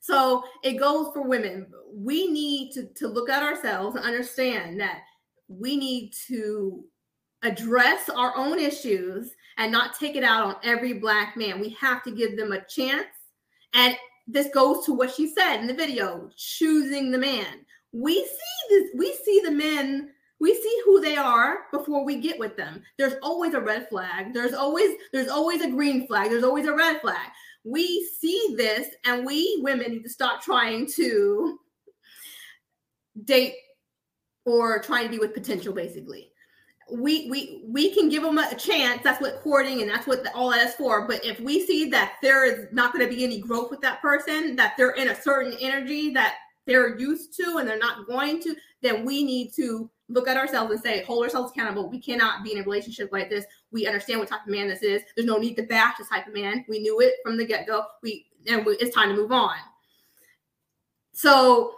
So 0.00 0.44
it 0.64 0.78
goes 0.78 1.12
for 1.12 1.22
women. 1.22 1.66
We 1.94 2.26
need 2.26 2.72
to, 2.72 2.86
to 2.96 3.08
look 3.08 3.28
at 3.30 3.42
ourselves 3.42 3.96
and 3.96 4.04
understand 4.04 4.80
that 4.80 5.02
we 5.48 5.76
need 5.76 6.12
to 6.28 6.84
address 7.42 8.08
our 8.08 8.36
own 8.36 8.58
issues 8.58 9.32
and 9.58 9.70
not 9.70 9.98
take 9.98 10.16
it 10.16 10.24
out 10.24 10.46
on 10.46 10.56
every 10.64 10.94
black 10.94 11.36
man. 11.36 11.60
We 11.60 11.70
have 11.80 12.02
to 12.04 12.10
give 12.10 12.36
them 12.36 12.52
a 12.52 12.64
chance. 12.64 13.06
And 13.74 13.94
this 14.26 14.48
goes 14.52 14.84
to 14.86 14.92
what 14.92 15.12
she 15.12 15.28
said 15.28 15.60
in 15.60 15.66
the 15.66 15.74
video 15.74 16.30
choosing 16.36 17.10
the 17.10 17.18
man. 17.18 17.64
We 17.92 18.14
see 18.14 18.68
this, 18.68 18.90
we 18.94 19.16
see 19.24 19.40
the 19.44 19.50
men 19.50 20.10
we 20.40 20.54
see 20.54 20.82
who 20.84 21.00
they 21.00 21.16
are 21.16 21.66
before 21.70 22.04
we 22.04 22.16
get 22.16 22.38
with 22.38 22.56
them. 22.56 22.82
There's 22.98 23.14
always 23.22 23.52
a 23.52 23.60
red 23.60 23.88
flag. 23.88 24.32
There's 24.32 24.54
always 24.54 24.96
there's 25.12 25.28
always 25.28 25.60
a 25.60 25.70
green 25.70 26.06
flag. 26.06 26.30
There's 26.30 26.44
always 26.44 26.66
a 26.66 26.74
red 26.74 27.00
flag. 27.02 27.28
We 27.62 28.08
see 28.18 28.54
this 28.56 28.88
and 29.04 29.26
we 29.26 29.60
women 29.62 29.90
need 29.90 30.02
to 30.02 30.08
stop 30.08 30.42
trying 30.42 30.88
to 30.96 31.58
date 33.24 33.54
or 34.46 34.80
trying 34.80 35.04
to 35.04 35.10
be 35.10 35.18
with 35.18 35.34
potential 35.34 35.74
basically. 35.74 36.32
We 36.90 37.30
we 37.30 37.62
we 37.68 37.94
can 37.94 38.08
give 38.08 38.22
them 38.22 38.38
a 38.38 38.54
chance. 38.54 39.02
That's 39.04 39.20
what 39.20 39.42
courting 39.42 39.82
and 39.82 39.90
that's 39.90 40.06
what 40.06 40.24
the, 40.24 40.34
all 40.34 40.50
that 40.52 40.66
is 40.66 40.74
for. 40.74 41.06
But 41.06 41.24
if 41.24 41.38
we 41.38 41.66
see 41.66 41.90
that 41.90 42.14
there 42.22 42.46
is 42.46 42.66
not 42.72 42.94
going 42.94 43.06
to 43.06 43.14
be 43.14 43.24
any 43.24 43.40
growth 43.40 43.70
with 43.70 43.82
that 43.82 44.00
person 44.00 44.56
that 44.56 44.72
they're 44.78 44.92
in 44.92 45.08
a 45.08 45.20
certain 45.20 45.54
energy 45.60 46.14
that 46.14 46.36
they're 46.66 46.98
used 46.98 47.36
to 47.36 47.58
and 47.58 47.68
they're 47.68 47.78
not 47.78 48.06
going 48.06 48.40
to 48.40 48.54
then 48.82 49.04
we 49.04 49.22
need 49.22 49.52
to 49.54 49.90
look 50.10 50.28
at 50.28 50.36
ourselves 50.36 50.72
and 50.72 50.80
say, 50.80 51.04
hold 51.04 51.24
ourselves 51.24 51.52
accountable. 51.52 51.88
We 51.88 52.00
cannot 52.00 52.42
be 52.42 52.52
in 52.52 52.58
a 52.58 52.62
relationship 52.62 53.10
like 53.12 53.30
this. 53.30 53.44
We 53.70 53.86
understand 53.86 54.20
what 54.20 54.28
type 54.28 54.42
of 54.42 54.48
man 54.48 54.68
this 54.68 54.82
is. 54.82 55.02
There's 55.14 55.26
no 55.26 55.38
need 55.38 55.54
to 55.56 55.62
bash 55.62 55.98
this 55.98 56.08
type 56.08 56.26
of 56.26 56.34
man. 56.34 56.64
We 56.68 56.80
knew 56.80 57.00
it 57.00 57.14
from 57.22 57.36
the 57.36 57.44
get 57.44 57.66
go. 57.66 57.84
We 58.02 58.26
and 58.48 58.66
we, 58.66 58.74
it's 58.74 58.94
time 58.94 59.10
to 59.10 59.14
move 59.14 59.32
on. 59.32 59.56
So, 61.12 61.74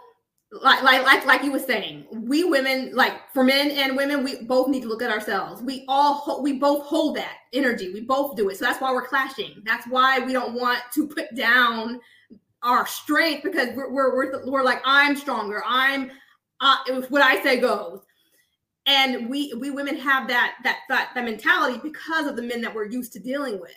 like 0.51 0.81
like 0.83 1.03
like 1.03 1.25
like 1.25 1.43
you 1.43 1.51
were 1.51 1.59
saying, 1.59 2.05
we 2.11 2.43
women, 2.43 2.91
like 2.93 3.13
for 3.33 3.43
men 3.43 3.71
and 3.71 3.95
women, 3.95 4.23
we 4.23 4.43
both 4.43 4.67
need 4.67 4.81
to 4.81 4.87
look 4.87 5.01
at 5.01 5.11
ourselves. 5.11 5.61
We 5.61 5.85
all 5.87 6.41
we 6.41 6.53
both 6.53 6.85
hold 6.85 7.15
that 7.17 7.37
energy. 7.53 7.93
We 7.93 8.01
both 8.01 8.35
do 8.35 8.49
it. 8.49 8.57
So 8.57 8.65
that's 8.65 8.81
why 8.81 8.91
we're 8.91 9.07
clashing. 9.07 9.61
That's 9.65 9.87
why 9.87 10.19
we 10.19 10.33
don't 10.33 10.53
want 10.53 10.79
to 10.93 11.07
put 11.07 11.35
down 11.35 11.99
our 12.63 12.87
strength 12.87 13.43
because 13.43 13.75
we're 13.75 13.91
we're 13.91 14.15
we're, 14.15 14.49
we're 14.49 14.63
like 14.63 14.81
I'm 14.85 15.15
stronger. 15.15 15.63
I'm 15.67 16.11
uh, 16.61 16.77
what 17.09 17.21
I 17.21 17.41
say 17.43 17.59
goes 17.59 18.01
and 18.85 19.29
we 19.29 19.53
we 19.53 19.71
women 19.71 19.97
have 19.97 20.27
that 20.27 20.55
that 20.63 20.79
that, 20.89 21.11
that 21.15 21.25
mentality 21.25 21.79
because 21.81 22.27
of 22.27 22.35
the 22.35 22.41
men 22.41 22.61
that 22.61 22.73
we're 22.73 22.85
used 22.89 23.13
to 23.13 23.19
dealing 23.19 23.59
with. 23.59 23.71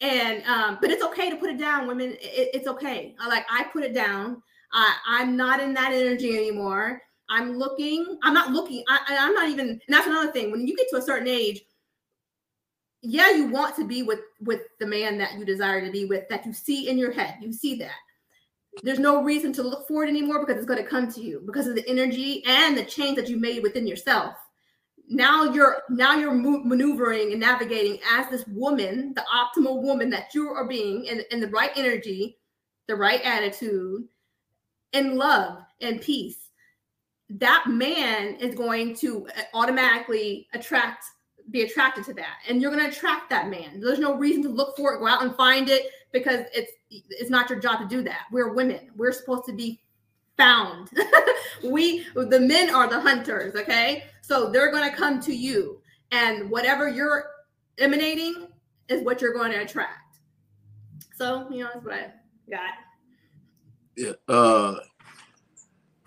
And 0.00 0.44
um 0.44 0.78
but 0.80 0.90
it's 0.90 1.04
okay 1.04 1.30
to 1.30 1.36
put 1.36 1.50
it 1.50 1.58
down 1.58 1.86
women. 1.86 2.12
It, 2.20 2.50
it's 2.54 2.66
okay. 2.66 3.14
I, 3.20 3.28
like 3.28 3.46
i 3.50 3.64
put 3.64 3.84
it 3.84 3.94
down. 3.94 4.42
I, 4.72 4.96
i'm 5.08 5.36
not 5.36 5.60
in 5.60 5.74
that 5.74 5.92
energy 5.92 6.36
anymore. 6.36 7.02
I'm 7.28 7.56
looking 7.56 8.18
i'm 8.22 8.34
not 8.34 8.50
looking. 8.50 8.84
I, 8.88 8.98
i'm 9.20 9.34
not 9.34 9.48
even 9.48 9.68
and 9.68 9.80
that's 9.88 10.06
another 10.06 10.32
thing. 10.32 10.50
When 10.50 10.66
you 10.66 10.76
get 10.76 10.88
to 10.90 10.96
a 10.96 11.02
certain 11.02 11.28
age 11.28 11.62
yeah 13.02 13.30
you 13.30 13.46
want 13.46 13.76
to 13.76 13.86
be 13.86 14.02
with 14.02 14.20
with 14.40 14.62
the 14.80 14.86
man 14.86 15.18
that 15.18 15.34
you 15.38 15.44
desire 15.44 15.84
to 15.84 15.92
be 15.92 16.06
with 16.06 16.28
that 16.28 16.44
you 16.44 16.52
see 16.52 16.88
in 16.88 16.98
your 16.98 17.12
head. 17.12 17.36
You 17.40 17.52
see 17.52 17.76
that 17.76 17.92
there's 18.82 18.98
no 18.98 19.22
reason 19.22 19.52
to 19.54 19.62
look 19.62 19.88
for 19.88 20.04
it 20.04 20.08
anymore 20.08 20.44
because 20.44 20.56
it's 20.56 20.66
going 20.66 20.82
to 20.82 20.88
come 20.88 21.10
to 21.12 21.20
you 21.20 21.42
because 21.46 21.66
of 21.66 21.74
the 21.74 21.88
energy 21.88 22.42
and 22.46 22.76
the 22.76 22.84
change 22.84 23.16
that 23.16 23.28
you 23.28 23.38
made 23.38 23.62
within 23.62 23.86
yourself. 23.86 24.34
Now 25.08 25.44
you're 25.44 25.82
now 25.88 26.16
you're 26.16 26.34
maneuvering 26.34 27.30
and 27.30 27.40
navigating 27.40 28.00
as 28.10 28.28
this 28.28 28.44
woman 28.48 29.14
the 29.14 29.24
optimal 29.32 29.80
woman 29.80 30.10
that 30.10 30.34
you 30.34 30.48
are 30.48 30.66
being 30.66 31.04
in, 31.04 31.22
in 31.30 31.40
the 31.40 31.48
right 31.48 31.70
energy 31.76 32.38
the 32.86 32.96
right 32.96 33.20
attitude 33.22 34.04
and 34.92 35.16
love 35.16 35.58
and 35.80 36.00
peace. 36.00 36.38
That 37.28 37.64
man 37.68 38.36
is 38.36 38.54
going 38.54 38.94
to 38.96 39.26
uh, 39.36 39.42
automatically 39.54 40.46
attract 40.54 41.04
be 41.50 41.62
attracted 41.62 42.04
to 42.04 42.14
that. 42.14 42.38
And 42.48 42.60
you're 42.60 42.72
going 42.72 42.82
to 42.82 42.90
attract 42.90 43.30
that 43.30 43.48
man. 43.48 43.80
There's 43.80 44.00
no 44.00 44.16
reason 44.16 44.42
to 44.42 44.48
look 44.48 44.76
for 44.76 44.94
it 44.94 44.98
go 44.98 45.06
out 45.06 45.22
and 45.22 45.34
find 45.36 45.68
it 45.68 45.86
because 46.18 46.46
it's 46.54 46.72
it's 46.90 47.30
not 47.30 47.50
your 47.50 47.58
job 47.58 47.80
to 47.80 47.86
do 47.86 48.02
that. 48.02 48.22
We're 48.30 48.52
women. 48.52 48.90
We're 48.96 49.12
supposed 49.12 49.44
to 49.46 49.52
be 49.52 49.80
found. 50.36 50.90
We 51.64 52.06
the 52.14 52.38
men 52.38 52.74
are 52.74 52.86
the 52.86 53.00
hunters 53.00 53.54
okay? 53.54 54.04
So 54.20 54.50
they're 54.50 54.70
going 54.70 54.88
to 54.90 54.94
come 54.94 55.20
to 55.22 55.34
you 55.34 55.80
and 56.12 56.50
whatever 56.50 56.86
you're 56.86 57.30
emanating 57.78 58.48
is 58.88 59.02
what 59.02 59.22
you're 59.22 59.32
going 59.32 59.52
to 59.52 59.62
attract. 59.62 60.18
So 61.14 61.48
you 61.50 61.64
know 61.64 61.70
that's 61.72 61.84
what 61.84 61.94
i 61.94 62.10
got. 62.50 62.74
Yeah 63.96 64.12
uh 64.28 64.76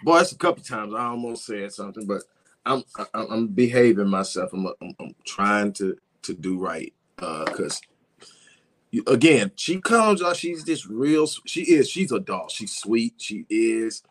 boy 0.03 0.20
it's 0.20 0.32
a 0.34 0.38
couple 0.38 0.64
times 0.64 0.93
i 0.93 1.05
almost 1.05 1.45
said 1.45 1.74
something 1.74 2.05
but 2.05 2.22
I'm 2.66 2.84
I'm 3.14 3.47
behaving 3.47 4.07
myself. 4.07 4.51
I'm, 4.53 4.68
I'm, 4.68 4.93
I'm 4.99 5.16
trying 5.26 5.74
to 5.74 5.97
to 6.24 6.34
do 6.34 6.60
right 6.60 6.93
because 7.18 7.82
uh, 7.84 7.98
again 9.07 9.51
she 9.55 9.79
comes 9.79 10.21
out. 10.21 10.35
She's 10.35 10.63
just 10.63 10.85
real. 10.87 11.27
She 11.45 11.61
is. 11.61 11.89
She's 11.89 12.11
a 12.11 12.19
doll. 12.19 12.49
She's 12.49 12.75
sweet. 12.75 13.15
She 13.17 13.45
is. 13.49 14.03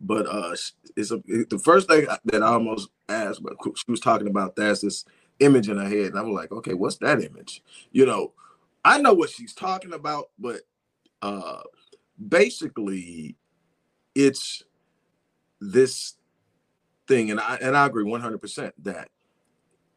But 0.00 0.26
uh, 0.26 0.56
it's 0.96 1.10
a, 1.12 1.22
the 1.26 1.60
first 1.62 1.88
thing 1.88 2.06
that 2.24 2.42
I 2.42 2.46
almost 2.46 2.90
asked. 3.08 3.42
But 3.42 3.54
she 3.76 3.90
was 3.90 4.00
talking 4.00 4.28
about 4.28 4.56
that's 4.56 4.80
this 4.80 5.04
image 5.38 5.68
in 5.68 5.76
her 5.76 5.88
head, 5.88 6.10
and 6.10 6.18
I'm 6.18 6.32
like, 6.32 6.50
okay, 6.52 6.74
what's 6.74 6.96
that 6.98 7.22
image? 7.22 7.62
You 7.92 8.06
know, 8.06 8.32
I 8.84 8.98
know 8.98 9.14
what 9.14 9.30
she's 9.30 9.54
talking 9.54 9.92
about, 9.92 10.30
but 10.38 10.62
uh, 11.20 11.62
basically, 12.28 13.36
it's 14.14 14.64
this 15.60 16.14
thing, 17.06 17.30
and 17.30 17.40
I 17.40 17.56
and 17.56 17.76
I 17.76 17.86
agree 17.86 18.04
100% 18.04 18.72
that 18.82 19.08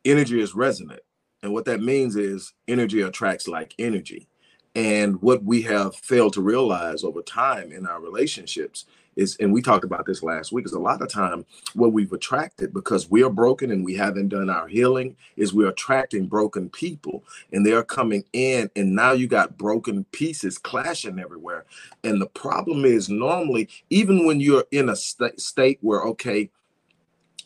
energy 0.04 0.40
is 0.40 0.54
resonant. 0.54 1.02
And 1.46 1.54
what 1.54 1.66
that 1.66 1.80
means 1.80 2.16
is 2.16 2.54
energy 2.68 3.02
attracts 3.02 3.48
like 3.48 3.76
energy. 3.78 4.28
And 4.74 5.22
what 5.22 5.44
we 5.44 5.62
have 5.62 5.96
failed 5.96 6.34
to 6.34 6.42
realize 6.42 7.04
over 7.04 7.22
time 7.22 7.72
in 7.72 7.86
our 7.86 8.02
relationships 8.02 8.86
is, 9.16 9.38
and 9.40 9.54
we 9.54 9.62
talked 9.62 9.84
about 9.84 10.08
this 10.08 10.24
last 10.24 10.52
week, 10.52 10.66
is 10.66 10.74
a 10.74 10.80
lot 10.80 11.04
of 11.04 11.08
time 11.08 11.46
what 11.76 11.94
we've 11.94 12.12
attracted 12.12 12.74
because 12.74 13.12
we 13.12 13.22
are 13.22 13.30
broken 13.30 13.70
and 13.70 13.86
we 13.86 13.94
haven't 13.94 14.30
done 14.30 14.50
our 14.50 14.68
healing, 14.68 15.16
is 15.38 15.54
we're 15.54 15.70
attracting 15.70 16.26
broken 16.26 16.68
people 16.68 17.24
and 17.54 17.64
they're 17.64 17.84
coming 17.84 18.24
in, 18.34 18.72
and 18.76 18.96
now 18.96 19.12
you 19.12 19.28
got 19.28 19.56
broken 19.56 20.04
pieces 20.06 20.58
clashing 20.58 21.20
everywhere. 21.20 21.66
And 22.04 22.20
the 22.20 22.26
problem 22.26 22.86
is 22.86 23.08
normally, 23.08 23.70
even 23.92 24.26
when 24.26 24.40
you're 24.40 24.66
in 24.72 24.90
a 24.90 24.96
st- 24.96 25.40
state 25.40 25.78
where, 25.82 26.02
okay, 26.06 26.50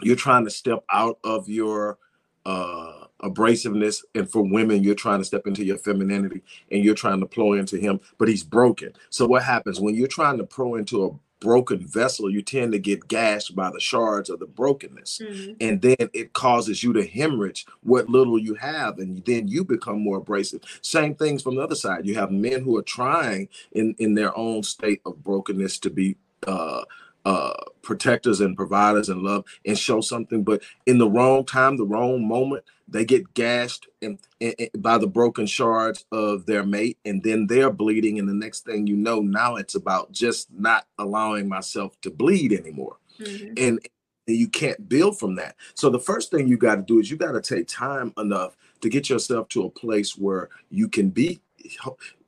you're 0.01 0.15
trying 0.15 0.45
to 0.45 0.51
step 0.51 0.85
out 0.89 1.19
of 1.25 1.49
your 1.49 1.97
uh, 2.45 2.98
abrasiveness 3.23 4.03
and 4.15 4.29
for 4.29 4.41
women 4.41 4.83
you're 4.83 4.95
trying 4.95 5.19
to 5.19 5.25
step 5.25 5.45
into 5.47 5.63
your 5.63 5.77
femininity 5.77 6.41
and 6.71 6.83
you're 6.83 6.95
trying 6.95 7.19
to 7.19 7.25
plow 7.25 7.53
into 7.53 7.77
him 7.77 7.99
but 8.17 8.27
he's 8.27 8.43
broken. 8.43 8.93
So 9.09 9.25
what 9.27 9.43
happens? 9.43 9.79
When 9.79 9.95
you're 9.95 10.07
trying 10.07 10.37
to 10.37 10.43
pro 10.43 10.75
into 10.75 11.05
a 11.05 11.11
broken 11.39 11.79
vessel 11.85 12.29
you 12.29 12.41
tend 12.41 12.73
to 12.73 12.79
get 12.79 13.07
gashed 13.07 13.55
by 13.55 13.69
the 13.71 13.79
shards 13.79 14.29
of 14.29 14.39
the 14.39 14.45
brokenness. 14.45 15.21
Mm-hmm. 15.23 15.53
and 15.61 15.81
then 15.81 16.09
it 16.13 16.33
causes 16.33 16.83
you 16.83 16.91
to 16.93 17.05
hemorrhage 17.05 17.65
what 17.81 18.09
little 18.09 18.37
you 18.37 18.55
have 18.55 18.99
and 18.99 19.23
then 19.25 19.47
you 19.47 19.63
become 19.63 20.01
more 20.01 20.17
abrasive. 20.17 20.61
Same 20.81 21.15
things 21.15 21.41
from 21.41 21.55
the 21.55 21.61
other 21.61 21.75
side. 21.75 22.05
You 22.05 22.15
have 22.15 22.31
men 22.31 22.61
who 22.61 22.77
are 22.77 22.83
trying 22.83 23.47
in 23.71 23.95
in 23.99 24.15
their 24.15 24.37
own 24.37 24.63
state 24.63 25.01
of 25.05 25.23
brokenness 25.23 25.79
to 25.79 25.89
be 25.89 26.17
uh 26.45 26.83
uh, 27.25 27.53
protectors 27.81 28.39
and 28.39 28.55
providers 28.55 29.09
and 29.09 29.21
love 29.21 29.45
and 29.65 29.77
show 29.77 30.01
something, 30.01 30.43
but 30.43 30.61
in 30.85 30.97
the 30.97 31.09
wrong 31.09 31.45
time, 31.45 31.77
the 31.77 31.85
wrong 31.85 32.27
moment, 32.27 32.63
they 32.87 33.05
get 33.05 33.33
gashed 33.33 33.87
and, 34.01 34.19
and, 34.41 34.55
and, 34.57 34.69
by 34.81 34.97
the 34.97 35.07
broken 35.07 35.45
shards 35.45 36.05
of 36.11 36.45
their 36.45 36.63
mate, 36.63 36.97
and 37.05 37.21
then 37.23 37.47
they're 37.47 37.71
bleeding. 37.71 38.19
And 38.19 38.27
the 38.27 38.33
next 38.33 38.65
thing 38.65 38.87
you 38.87 38.95
know, 38.95 39.19
now 39.19 39.57
it's 39.57 39.75
about 39.75 40.11
just 40.11 40.47
not 40.51 40.87
allowing 40.97 41.47
myself 41.47 41.99
to 42.01 42.09
bleed 42.09 42.53
anymore, 42.53 42.97
mm-hmm. 43.19 43.53
and 43.57 43.79
you 44.25 44.47
can't 44.47 44.87
build 44.87 45.19
from 45.19 45.35
that. 45.35 45.55
So 45.73 45.89
the 45.89 45.99
first 45.99 46.31
thing 46.31 46.47
you 46.47 46.57
got 46.57 46.75
to 46.75 46.81
do 46.81 46.99
is 46.99 47.09
you 47.09 47.17
got 47.17 47.31
to 47.33 47.41
take 47.41 47.67
time 47.67 48.13
enough 48.17 48.55
to 48.81 48.89
get 48.89 49.09
yourself 49.09 49.49
to 49.49 49.65
a 49.65 49.69
place 49.69 50.17
where 50.17 50.49
you 50.69 50.87
can 50.87 51.09
be, 51.09 51.41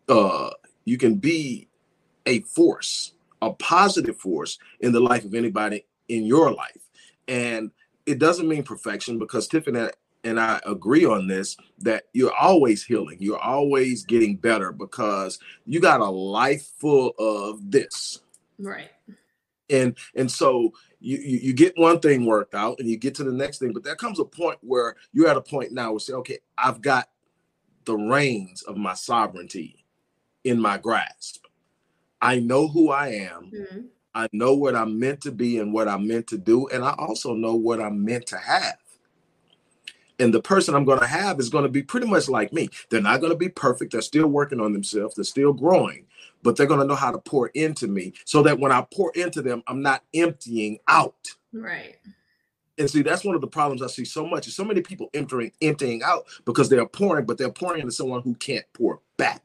uh, 0.10 0.50
you 0.86 0.98
can 0.98 1.16
be 1.16 1.68
a 2.26 2.42
force 2.42 3.14
a 3.42 3.52
positive 3.54 4.18
force 4.18 4.58
in 4.80 4.92
the 4.92 5.00
life 5.00 5.26
of 5.26 5.34
anybody 5.34 5.86
in 6.08 6.26
your 6.26 6.52
life. 6.52 6.90
And 7.28 7.72
it 8.06 8.20
doesn't 8.20 8.48
mean 8.48 8.64
perfection 8.64 9.20
because 9.20 9.48
Tiffany 9.48 9.90
and 10.24 10.40
I 10.40 10.60
agree 10.66 11.06
on 11.06 11.28
this 11.28 11.58
that 11.80 12.04
you're 12.14 12.34
always 12.34 12.84
healing. 12.84 13.18
You're 13.20 13.40
always 13.40 14.04
getting 14.04 14.36
better 14.36 14.72
because 14.72 15.40
you 15.66 15.80
got 15.80 16.00
a 16.00 16.10
life 16.10 16.68
full 16.78 17.14
of 17.18 17.72
this. 17.72 18.20
Right. 18.60 18.90
And 19.70 19.98
and 20.16 20.30
so 20.30 20.74
you, 21.00 21.18
you, 21.18 21.38
you 21.40 21.54
get 21.54 21.78
one 21.78 22.00
thing 22.00 22.26
worked 22.26 22.54
out 22.54 22.80
and 22.80 22.88
you 22.88 22.98
get 22.98 23.16
to 23.16 23.24
the 23.24 23.32
next 23.32 23.58
thing, 23.58 23.74
but 23.74 23.84
there 23.84 23.96
comes 23.96 24.20
a 24.20 24.26
point 24.26 24.60
where 24.62 24.96
you're 25.14 25.28
at 25.28 25.38
a 25.38 25.42
point 25.42 25.72
now 25.72 25.92
where 25.92 26.00
say, 26.00 26.14
okay, 26.14 26.40
I've 26.58 26.82
got 26.82 27.10
the 27.86 27.96
reins 27.96 28.62
of 28.64 28.78
my 28.78 28.94
sovereignty 28.94 29.86
in 30.44 30.60
my 30.60 30.78
grasp. 30.78 31.46
I 32.22 32.40
know 32.40 32.68
who 32.68 32.92
I 32.92 33.08
am. 33.10 33.52
Mm-hmm. 33.54 33.80
I 34.14 34.28
know 34.32 34.54
what 34.54 34.76
I'm 34.76 35.00
meant 35.00 35.22
to 35.22 35.32
be 35.32 35.58
and 35.58 35.74
what 35.74 35.88
I'm 35.88 36.08
meant 36.08 36.28
to 36.28 36.38
do. 36.38 36.68
And 36.68 36.84
I 36.84 36.94
also 36.98 37.34
know 37.34 37.56
what 37.56 37.82
I'm 37.82 38.04
meant 38.04 38.28
to 38.28 38.38
have. 38.38 38.78
And 40.20 40.34
the 40.34 40.42
person 40.42 40.76
I'm 40.76 40.86
going 40.86 41.00
to 41.00 41.08
have 41.08 41.40
is 41.40 41.50
going 41.50 41.64
to 41.64 41.70
be 41.70 41.82
pretty 41.82 42.06
much 42.06 42.30
like 42.30 42.54
me. 42.54 42.70
They're 42.90 43.02
not 43.02 43.22
going 43.22 43.32
to 43.32 43.38
be 43.38 43.50
perfect. 43.50 43.94
They're 43.94 44.02
still 44.02 44.28
working 44.28 44.60
on 44.60 44.74
themselves. 44.74 45.16
They're 45.16 45.24
still 45.24 45.54
growing, 45.54 46.06
but 46.44 46.56
they're 46.56 46.68
going 46.68 46.80
to 46.82 46.86
know 46.86 46.96
how 46.96 47.12
to 47.12 47.18
pour 47.18 47.48
into 47.50 47.88
me 47.88 48.14
so 48.26 48.44
that 48.44 48.60
when 48.60 48.72
I 48.72 48.86
pour 48.94 49.12
into 49.16 49.42
them, 49.42 49.64
I'm 49.66 49.82
not 49.82 50.04
emptying 50.14 50.78
out. 50.88 51.30
Right. 51.52 51.96
And 52.78 52.90
see, 52.90 53.02
that's 53.02 53.24
one 53.24 53.36
of 53.36 53.42
the 53.42 53.48
problems 53.48 53.82
I 53.82 53.88
see 53.88 54.06
so 54.06 54.26
much 54.26 54.48
is 54.48 54.56
so 54.56 54.64
many 54.64 54.82
people 54.82 55.10
entering, 55.14 55.54
emptying 55.62 56.04
out 56.04 56.26
because 56.46 56.70
they're 56.70 56.86
pouring, 56.86 57.26
but 57.26 57.38
they're 57.38 57.52
pouring 57.52 57.82
into 57.82 57.92
someone 57.92 58.22
who 58.22 58.36
can't 58.36 58.66
pour 58.74 59.02
back. 59.18 59.42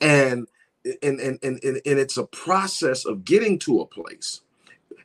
And 0.00 0.46
and 1.02 1.20
and 1.20 1.38
and, 1.42 1.62
and, 1.64 1.80
it's 1.84 2.16
a 2.16 2.26
process 2.26 3.04
of 3.04 3.24
getting 3.24 3.58
to 3.60 3.80
a 3.80 3.86
place. 3.86 4.42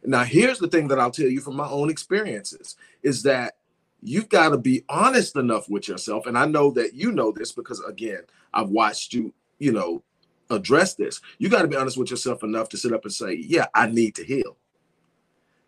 Now, 0.04 0.24
here's 0.24 0.60
the 0.60 0.68
thing 0.68 0.88
that 0.90 1.00
I'll 1.00 1.12
tell 1.12 1.28
you 1.28 1.42
from 1.42 1.56
my 1.56 1.68
own 1.68 1.90
experiences 1.90 2.76
is 3.04 3.24
that 3.24 3.58
you've 4.02 4.30
got 4.30 4.50
to 4.50 4.58
be 4.58 4.84
honest 4.90 5.36
enough 5.36 5.70
with 5.70 5.88
yourself. 5.88 6.26
And 6.26 6.38
I 6.38 6.46
know 6.46 6.72
that 6.72 6.94
you 6.94 7.12
know 7.12 7.32
this 7.32 7.52
because 7.52 7.82
again, 7.82 8.22
I've 8.54 8.70
watched 8.70 9.14
you, 9.14 9.34
you 9.58 9.72
know, 9.72 10.04
address 10.50 10.96
this. 10.96 11.22
You 11.38 11.50
got 11.50 11.64
to 11.64 11.68
be 11.68 11.76
honest 11.76 11.98
with 11.98 12.12
yourself 12.12 12.44
enough 12.44 12.70
to 12.70 12.78
sit 12.78 12.94
up 12.94 13.04
and 13.04 13.14
say, 13.14 13.34
Yeah, 13.34 13.68
I 13.74 13.88
need 13.88 14.16
to 14.16 14.24
heal. 14.24 14.58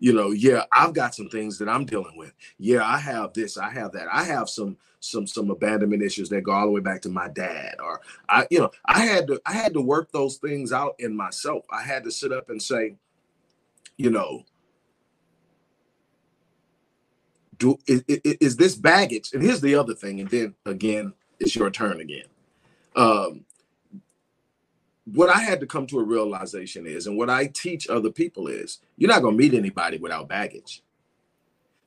You 0.01 0.13
know, 0.13 0.31
yeah, 0.31 0.65
I've 0.73 0.95
got 0.95 1.13
some 1.13 1.29
things 1.29 1.59
that 1.59 1.69
I'm 1.69 1.85
dealing 1.85 2.17
with. 2.17 2.33
Yeah, 2.57 2.83
I 2.83 2.97
have 2.97 3.33
this, 3.33 3.55
I 3.55 3.69
have 3.69 3.91
that. 3.91 4.07
I 4.11 4.23
have 4.23 4.49
some 4.49 4.75
some 4.99 5.27
some 5.27 5.51
abandonment 5.51 6.01
issues 6.01 6.27
that 6.29 6.41
go 6.41 6.51
all 6.51 6.65
the 6.65 6.71
way 6.71 6.81
back 6.81 7.01
to 7.03 7.09
my 7.09 7.27
dad 7.27 7.75
or 7.83 8.01
I 8.27 8.47
you 8.49 8.59
know 8.59 8.71
I 8.85 9.01
had 9.01 9.27
to 9.27 9.39
I 9.45 9.53
had 9.53 9.73
to 9.73 9.81
work 9.81 10.11
those 10.11 10.37
things 10.37 10.73
out 10.73 10.95
in 10.97 11.15
myself. 11.15 11.65
I 11.71 11.83
had 11.83 12.03
to 12.05 12.11
sit 12.11 12.31
up 12.31 12.49
and 12.49 12.59
say, 12.59 12.95
you 13.95 14.09
know, 14.09 14.43
do 17.59 17.77
is, 17.85 18.03
is 18.07 18.57
this 18.57 18.73
baggage? 18.73 19.29
And 19.33 19.43
here's 19.43 19.61
the 19.61 19.75
other 19.75 19.93
thing, 19.93 20.19
and 20.19 20.29
then 20.31 20.55
again, 20.65 21.13
it's 21.39 21.55
your 21.55 21.69
turn 21.69 22.01
again. 22.01 22.25
Um, 22.95 23.45
what 25.13 25.29
I 25.29 25.39
had 25.39 25.59
to 25.59 25.65
come 25.65 25.87
to 25.87 25.99
a 25.99 26.03
realization 26.03 26.85
is, 26.85 27.07
and 27.07 27.17
what 27.17 27.29
I 27.29 27.47
teach 27.47 27.89
other 27.89 28.11
people 28.11 28.47
is, 28.47 28.79
you're 28.97 29.09
not 29.09 29.21
going 29.21 29.37
to 29.37 29.43
meet 29.43 29.53
anybody 29.53 29.97
without 29.97 30.29
baggage. 30.29 30.83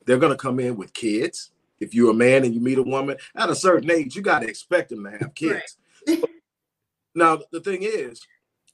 They're 0.05 0.19
going 0.19 0.33
to 0.33 0.37
come 0.37 0.59
in 0.59 0.77
with 0.77 0.93
kids 0.93 1.51
if 1.79 1.93
you're 1.93 2.11
a 2.11 2.15
man 2.15 2.43
and 2.43 2.53
you 2.53 2.61
meet 2.61 2.77
a 2.77 2.83
woman 2.83 3.17
at 3.35 3.49
a 3.49 3.55
certain 3.55 3.91
age, 3.91 4.15
you 4.15 4.21
got 4.21 4.39
to 4.39 4.47
expect 4.47 4.89
them 4.89 5.03
to 5.03 5.11
have 5.11 5.35
kids. 5.35 5.77
Right. 6.07 6.23
now, 7.15 7.39
the 7.51 7.59
thing 7.59 7.83
is, 7.83 8.21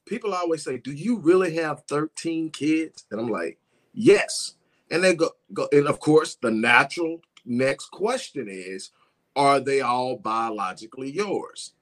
people 0.06 0.34
always 0.34 0.64
say, 0.64 0.78
Do 0.78 0.92
you 0.92 1.18
really 1.18 1.56
have 1.56 1.84
13 1.88 2.52
kids? 2.52 3.06
And 3.12 3.20
I'm 3.20 3.30
like, 3.30 3.58
Yes. 3.94 4.56
And 4.90 5.04
they 5.04 5.16
go, 5.16 5.32
go 5.54 5.68
and 5.72 5.88
of 5.88 6.00
course, 6.00 6.36
the 6.36 6.52
natural 6.52 7.22
next 7.46 7.92
question 7.92 8.48
is, 8.50 8.92
Are 9.36 9.60
they 9.60 9.82
all 9.82 10.18
biologically 10.18 11.12
yours? 11.12 11.74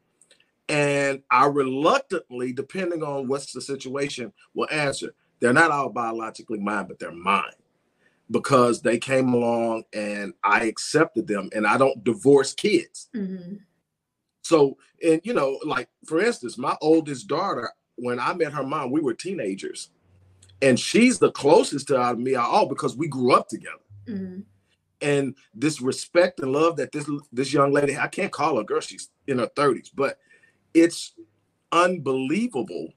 And 0.69 1.23
I 1.31 1.47
reluctantly, 1.47 2.53
depending 2.53 3.03
on 3.03 3.27
what's 3.27 3.51
the 3.51 3.61
situation, 3.61 4.31
will 4.53 4.67
answer, 4.71 5.13
They're 5.39 5.53
not 5.53 5.71
all 5.71 5.89
biologically 5.89 6.59
mine, 6.59 6.85
but 6.87 6.99
they're 6.99 7.11
mine 7.11 7.43
because 8.31 8.81
they 8.81 8.97
came 8.97 9.33
along 9.33 9.83
and 9.93 10.33
I 10.43 10.65
accepted 10.65 11.27
them 11.27 11.49
and 11.53 11.65
I 11.65 11.77
don't 11.77 12.03
divorce 12.03 12.53
kids. 12.53 13.09
Mm-hmm. 13.15 13.55
So, 14.43 14.77
and 15.03 15.21
you 15.23 15.33
know, 15.33 15.59
like 15.65 15.89
for 16.05 16.21
instance, 16.21 16.57
my 16.57 16.75
oldest 16.81 17.27
daughter, 17.27 17.71
when 17.95 18.19
I 18.19 18.33
met 18.33 18.53
her 18.53 18.63
mom, 18.63 18.91
we 18.91 19.01
were 19.01 19.13
teenagers. 19.13 19.89
And 20.61 20.79
she's 20.79 21.19
the 21.19 21.31
closest 21.31 21.87
to 21.87 22.15
me 22.15 22.35
all 22.35 22.67
because 22.67 22.95
we 22.95 23.07
grew 23.07 23.33
up 23.33 23.47
together. 23.47 23.77
Mm-hmm. 24.07 24.41
And 25.01 25.35
this 25.53 25.79
respect 25.79 26.41
and 26.41 26.51
love 26.51 26.75
that 26.75 26.91
this 26.91 27.09
this 27.31 27.53
young 27.53 27.71
lady, 27.71 27.97
I 27.97 28.07
can't 28.07 28.31
call 28.31 28.57
her 28.57 28.63
girl, 28.63 28.81
she's 28.81 29.09
in 29.27 29.39
her 29.39 29.47
30s, 29.55 29.89
but 29.95 30.17
it's 30.73 31.13
unbelievable 31.71 32.93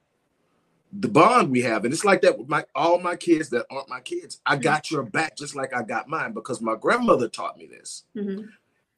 the 0.95 1.07
bond 1.07 1.49
we 1.49 1.61
have, 1.61 1.85
and 1.85 1.93
it's 1.93 2.05
like 2.05 2.21
that 2.21 2.37
with 2.37 2.47
my 2.47 2.65
all 2.75 2.99
my 2.99 3.15
kids 3.15 3.49
that 3.49 3.65
aren't 3.71 3.89
my 3.89 3.99
kids. 3.99 4.39
I 4.45 4.53
mm-hmm. 4.53 4.61
got 4.61 4.91
your 4.91 5.03
back 5.03 5.35
just 5.35 5.55
like 5.55 5.75
I 5.75 5.81
got 5.81 6.07
mine 6.07 6.33
because 6.33 6.61
my 6.61 6.75
grandmother 6.75 7.27
taught 7.27 7.57
me 7.57 7.65
this. 7.65 8.03
Mm-hmm. 8.15 8.45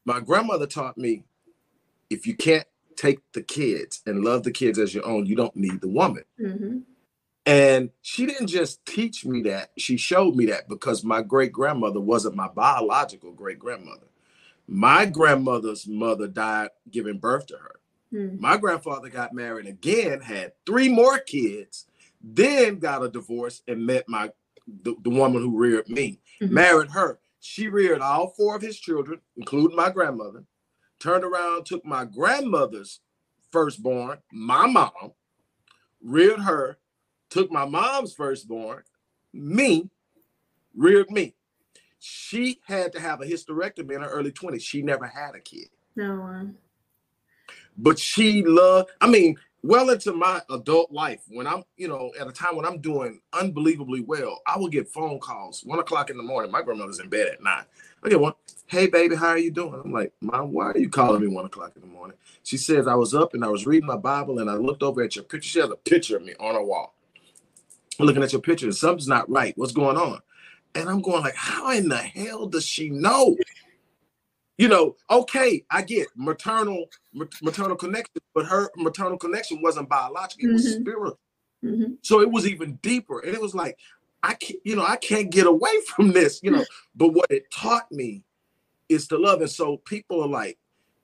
My 0.04 0.20
grandmother 0.20 0.68
taught 0.68 0.98
me 0.98 1.24
if 2.10 2.28
you 2.28 2.36
can't 2.36 2.68
take 2.96 3.20
the 3.34 3.42
kids 3.42 4.02
and 4.06 4.24
love 4.24 4.44
the 4.44 4.52
kids 4.52 4.78
as 4.78 4.94
your 4.94 5.06
own, 5.06 5.26
you 5.26 5.36
don't 5.36 5.56
need 5.56 5.82
the 5.82 5.88
woman. 5.88 6.24
Mm-hmm. 6.40 6.80
And 7.46 7.92
she 8.02 8.26
didn't 8.26 8.48
just 8.48 8.86
teach 8.86 9.26
me 9.26 9.44
that, 9.44 9.70
she 9.78 9.98
showed 9.98 10.36
me 10.36 10.48
that 10.48 10.68
because 10.68 11.04
my 11.04 11.22
great 11.22 11.52
grandmother 11.52 12.02
wasn't 12.02 12.36
my 12.36 12.48
biological 12.48 13.32
great 13.34 13.60
grandmother. 13.60 14.08
My 14.68 15.06
grandmother's 15.06 15.88
mother 15.88 16.28
died 16.28 16.70
giving 16.90 17.20
birth 17.20 17.46
to 17.48 17.58
her. 17.58 17.80
Hmm. 18.16 18.40
My 18.40 18.56
grandfather 18.56 19.10
got 19.10 19.34
married 19.34 19.66
again, 19.66 20.22
had 20.22 20.54
three 20.66 20.88
more 20.88 21.20
kids, 21.20 21.86
then 22.22 22.80
got 22.80 23.04
a 23.04 23.10
divorce 23.10 23.62
and 23.68 23.86
met 23.86 24.06
my 24.08 24.30
the, 24.68 24.96
the 25.04 25.10
woman 25.10 25.42
who 25.42 25.58
reared 25.58 25.90
me. 25.90 26.22
Mm-hmm. 26.42 26.54
Married 26.54 26.92
her. 26.92 27.20
She 27.42 27.68
reared 27.68 28.02
all 28.02 28.30
four 28.30 28.56
of 28.56 28.62
his 28.62 28.80
children, 28.80 29.20
including 29.36 29.76
my 29.76 29.92
grandmother. 29.92 30.46
Turned 31.00 31.26
around, 31.26 31.66
took 31.66 31.86
my 31.86 32.06
grandmother's 32.06 33.02
firstborn, 33.52 34.20
my 34.32 34.66
mom, 34.66 35.12
reared 36.02 36.40
her, 36.40 36.78
took 37.30 37.52
my 37.52 37.66
mom's 37.66 38.14
firstborn, 38.14 38.84
me, 39.34 39.90
reared 40.74 41.12
me. 41.12 41.36
She 42.00 42.62
had 42.66 42.94
to 42.94 43.00
have 43.00 43.22
a 43.22 43.26
hysterectomy 43.26 43.96
in 43.96 44.02
her 44.02 44.10
early 44.10 44.32
20s. 44.32 44.62
She 44.62 44.82
never 44.82 45.06
had 45.06 45.36
a 45.36 45.40
kid. 45.40 45.68
No 45.96 46.14
but 47.78 48.00
she 48.00 48.44
loved, 48.44 48.90
I 49.02 49.08
mean, 49.08 49.38
well 49.64 49.90
into 49.90 50.14
my 50.14 50.42
adult 50.52 50.92
life, 50.92 51.22
when 51.28 51.48
I'm, 51.48 51.64
you 51.78 51.88
know, 51.88 52.12
at 52.20 52.28
a 52.28 52.32
time 52.32 52.56
when 52.56 52.66
I'm 52.66 52.80
doing 52.80 53.20
unbelievably 53.34 54.02
well, 54.02 54.42
I 54.46 54.58
will 54.58 54.68
get 54.68 54.88
phone 54.88 55.20
calls 55.20 55.64
one 55.64 55.80
o'clock 55.80 56.10
in 56.10 56.18
the 56.18 56.24
morning. 56.24 56.52
My 56.52 56.62
grandmother's 56.62 57.00
in 57.00 57.10
bed 57.10 57.28
at 57.28 57.44
nine. 57.44 57.66
I 58.04 58.10
get 58.10 58.20
one, 58.20 58.34
hey 58.68 58.88
baby, 58.88 59.16
how 59.16 59.30
are 59.30 59.38
you 59.38 59.50
doing? 59.50 59.82
I'm 59.84 59.92
like, 59.92 60.14
Mom, 60.22 60.52
why 60.52 60.68
are 60.68 60.78
you 60.78 60.90
calling 60.90 61.22
me 61.22 61.28
one 61.28 61.46
o'clock 61.46 61.72
in 61.76 61.82
the 61.82 61.88
morning? 61.88 62.18
She 62.44 62.58
says, 62.58 62.88
I 62.88 62.94
was 62.94 63.16
up 63.16 63.34
and 63.34 63.44
I 63.44 63.48
was 63.48 63.66
reading 63.66 63.88
my 63.88 63.98
Bible 63.98 64.40
and 64.40 64.50
I 64.50 64.54
looked 64.54 64.84
over 64.84 65.02
at 65.02 65.16
your 65.16 65.26
picture. 65.26 65.50
She 65.50 65.60
has 65.60 65.72
a 65.72 65.76
picture 65.76 66.18
of 66.18 66.24
me 66.24 66.36
on 66.40 66.54
her 66.54 66.64
wall. 66.64 66.94
I'm 68.00 68.06
looking 68.06 68.24
at 68.24 68.34
your 68.34 68.42
picture 68.42 68.72
something's 68.72 69.08
not 69.08 69.30
right. 69.30 69.58
What's 69.58 69.72
going 69.72 69.98
on? 69.98 70.20
And 70.76 70.90
I'm 70.90 71.02
going 71.02 71.24
like, 71.24 71.36
how 71.36 71.72
in 71.72 71.88
the 71.88 71.98
hell 71.98 72.46
does 72.48 72.66
she 72.66 72.90
know? 72.90 73.36
You 74.58 74.70
know, 74.70 74.96
okay, 75.10 75.66
I 75.70 75.82
get 75.82 76.08
maternal 76.16 76.86
maternal 77.42 77.76
connection, 77.76 78.22
but 78.34 78.46
her 78.46 78.70
maternal 78.78 79.18
connection 79.18 79.62
wasn't 79.62 79.90
biological; 79.90 80.50
it 80.50 80.54
was 80.54 80.66
mm-hmm. 80.66 80.82
spiritual. 80.82 81.20
Mm-hmm. 81.64 81.94
So 82.02 82.22
it 82.22 82.32
was 82.32 82.48
even 82.48 82.76
deeper, 82.82 83.20
and 83.20 83.34
it 83.34 83.42
was 83.42 83.54
like, 83.54 83.78
I 84.24 84.36
can't, 84.36 84.60
you 84.64 84.76
know, 84.76 84.86
I 84.86 84.96
can't 84.96 85.30
get 85.30 85.48
away 85.48 85.72
from 85.96 86.14
this, 86.14 86.40
you 86.42 86.52
know. 86.52 86.66
but 86.96 87.10
what 87.10 87.32
it 87.32 87.52
taught 87.52 87.92
me 87.92 88.24
is 88.88 89.08
to 89.10 89.18
love, 89.18 89.42
and 89.42 89.50
so 89.50 89.78
people 89.78 90.22
are 90.22 90.30
like, 90.30 90.58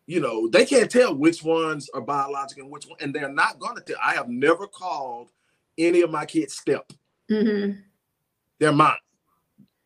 you 0.05 0.21
know, 0.21 0.47
they 0.47 0.65
can't 0.65 0.89
tell 0.89 1.15
which 1.15 1.43
ones 1.43 1.89
are 1.93 2.01
biological 2.01 2.63
and 2.63 2.71
which 2.71 2.85
one, 2.85 2.97
and 3.01 3.13
they're 3.13 3.29
not 3.31 3.59
going 3.59 3.75
to 3.75 3.81
tell. 3.81 3.97
I 4.01 4.13
have 4.13 4.29
never 4.29 4.65
called 4.65 5.31
any 5.77 6.01
of 6.01 6.11
my 6.11 6.25
kids 6.25 6.53
step. 6.53 6.91
Mm-hmm. 7.29 7.79
They're 8.59 8.71
mine. 8.71 8.97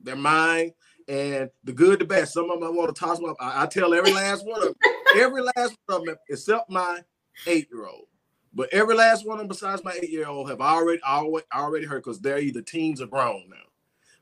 They're 0.01 0.15
mine 0.15 0.73
and 1.07 1.49
the 1.63 1.73
good, 1.73 1.99
the 1.99 2.05
bad. 2.05 2.27
Some 2.27 2.49
of 2.49 2.59
them 2.59 2.67
I 2.67 2.71
want 2.71 2.93
to 2.93 2.99
toss 2.99 3.19
them 3.19 3.29
up. 3.29 3.37
I, 3.39 3.63
I 3.63 3.65
tell 3.67 3.93
every 3.93 4.13
last 4.13 4.45
one 4.45 4.61
of 4.61 4.69
them, 4.69 4.75
every 5.15 5.41
last 5.41 5.77
one 5.85 6.01
of 6.01 6.05
them, 6.05 6.15
except 6.29 6.69
my 6.69 7.01
eight-year-old. 7.47 8.07
But 8.53 8.69
every 8.73 8.95
last 8.95 9.27
one 9.27 9.35
of 9.35 9.39
them 9.39 9.47
besides 9.49 9.83
my 9.83 9.93
eight-year-old 10.01 10.49
have 10.49 10.61
already 10.61 11.01
already 11.03 11.45
already 11.53 11.85
heard 11.85 12.03
because 12.03 12.19
they're 12.19 12.39
either 12.39 12.61
teens 12.61 13.01
or 13.01 13.07
grown 13.07 13.49
now. 13.49 13.57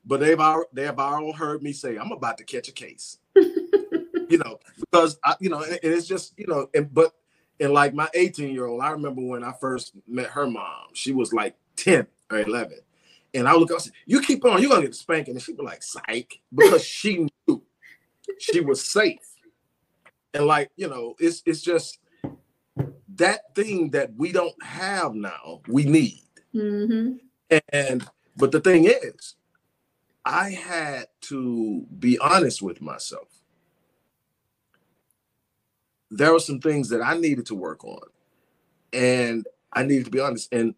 But 0.05 0.19
they've 0.19 0.39
all 0.39 0.65
they 0.73 0.83
have 0.83 0.99
all 0.99 1.31
heard 1.33 1.63
me 1.63 1.71
say, 1.71 1.97
I'm 1.97 2.11
about 2.11 2.37
to 2.39 2.43
catch 2.43 2.67
a 2.67 2.73
case. 2.73 3.19
you 3.35 4.37
know, 4.43 4.59
because 4.79 5.19
I, 5.23 5.35
you 5.39 5.49
know, 5.49 5.61
and, 5.61 5.79
and 5.83 5.93
it's 5.93 6.07
just, 6.07 6.33
you 6.37 6.47
know, 6.47 6.67
and 6.73 6.93
but 6.93 7.13
and 7.59 7.71
like 7.71 7.93
my 7.93 8.09
18-year-old, 8.15 8.81
I 8.81 8.89
remember 8.89 9.21
when 9.21 9.43
I 9.43 9.53
first 9.53 9.93
met 10.07 10.27
her 10.27 10.47
mom, 10.47 10.87
she 10.93 11.13
was 11.13 11.31
like 11.33 11.55
10 11.77 12.07
or 12.31 12.39
11. 12.39 12.79
And 13.33 13.47
I 13.47 13.55
look 13.55 13.71
up, 13.71 13.81
you 14.05 14.21
keep 14.21 14.45
on, 14.45 14.61
you're 14.61 14.69
gonna 14.69 14.83
get 14.83 14.91
a 14.91 14.93
spanking. 14.93 15.35
And 15.35 15.41
she'd 15.41 15.57
be 15.57 15.63
like, 15.63 15.83
psych, 15.83 16.39
because 16.53 16.83
she 16.83 17.27
knew 17.47 17.63
she 18.39 18.59
was 18.59 18.85
safe. 18.85 19.19
And 20.33 20.45
like, 20.45 20.71
you 20.75 20.87
know, 20.87 21.15
it's 21.19 21.41
it's 21.45 21.61
just 21.61 21.99
that 23.15 23.55
thing 23.55 23.91
that 23.91 24.15
we 24.15 24.31
don't 24.31 24.61
have 24.63 25.13
now, 25.13 25.61
we 25.67 25.83
need. 25.85 26.21
Mm-hmm. 26.53 27.13
And 27.69 28.07
but 28.37 28.51
the 28.51 28.59
thing 28.59 28.85
is, 28.85 29.35
I 30.25 30.51
had 30.51 31.07
to 31.21 31.85
be 31.99 32.17
honest 32.19 32.61
with 32.61 32.81
myself. 32.81 33.27
There 36.09 36.31
were 36.31 36.39
some 36.39 36.59
things 36.59 36.89
that 36.89 37.01
I 37.01 37.17
needed 37.17 37.47
to 37.47 37.55
work 37.55 37.83
on. 37.83 38.07
And 38.93 39.47
I 39.71 39.83
needed 39.83 40.05
to 40.05 40.11
be 40.11 40.19
honest. 40.19 40.53
And 40.53 40.75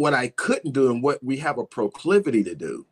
what 0.00 0.14
I 0.14 0.28
couldn't 0.28 0.72
do 0.72 0.90
and 0.90 1.02
what 1.02 1.22
we 1.22 1.38
have 1.38 1.58
a 1.58 1.64
proclivity 1.64 2.44
to 2.44 2.54
do 2.54 2.86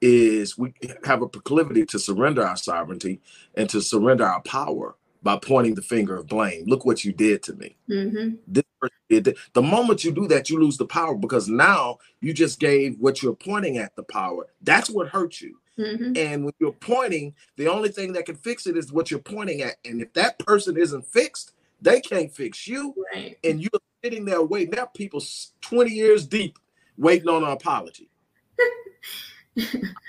is 0.00 0.58
we 0.58 0.74
have 1.04 1.22
a 1.22 1.28
proclivity 1.28 1.86
to 1.86 1.98
surrender 1.98 2.44
our 2.46 2.56
sovereignty 2.56 3.20
and 3.54 3.70
to 3.70 3.80
surrender 3.80 4.24
our 4.24 4.42
power 4.42 4.96
by 5.22 5.36
pointing 5.36 5.74
the 5.74 5.82
finger 5.82 6.16
of 6.16 6.26
blame. 6.26 6.64
Look 6.66 6.84
what 6.84 7.04
you 7.04 7.12
did 7.12 7.42
to 7.44 7.54
me. 7.54 7.76
Mm-hmm. 7.88 8.36
This 8.48 8.64
person 8.80 8.96
did 9.08 9.24
that. 9.24 9.36
The 9.52 9.62
moment 9.62 10.02
you 10.02 10.10
do 10.10 10.26
that, 10.28 10.50
you 10.50 10.60
lose 10.60 10.76
the 10.76 10.86
power 10.86 11.14
because 11.14 11.48
now 11.48 11.98
you 12.20 12.34
just 12.34 12.58
gave 12.58 12.98
what 12.98 13.22
you're 13.22 13.34
pointing 13.34 13.78
at 13.78 13.94
the 13.94 14.02
power. 14.02 14.48
That's 14.62 14.90
what 14.90 15.08
hurts 15.08 15.40
you. 15.40 15.58
Mm-hmm. 15.78 16.16
And 16.16 16.44
when 16.44 16.54
you're 16.58 16.72
pointing, 16.72 17.34
the 17.56 17.68
only 17.68 17.88
thing 17.88 18.12
that 18.14 18.26
can 18.26 18.36
fix 18.36 18.66
it 18.66 18.76
is 18.76 18.92
what 18.92 19.10
you're 19.10 19.20
pointing 19.20 19.62
at. 19.62 19.76
And 19.84 20.02
if 20.02 20.12
that 20.14 20.38
person 20.40 20.76
isn't 20.76 21.06
fixed, 21.06 21.52
they 21.80 22.00
can't 22.00 22.32
fix 22.32 22.66
you. 22.66 22.94
Right. 23.14 23.38
And 23.44 23.60
you're 23.60 23.70
sitting 24.02 24.24
there 24.24 24.42
waiting. 24.42 24.70
There 24.72 24.82
are 24.82 24.90
people 24.94 25.22
20 25.60 25.90
years 25.90 26.26
deep 26.26 26.58
waiting 26.96 27.28
on 27.28 27.44
an 27.44 27.50
apology. 27.50 28.10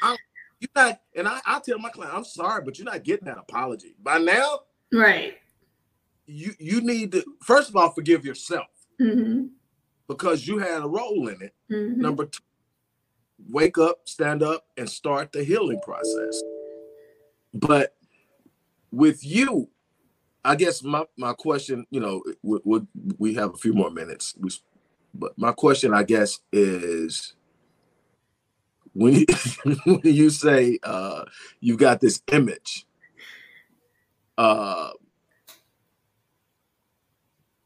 I'm, 0.02 0.18
you're 0.60 0.70
not, 0.76 1.02
and 1.16 1.28
I, 1.28 1.40
I 1.46 1.60
tell 1.60 1.80
my 1.80 1.90
client, 1.90 2.14
I'm 2.16 2.24
sorry, 2.24 2.64
but 2.64 2.78
you're 2.78 2.86
not 2.86 3.04
getting 3.04 3.26
that 3.26 3.38
apology. 3.38 3.96
By 4.02 4.18
now, 4.20 4.60
Right. 4.92 5.36
you 6.28 6.54
you 6.60 6.82
need 6.82 7.12
to 7.14 7.24
first 7.42 7.70
of 7.70 7.76
all 7.76 7.90
forgive 7.92 8.26
yourself 8.26 8.68
Mm-hmm. 9.02 9.48
because 10.08 10.48
you 10.48 10.60
had 10.60 10.84
a 10.84 10.88
role 10.88 11.28
in 11.28 11.42
it. 11.42 11.54
Mm-hmm. 11.72 12.00
Number 12.00 12.26
two, 12.26 12.44
wake 13.50 13.78
up, 13.80 14.02
stand 14.08 14.44
up, 14.44 14.66
and 14.78 14.88
start 14.90 15.32
the 15.32 15.44
healing 15.44 15.82
process. 15.84 16.42
But 17.56 17.96
with 18.92 19.26
you, 19.26 19.70
I 20.46 20.56
guess 20.56 20.84
my, 20.84 21.06
my 21.18 21.34
question, 21.34 21.86
you 21.90 22.00
know, 22.00 22.22
we, 23.18 23.34
have 23.36 23.54
a 23.54 23.58
few 23.58 23.74
more 23.74 23.90
minutes. 23.90 24.36
We, 24.40 24.52
but 25.14 25.38
my 25.38 25.52
question, 25.52 25.94
I 25.94 26.04
guess, 26.04 26.40
is 26.52 27.36
when 28.94 29.14
you, 29.14 29.26
when 29.86 30.02
you 30.04 30.30
say 30.30 30.80
uh, 30.84 31.24
you 31.62 31.78
got 31.78 32.02
this 32.02 32.22
image, 32.32 32.86
uh, 34.38 34.92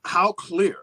how 0.06 0.32
clear 0.34 0.78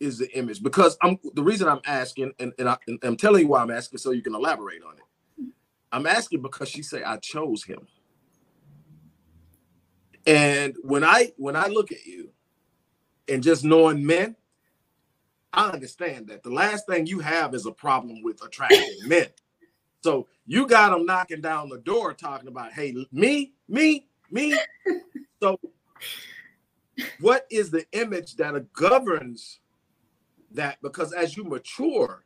is 0.00 0.18
the 0.18 0.30
image? 0.36 0.62
Because 0.62 0.96
I'm 1.00 1.18
the 1.34 1.42
reason 1.42 1.68
I'm 1.68 1.80
asking, 1.86 2.32
and, 2.38 2.52
and, 2.58 2.68
I, 2.68 2.76
I'm 3.02 3.16
telling 3.16 3.42
you 3.42 3.48
why 3.48 3.62
I'm 3.62 3.70
asking, 3.70 3.98
so 3.98 4.10
you 4.10 4.22
can 4.22 4.34
elaborate 4.34 4.82
on 4.82 4.94
it. 4.94 5.52
I'm 5.92 6.06
asking 6.06 6.42
because 6.42 6.68
she 6.68 6.82
said 6.82 7.04
I 7.04 7.18
chose 7.18 7.62
him. 7.62 7.86
And 10.26 10.74
when 10.82 11.04
I 11.04 11.32
when 11.36 11.56
I 11.56 11.66
look 11.66 11.92
at 11.92 12.06
you 12.06 12.30
and 13.28 13.42
just 13.42 13.64
knowing 13.64 14.04
men, 14.04 14.36
I 15.52 15.70
understand 15.70 16.28
that 16.28 16.42
the 16.42 16.50
last 16.50 16.86
thing 16.86 17.06
you 17.06 17.20
have 17.20 17.54
is 17.54 17.66
a 17.66 17.72
problem 17.72 18.22
with 18.22 18.44
attracting 18.44 18.96
men. 19.06 19.28
So 20.02 20.28
you 20.46 20.66
got 20.66 20.90
them 20.90 21.06
knocking 21.06 21.40
down 21.40 21.68
the 21.68 21.78
door 21.78 22.12
talking 22.12 22.48
about, 22.48 22.72
hey, 22.72 22.94
me, 23.12 23.52
me, 23.68 24.06
me. 24.30 24.58
So 25.42 25.60
what 27.20 27.46
is 27.50 27.70
the 27.70 27.84
image 27.92 28.36
that 28.36 28.72
governs 28.72 29.60
that? 30.52 30.78
Because 30.80 31.12
as 31.12 31.36
you 31.36 31.44
mature, 31.44 32.24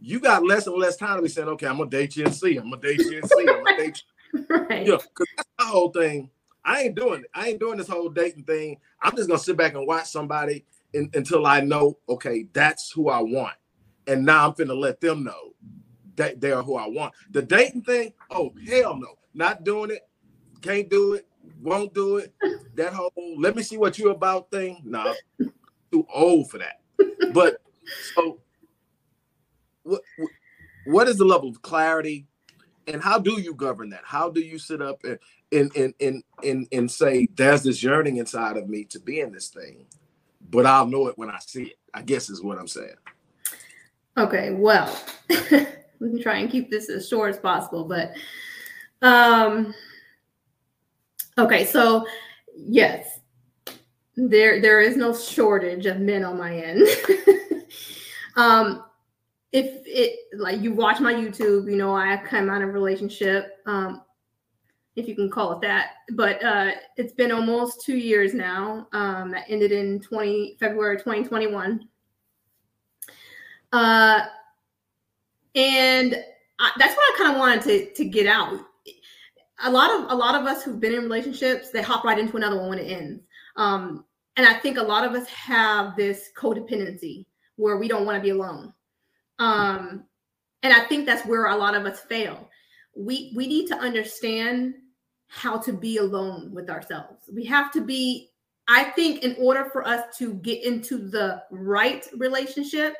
you 0.00 0.20
got 0.20 0.44
less 0.44 0.66
and 0.66 0.76
less 0.76 0.96
time 0.96 1.16
to 1.16 1.22
be 1.22 1.28
saying, 1.28 1.48
okay, 1.48 1.66
I'm 1.66 1.78
gonna 1.78 1.88
date 1.88 2.16
you 2.16 2.26
and 2.26 2.34
see. 2.34 2.56
I'm 2.58 2.68
gonna 2.68 2.82
date 2.82 3.00
you 3.08 3.18
and 3.18 3.30
see. 3.30 3.48
I'm 3.48 3.64
gonna 3.64 3.76
date 3.76 4.02
you. 4.02 4.10
Right. 4.48 4.84
You 4.84 4.92
know, 4.92 4.98
because 4.98 5.28
that's 5.36 5.48
the 5.58 5.64
whole 5.64 5.90
thing. 5.90 6.28
I 6.64 6.82
ain't 6.82 6.94
doing 6.94 7.20
it. 7.20 7.30
I 7.34 7.48
ain't 7.48 7.60
doing 7.60 7.78
this 7.78 7.88
whole 7.88 8.08
dating 8.08 8.44
thing. 8.44 8.78
I'm 9.02 9.16
just 9.16 9.28
gonna 9.28 9.38
sit 9.38 9.56
back 9.56 9.74
and 9.74 9.86
watch 9.86 10.06
somebody 10.06 10.64
in, 10.92 11.10
until 11.14 11.46
I 11.46 11.60
know, 11.60 11.98
okay, 12.08 12.46
that's 12.52 12.90
who 12.90 13.08
I 13.08 13.20
want. 13.20 13.54
And 14.06 14.24
now 14.24 14.48
I'm 14.48 14.54
finna 14.54 14.78
let 14.78 15.00
them 15.00 15.24
know 15.24 15.54
that 16.16 16.40
they 16.40 16.52
are 16.52 16.62
who 16.62 16.76
I 16.76 16.86
want. 16.88 17.14
The 17.30 17.42
dating 17.42 17.82
thing, 17.82 18.12
oh 18.30 18.54
hell 18.68 18.96
no, 18.96 19.18
not 19.34 19.64
doing 19.64 19.90
it. 19.90 20.08
Can't 20.62 20.88
do 20.88 21.14
it. 21.14 21.26
Won't 21.62 21.94
do 21.94 22.16
it. 22.18 22.32
That 22.76 22.92
whole 22.92 23.12
let 23.38 23.54
me 23.54 23.62
see 23.62 23.76
what 23.76 24.00
you 24.00 24.10
about 24.10 24.50
thing. 24.50 24.82
Nah, 24.84 25.14
too 25.92 26.04
old 26.12 26.50
for 26.50 26.58
that. 26.58 26.80
But 27.32 27.62
so, 28.16 28.40
what 29.84 30.02
what 30.84 31.06
is 31.06 31.18
the 31.18 31.24
level 31.24 31.48
of 31.48 31.62
clarity, 31.62 32.26
and 32.88 33.00
how 33.00 33.20
do 33.20 33.40
you 33.40 33.54
govern 33.54 33.90
that? 33.90 34.02
How 34.04 34.28
do 34.28 34.40
you 34.40 34.58
sit 34.58 34.82
up 34.82 35.04
and 35.04 35.20
and 35.54 35.74
and 35.76 35.94
and 36.00 36.22
and, 36.42 36.68
and 36.72 36.90
say 36.90 37.28
there's 37.34 37.62
this 37.62 37.82
yearning 37.82 38.18
inside 38.18 38.56
of 38.56 38.68
me 38.68 38.84
to 38.84 39.00
be 39.00 39.20
in 39.20 39.32
this 39.32 39.48
thing, 39.48 39.86
but 40.50 40.66
I'll 40.66 40.86
know 40.86 41.08
it 41.08 41.18
when 41.18 41.30
I 41.30 41.38
see 41.38 41.64
it. 41.64 41.78
I 41.92 42.02
guess 42.02 42.28
is 42.28 42.42
what 42.42 42.58
I'm 42.58 42.68
saying. 42.68 42.96
Okay, 44.16 44.50
well, 44.52 44.96
we 45.28 46.10
can 46.10 46.22
try 46.22 46.38
and 46.38 46.50
keep 46.50 46.70
this 46.70 46.88
as 46.88 47.08
short 47.08 47.30
as 47.30 47.40
possible, 47.40 47.84
but 47.84 48.12
um 49.02 49.74
okay, 51.38 51.64
so 51.64 52.06
yes, 52.56 53.20
there 54.16 54.60
there 54.60 54.80
is 54.80 54.96
no 54.96 55.14
shortage 55.14 55.86
of 55.86 56.00
men 56.00 56.24
on 56.24 56.38
my 56.38 56.56
end. 56.56 56.86
um 58.36 58.84
if 59.54 59.82
it 59.86 60.18
like 60.36 60.60
you 60.60 60.72
watch 60.72 60.98
my 60.98 61.14
YouTube, 61.14 61.70
you 61.70 61.76
know, 61.76 61.96
I 61.96 62.16
come 62.16 62.50
out 62.50 62.60
of 62.60 62.74
relationship, 62.74 63.60
um, 63.66 64.02
if 64.96 65.08
you 65.08 65.14
can 65.14 65.30
call 65.30 65.52
it 65.52 65.60
that. 65.62 65.92
But 66.12 66.42
uh 66.44 66.72
it's 66.96 67.12
been 67.12 67.32
almost 67.32 67.82
two 67.84 67.96
years 67.96 68.34
now. 68.34 68.88
Um 68.92 69.30
that 69.32 69.44
ended 69.48 69.72
in 69.72 70.00
20 70.00 70.56
February 70.60 70.98
2021. 70.98 71.88
Uh, 73.74 74.20
and 75.56 76.14
I, 76.60 76.70
that's 76.78 76.94
what 76.94 77.14
I 77.14 77.18
kind 77.18 77.32
of 77.32 77.40
wanted 77.40 77.62
to 77.62 77.92
to 77.94 78.04
get 78.04 78.28
out. 78.28 78.60
A 79.64 79.70
lot 79.70 79.90
of 79.90 80.12
a 80.12 80.14
lot 80.14 80.40
of 80.40 80.46
us 80.46 80.62
who've 80.62 80.78
been 80.78 80.94
in 80.94 81.02
relationships, 81.02 81.70
they 81.70 81.82
hop 81.82 82.04
right 82.04 82.18
into 82.18 82.36
another 82.36 82.56
one 82.56 82.70
when 82.70 82.78
it 82.78 82.90
ends. 82.90 83.24
Um, 83.56 84.04
and 84.36 84.46
I 84.46 84.54
think 84.54 84.78
a 84.78 84.82
lot 84.82 85.04
of 85.04 85.12
us 85.12 85.28
have 85.28 85.96
this 85.96 86.30
codependency 86.36 87.26
where 87.56 87.76
we 87.76 87.88
don't 87.88 88.06
want 88.06 88.16
to 88.16 88.22
be 88.22 88.30
alone. 88.30 88.72
Um, 89.40 90.04
and 90.62 90.72
I 90.72 90.84
think 90.84 91.04
that's 91.04 91.26
where 91.26 91.46
a 91.46 91.56
lot 91.56 91.74
of 91.74 91.84
us 91.84 92.00
fail. 92.00 92.48
We 92.96 93.32
we 93.34 93.48
need 93.48 93.66
to 93.68 93.76
understand 93.76 94.74
how 95.34 95.58
to 95.58 95.72
be 95.72 95.96
alone 95.96 96.52
with 96.52 96.70
ourselves. 96.70 97.28
We 97.32 97.44
have 97.46 97.72
to 97.72 97.80
be. 97.80 98.30
I 98.66 98.84
think 98.84 99.24
in 99.24 99.36
order 99.38 99.66
for 99.66 99.86
us 99.86 100.16
to 100.18 100.34
get 100.34 100.64
into 100.64 100.96
the 100.96 101.42
right 101.50 102.06
relationship, 102.16 102.94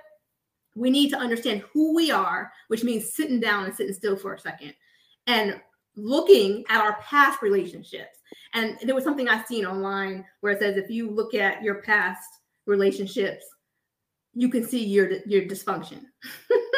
we 0.76 0.90
need 0.90 1.08
to 1.10 1.16
understand 1.16 1.62
who 1.72 1.94
we 1.94 2.10
are, 2.10 2.52
which 2.68 2.84
means 2.84 3.14
sitting 3.14 3.40
down 3.40 3.64
and 3.64 3.74
sitting 3.74 3.94
still 3.94 4.16
for 4.16 4.34
a 4.34 4.38
second 4.38 4.74
and 5.26 5.58
looking 5.96 6.64
at 6.68 6.82
our 6.82 7.00
past 7.00 7.40
relationships. 7.40 8.18
And 8.52 8.76
there 8.82 8.94
was 8.94 9.04
something 9.04 9.28
I've 9.28 9.46
seen 9.46 9.64
online 9.64 10.26
where 10.40 10.52
it 10.52 10.58
says 10.58 10.76
if 10.76 10.90
you 10.90 11.10
look 11.10 11.32
at 11.32 11.62
your 11.62 11.76
past 11.76 12.28
relationships, 12.66 13.46
you 14.34 14.50
can 14.50 14.66
see 14.66 14.84
your 14.84 15.12
your 15.26 15.42
dysfunction 15.42 16.00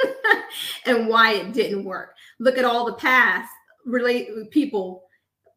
and 0.84 1.08
why 1.08 1.32
it 1.32 1.54
didn't 1.54 1.84
work. 1.84 2.14
Look 2.38 2.58
at 2.58 2.66
all 2.66 2.84
the 2.84 2.92
past 2.92 3.50
relate 3.86 4.50
people, 4.50 5.04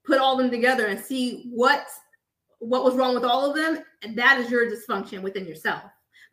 put 0.06 0.20
all 0.20 0.38
them 0.38 0.50
together 0.50 0.88
and 0.88 1.00
see 1.00 1.50
what 1.54 1.88
what 2.60 2.84
was 2.84 2.96
wrong 2.96 3.14
with 3.14 3.24
all 3.24 3.50
of 3.50 3.56
them, 3.56 3.84
and 4.04 4.18
that 4.18 4.40
is 4.40 4.52
your 4.52 4.70
dysfunction 4.70 5.22
within 5.22 5.46
yourself. 5.46 5.84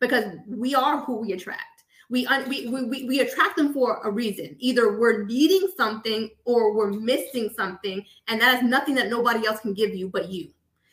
Because 0.00 0.24
we 0.48 0.74
are 0.74 1.00
who 1.00 1.16
we 1.16 1.32
attract. 1.32 1.84
We, 2.08 2.26
we, 2.46 2.68
we 2.68 3.04
we 3.04 3.20
attract 3.20 3.56
them 3.56 3.72
for 3.72 4.00
a 4.04 4.10
reason. 4.10 4.56
Either 4.60 4.98
we're 4.98 5.24
needing 5.24 5.68
something 5.76 6.30
or 6.44 6.72
we're 6.72 6.92
missing 6.92 7.50
something 7.56 8.04
and 8.28 8.40
that 8.40 8.56
is 8.56 8.62
nothing 8.62 8.94
that 8.94 9.08
nobody 9.08 9.44
else 9.46 9.60
can 9.60 9.74
give 9.74 9.94
you 9.94 10.08
but 10.08 10.28
you. 10.28 10.50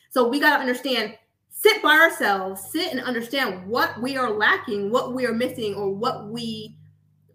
So 0.10 0.28
we 0.28 0.40
got 0.40 0.56
to 0.56 0.62
understand 0.62 1.16
sit 1.54 1.82
by 1.84 1.96
ourselves 1.96 2.62
sit 2.72 2.92
and 2.92 3.00
understand 3.00 3.66
what 3.68 4.02
we 4.02 4.18
are 4.18 4.32
lacking 4.32 4.90
what 4.90 5.14
we 5.14 5.26
are 5.26 5.34
missing 5.34 5.76
or 5.76 5.92
what 5.92 6.28
we 6.28 6.76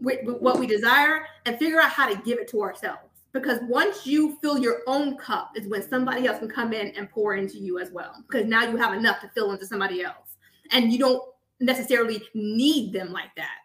what 0.01 0.59
we 0.59 0.67
desire 0.67 1.25
and 1.47 1.59
figure 1.59 1.81
out 1.81 1.91
how 1.91 2.09
to 2.09 2.21
give 2.23 2.39
it 2.39 2.49
to 2.49 2.61
ourselves 2.61 3.08
because 3.33 3.61
once 3.69 4.07
you 4.07 4.37
fill 4.41 4.59
your 4.59 4.81
own 4.87 5.17
cup 5.19 5.53
is 5.55 5.67
when 5.67 5.87
somebody 5.87 6.27
else 6.27 6.39
can 6.39 6.49
come 6.49 6.73
in 6.73 6.89
and 6.97 7.11
pour 7.11 7.35
into 7.35 7.59
you 7.59 7.79
as 7.79 7.91
well 7.91 8.15
because 8.29 8.47
now 8.47 8.63
you 8.63 8.77
have 8.77 8.95
enough 8.95 9.21
to 9.21 9.29
fill 9.29 9.53
into 9.53 9.67
somebody 9.67 10.03
else 10.03 10.37
and 10.71 10.93
you 10.93 10.99
don't 10.99 11.23
necessarily 11.61 12.23
need 12.35 12.93
them 12.93 13.13
like 13.13 13.35
that 13.37 13.59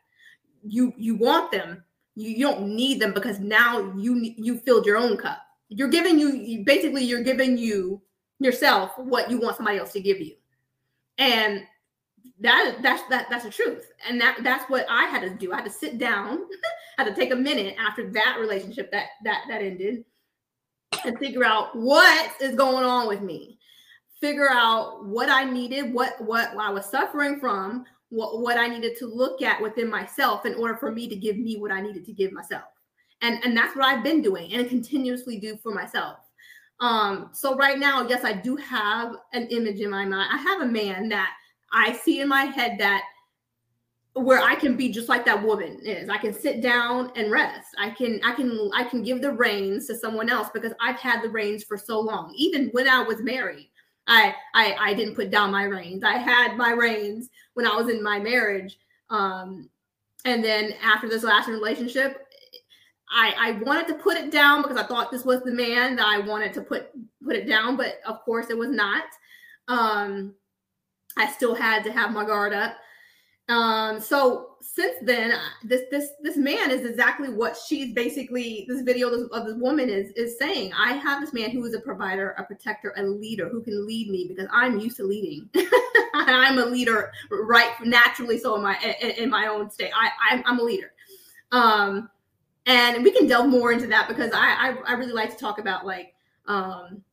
you 0.64 0.94
you 0.98 1.16
want 1.16 1.52
them 1.52 1.84
you, 2.16 2.30
you 2.30 2.46
don't 2.46 2.68
need 2.68 3.00
them 3.00 3.14
because 3.14 3.40
now 3.40 3.94
you 3.98 4.34
you 4.38 4.58
filled 4.60 4.86
your 4.86 4.98
own 4.98 5.18
cup 5.18 5.40
you're 5.76 5.88
giving 5.88 6.20
you, 6.20 6.64
basically 6.64 7.04
you're 7.04 7.24
giving 7.24 7.58
you 7.58 8.02
yourself 8.40 8.92
what 8.98 9.30
you 9.30 9.40
want 9.40 9.58
somebody 9.58 9.80
else 9.80 9.92
to 9.94 10.02
give 10.02 10.20
you. 10.20 10.36
And 11.18 11.64
that 12.40 12.78
that's 12.82 13.04
that 13.10 13.28
that's 13.30 13.46
the 13.46 13.50
truth. 13.50 13.92
And 14.08 14.20
that 14.22 14.40
that's 14.44 14.70
what 14.70 14.86
I 14.90 15.06
had 15.06 15.22
to 15.22 15.30
do. 15.30 15.52
I 15.52 15.58
had 15.58 15.66
to 15.66 15.72
sit 15.72 15.98
down, 15.98 16.40
had 16.98 17.06
to 17.06 17.16
take 17.16 17.32
a 17.32 17.36
minute 17.36 17.76
after 17.80 18.10
that 18.12 18.38
relationship 18.40 18.92
that 18.92 19.08
that 19.24 19.44
that 19.48 19.62
ended 19.62 20.06
and 21.06 21.18
figure 21.20 21.44
out 21.44 21.76
what 21.76 22.32
is 22.42 22.56
going 22.56 22.86
on 22.86 23.08
with 23.08 23.22
me. 23.22 23.58
Figure 24.22 24.50
out 24.50 25.06
what 25.06 25.30
I 25.30 25.44
needed, 25.44 25.94
what 25.94 26.14
what 26.24 26.56
I 26.58 26.70
was 26.70 26.86
suffering 26.86 27.40
from, 27.40 27.86
what, 28.14 28.40
what 28.42 28.58
I 28.58 28.68
needed 28.68 28.98
to 29.00 29.08
look 29.08 29.42
at 29.42 29.62
within 29.62 29.90
myself 29.90 30.46
in 30.46 30.54
order 30.56 30.76
for 30.78 30.92
me 30.92 31.08
to 31.10 31.16
give 31.16 31.38
me 31.38 31.58
what 31.58 31.72
I 31.72 31.82
needed 31.82 32.06
to 32.06 32.14
give 32.14 32.32
myself. 32.32 32.64
And, 33.22 33.44
and 33.44 33.56
that's 33.58 33.76
what 33.76 33.86
I've 33.86 34.04
been 34.04 34.22
doing 34.22 34.54
and 34.54 34.70
continuously 34.70 35.40
do 35.40 35.58
for 35.58 35.74
myself. 35.74 36.20
Um, 36.80 37.30
so 37.34 37.56
right 37.56 37.80
now, 37.80 38.08
yes, 38.08 38.24
I 38.24 38.34
do 38.34 38.56
have 38.58 39.16
an 39.34 39.48
image 39.48 39.80
in 39.80 39.90
my 39.90 40.06
mind. 40.06 40.30
I 40.32 40.38
have 40.38 40.62
a 40.62 40.66
man 40.66 41.10
that 41.10 41.32
I 41.72 41.94
see 41.94 42.20
in 42.20 42.28
my 42.28 42.44
head 42.44 42.76
that 42.80 43.04
where 44.14 44.42
I 44.42 44.56
can 44.56 44.78
be 44.78 44.90
just 44.90 45.10
like 45.10 45.26
that 45.26 45.42
woman 45.42 45.80
is. 45.84 46.10
I 46.10 46.18
can 46.18 46.34
sit 46.34 46.62
down 46.62 47.12
and 47.16 47.32
rest. 47.32 47.70
I 47.80 47.90
can 47.90 48.20
I 48.24 48.34
can 48.34 48.70
I 48.74 48.84
can 48.84 49.02
give 49.02 49.22
the 49.22 49.32
reins 49.32 49.88
to 49.88 49.98
someone 49.98 50.30
else 50.30 50.50
because 50.54 50.74
I've 50.80 51.00
had 51.00 51.24
the 51.24 51.30
reins 51.30 51.64
for 51.64 51.78
so 51.78 52.00
long. 52.00 52.34
Even 52.38 52.70
when 52.74 52.88
I 52.88 53.02
was 53.02 53.22
married, 53.22 53.70
I 54.08 54.36
I 54.54 54.76
I 54.80 54.94
didn't 54.94 55.16
put 55.16 55.32
down 55.32 55.52
my 55.52 55.64
reins. 55.64 56.04
I 56.04 56.18
had 56.18 56.58
my 56.58 56.72
reins 56.72 57.30
when 57.56 57.66
I 57.66 57.76
was 57.76 57.90
in 57.90 58.04
my 58.04 58.20
marriage. 58.20 58.78
Um, 59.10 59.70
and 60.26 60.44
then 60.44 60.74
after 60.84 61.10
this 61.10 61.24
last 61.24 61.50
relationship, 61.50 62.26
I, 63.10 63.34
I 63.38 63.52
wanted 63.64 63.88
to 63.90 63.96
put 63.96 64.18
it 64.18 64.32
down 64.32 64.62
because 64.62 64.78
I 64.78 64.84
thought 64.84 65.12
this 65.12 65.26
was 65.26 65.42
the 65.42 65.52
man 65.52 65.96
that 65.98 66.06
I 66.06 66.20
wanted 66.20 66.54
to 66.54 66.62
put 66.62 66.90
put 67.24 67.36
it 67.36 67.48
down, 67.48 67.78
but 67.78 68.00
of 68.06 68.22
course 68.22 68.50
it 68.50 68.58
was 68.58 68.70
not. 68.70 69.04
Um, 69.68 70.34
I 71.18 71.32
still 71.32 71.56
had 71.56 71.84
to 71.84 71.92
have 71.92 72.12
my 72.12 72.26
guard 72.26 72.54
up. 72.54 72.76
Um, 73.50 74.00
so 74.00 74.52
since 74.62 74.96
then, 75.02 75.34
this 75.64 75.82
this 75.92 76.12
this 76.22 76.38
man 76.38 76.72
is 76.72 76.86
exactly 76.86 77.30
what 77.30 77.58
she's 77.58 77.94
basically 77.94 78.66
this 78.70 78.82
video 78.82 79.10
of 79.10 79.46
this 79.46 79.56
woman 79.56 79.90
is 79.90 80.12
is 80.12 80.38
saying. 80.38 80.72
I 80.74 80.94
have 80.94 81.22
this 81.22 81.34
man 81.34 81.52
who 81.52 81.64
is 81.66 81.74
a 81.74 81.82
provider, 81.82 82.32
a 82.32 82.44
protector, 82.44 82.94
a 82.96 83.04
leader 83.04 83.50
who 83.50 83.62
can 83.62 83.86
lead 83.86 84.10
me 84.10 84.26
because 84.28 84.48
I'm 84.52 84.80
used 84.80 84.98
to 84.98 85.04
leading. 85.04 85.50
I'm 86.14 86.58
a 86.58 86.66
leader 86.66 87.12
right 87.30 87.74
naturally. 87.84 88.40
So 88.40 88.56
in 88.56 88.64
my 88.64 88.78
in, 89.02 89.12
in 89.12 89.30
my 89.30 89.48
own 89.48 89.70
state, 89.70 89.92
I 89.94 90.10
I'm, 90.32 90.44
I'm 90.46 90.60
a 90.60 90.64
leader. 90.64 90.94
Um, 91.52 92.10
and 92.66 93.04
we 93.04 93.12
can 93.12 93.28
delve 93.28 93.50
more 93.50 93.74
into 93.74 93.88
that 93.88 94.08
because 94.08 94.32
I 94.34 94.70
I, 94.70 94.76
I 94.88 94.94
really 94.94 95.12
like 95.12 95.32
to 95.32 95.38
talk 95.38 95.60
about 95.60 95.86
like 95.86 96.14
um 96.48 97.04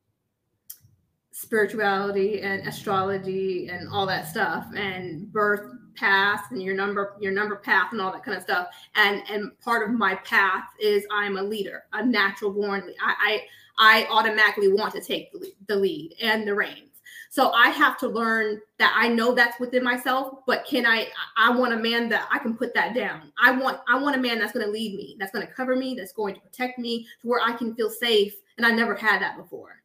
spirituality 1.41 2.41
and 2.41 2.67
astrology 2.67 3.67
and 3.67 3.89
all 3.89 4.05
that 4.05 4.27
stuff 4.27 4.67
and 4.75 5.31
birth 5.33 5.71
path 5.95 6.43
and 6.51 6.61
your 6.61 6.75
number 6.75 7.15
your 7.19 7.31
number 7.31 7.55
path 7.55 7.91
and 7.91 7.99
all 7.99 8.11
that 8.11 8.23
kind 8.23 8.37
of 8.37 8.43
stuff. 8.43 8.67
And 8.95 9.23
and 9.29 9.59
part 9.59 9.87
of 9.87 9.95
my 9.95 10.15
path 10.15 10.65
is 10.79 11.03
i'm 11.11 11.37
a 11.37 11.43
leader 11.43 11.83
a 11.93 12.05
natural 12.05 12.51
born 12.51 12.93
i 13.03 13.41
i, 13.79 14.03
I 14.03 14.07
automatically 14.11 14.71
want 14.71 14.93
to 14.93 15.01
take 15.01 15.31
the 15.67 15.75
lead 15.75 16.13
and 16.21 16.47
the 16.47 16.53
reins. 16.53 17.01
So 17.31 17.49
i 17.51 17.69
have 17.69 17.97
to 17.99 18.07
learn 18.07 18.61
that 18.77 18.93
i 18.95 19.07
know 19.07 19.33
that's 19.33 19.59
within 19.59 19.83
myself 19.83 20.39
but 20.45 20.65
can 20.65 20.85
i 20.85 21.07
i 21.37 21.49
want 21.49 21.73
a 21.73 21.77
man 21.77 22.07
that 22.09 22.27
i 22.31 22.37
can 22.37 22.55
put 22.55 22.73
that 22.75 22.93
down. 22.93 23.33
I 23.41 23.51
want 23.51 23.79
i 23.89 23.99
want 23.99 24.15
a 24.15 24.19
man 24.19 24.37
that's 24.37 24.53
going 24.53 24.65
to 24.65 24.71
lead 24.71 24.95
me 24.95 25.15
that's 25.19 25.31
going 25.31 25.45
to 25.45 25.51
cover 25.51 25.75
me 25.75 25.95
that's 25.95 26.13
going 26.13 26.35
to 26.35 26.41
protect 26.41 26.77
me 26.77 27.07
to 27.21 27.27
where 27.27 27.41
i 27.41 27.51
can 27.51 27.73
feel 27.73 27.89
safe 27.89 28.35
and 28.57 28.65
i 28.65 28.69
never 28.69 28.93
had 28.93 29.21
that 29.23 29.37
before. 29.37 29.81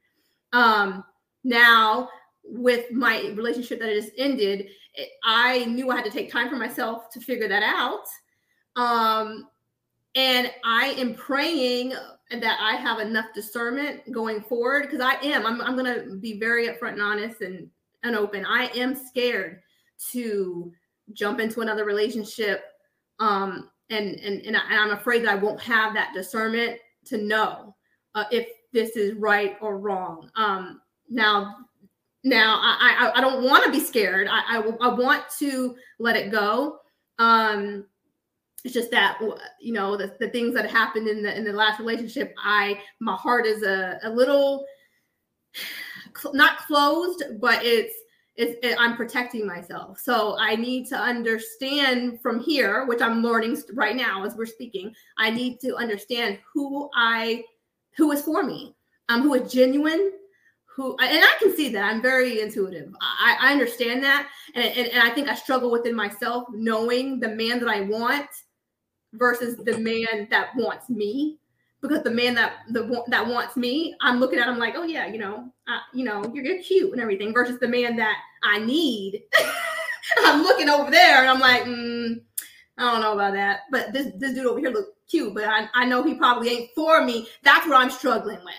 Um 0.53 1.03
now 1.47 2.09
with 2.45 2.93
my 2.93 3.33
relationship 3.35 3.81
that 3.81 3.93
just 3.93 4.13
ended 4.19 4.69
I 5.25 5.65
knew 5.67 5.91
I 5.91 5.97
had 5.97 6.05
to 6.05 6.11
take 6.11 6.31
time 6.31 6.49
for 6.49 6.57
myself 6.57 7.11
to 7.11 7.21
figure 7.21 7.49
that 7.49 7.63
out. 7.63 8.07
Um, 8.77 9.49
and 10.15 10.51
I 10.65 10.95
am 10.99 11.15
praying 11.15 11.93
that 12.31 12.59
I 12.61 12.77
have 12.77 12.99
enough 12.99 13.27
discernment 13.35 14.11
going 14.13 14.41
forward 14.41 14.83
because 14.83 15.01
I 15.01 15.15
am. 15.23 15.47
I'm, 15.47 15.61
I'm 15.61 15.77
going 15.77 15.93
to 15.93 16.17
be 16.17 16.39
very 16.41 16.69
upfront 16.69 16.95
and 16.95 17.03
honest 17.03 17.43
and, 17.43 17.69
and 18.03 18.17
open. 18.17 18.47
I 18.47 18.67
am 18.75 18.95
scared 18.95 19.61
to 20.13 20.73
jump 21.13 21.41
into 21.41 21.61
another 21.61 21.85
relationship. 21.85 22.65
Um, 23.21 23.71
and, 23.91 24.17
and, 24.17 24.43
and, 24.43 24.57
I, 24.57 24.75
am 24.75 24.91
afraid 24.91 25.23
that 25.23 25.31
I 25.31 25.37
won't 25.37 25.61
have 25.61 25.95
that 25.95 26.13
discernment 26.13 26.79
to 27.07 27.19
know 27.19 27.77
uh, 28.15 28.25
if 28.33 28.49
this 28.73 28.97
is 28.97 29.15
right 29.15 29.57
or 29.61 29.79
wrong. 29.79 30.29
Um, 30.35 30.81
now, 31.09 31.57
now 32.25 32.59
I 32.61 33.11
I, 33.15 33.19
I 33.19 33.21
don't 33.21 33.45
want 33.45 33.65
to 33.65 33.71
be 33.71 33.81
scared. 33.81 34.29
I, 34.29 34.59
I, 34.59 34.63
I 34.81 34.89
want 34.89 35.25
to 35.39 35.77
let 35.99 36.17
it 36.17 36.31
go. 36.31 36.79
Um, 37.19 37.87
it's 38.65 38.75
just 38.75 38.91
that 38.91 39.21
you 39.61 39.73
know 39.73 39.97
the, 39.97 40.17
the 40.19 40.29
things 40.31 40.53
that 40.55 40.69
happened 40.69 41.09
in 41.09 41.23
the 41.23 41.37
in 41.37 41.45
the 41.45 41.53
last 41.53 41.79
relationship. 41.79 42.35
I 42.43 42.81
my 43.01 43.15
heart 43.15 43.47
is 43.47 43.63
a 43.63 43.99
a 44.03 44.11
little 44.11 44.67
not 46.33 46.59
closed, 46.59 47.23
but 47.41 47.65
it's 47.65 47.95
it's 48.35 48.59
it, 48.67 48.77
I'm 48.79 48.97
protecting 48.97 49.47
myself. 49.47 50.01
So 50.01 50.37
I 50.39 50.57
need 50.57 50.87
to 50.89 50.97
understand 50.97 52.21
from 52.21 52.41
here, 52.41 52.87
which 52.87 53.01
I'm 53.01 53.23
learning 53.23 53.57
right 53.75 53.97
now 53.97 54.25
as 54.25 54.35
we're 54.35 54.47
speaking. 54.47 54.93
I 55.17 55.31
need 55.31 55.61
to 55.61 55.77
understand 55.77 56.39
who 56.53 56.91
I 56.95 57.45
who 57.97 58.11
is 58.13 58.23
for 58.23 58.43
me, 58.43 58.75
um, 59.09 59.23
who 59.23 59.35
is 59.35 59.53
genuine 59.53 60.13
who 60.77 60.95
and 60.99 61.25
I 61.25 61.37
can 61.39 61.57
see 61.57 61.71
that 61.71 61.83
I'm 61.83 62.03
very 62.03 62.43
intuitive. 62.43 62.93
I, 63.01 63.39
I 63.41 63.53
understand 63.53 64.05
that, 64.05 64.29
and, 64.55 64.65
and 64.65 64.89
and 64.89 65.03
I 65.03 65.11
think 65.11 65.27
I 65.27 65.35
struggle 65.35 65.71
within 65.71 65.97
myself 65.97 66.45
knowing 66.53 67.19
the 67.19 67.31
man 67.31 67.59
that 67.61 67.69
I 67.69 67.81
want 67.81 68.29
versus 69.15 69.57
the 69.57 69.79
man 69.79 70.29
that 70.31 70.55
wants 70.55 70.91
me. 70.91 71.39
Because 71.81 72.03
the 72.03 72.11
man 72.11 72.35
that 72.35 72.57
the 72.71 73.05
that 73.09 73.27
wants 73.27 73.57
me, 73.57 73.95
I'm 74.03 74.21
looking 74.21 74.39
at 74.39 74.49
him 74.49 74.59
like, 74.59 74.75
oh 74.77 74.83
yeah, 74.83 75.07
you 75.07 75.19
know, 75.19 75.51
uh, 75.67 75.79
you 75.95 76.05
know, 76.05 76.23
you're, 76.35 76.45
you're 76.45 76.63
cute 76.63 76.93
and 76.93 77.01
everything. 77.01 77.33
Versus 77.33 77.59
the 77.59 77.69
man 77.69 77.97
that 77.97 78.17
I 78.43 78.59
need, 78.59 79.23
I'm 80.25 80.43
looking 80.43 80.69
over 80.69 80.91
there 80.91 81.21
and 81.21 81.31
I'm 81.31 81.41
like, 81.41 81.63
mm, 81.63 82.21
I 82.77 82.93
don't 82.93 83.01
know 83.01 83.15
about 83.15 83.33
that. 83.33 83.61
But 83.71 83.95
this 83.95 84.13
this 84.19 84.35
dude 84.35 84.47
over 84.47 84.59
here 84.59 84.71
look 84.71 84.89
cute, 85.09 85.33
but 85.35 85.45
I, 85.45 85.69
I 85.75 85.87
know 85.87 86.03
he 86.03 86.15
probably 86.15 86.51
ain't 86.51 86.71
for 86.75 87.03
me. 87.03 87.29
That's 87.43 87.67
what 87.67 87.81
I'm 87.81 87.91
struggling 87.91 88.41
with. 88.45 88.55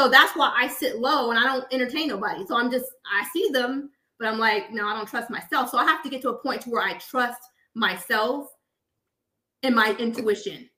So 0.00 0.08
that's 0.08 0.34
why 0.34 0.50
I 0.56 0.66
sit 0.66 0.98
low 0.98 1.28
and 1.28 1.38
I 1.38 1.44
don't 1.44 1.66
entertain 1.70 2.08
nobody. 2.08 2.46
So 2.46 2.56
I'm 2.56 2.70
just 2.70 2.86
I 3.04 3.28
see 3.34 3.50
them, 3.52 3.90
but 4.18 4.28
I'm 4.28 4.38
like, 4.38 4.72
no, 4.72 4.88
I 4.88 4.94
don't 4.94 5.06
trust 5.06 5.28
myself. 5.28 5.68
So 5.68 5.76
I 5.76 5.84
have 5.84 6.02
to 6.02 6.08
get 6.08 6.22
to 6.22 6.30
a 6.30 6.38
point 6.38 6.62
to 6.62 6.70
where 6.70 6.82
I 6.82 6.94
trust 6.94 7.42
myself 7.74 8.48
and 9.62 9.74
my 9.74 9.94
intuition. 9.98 10.70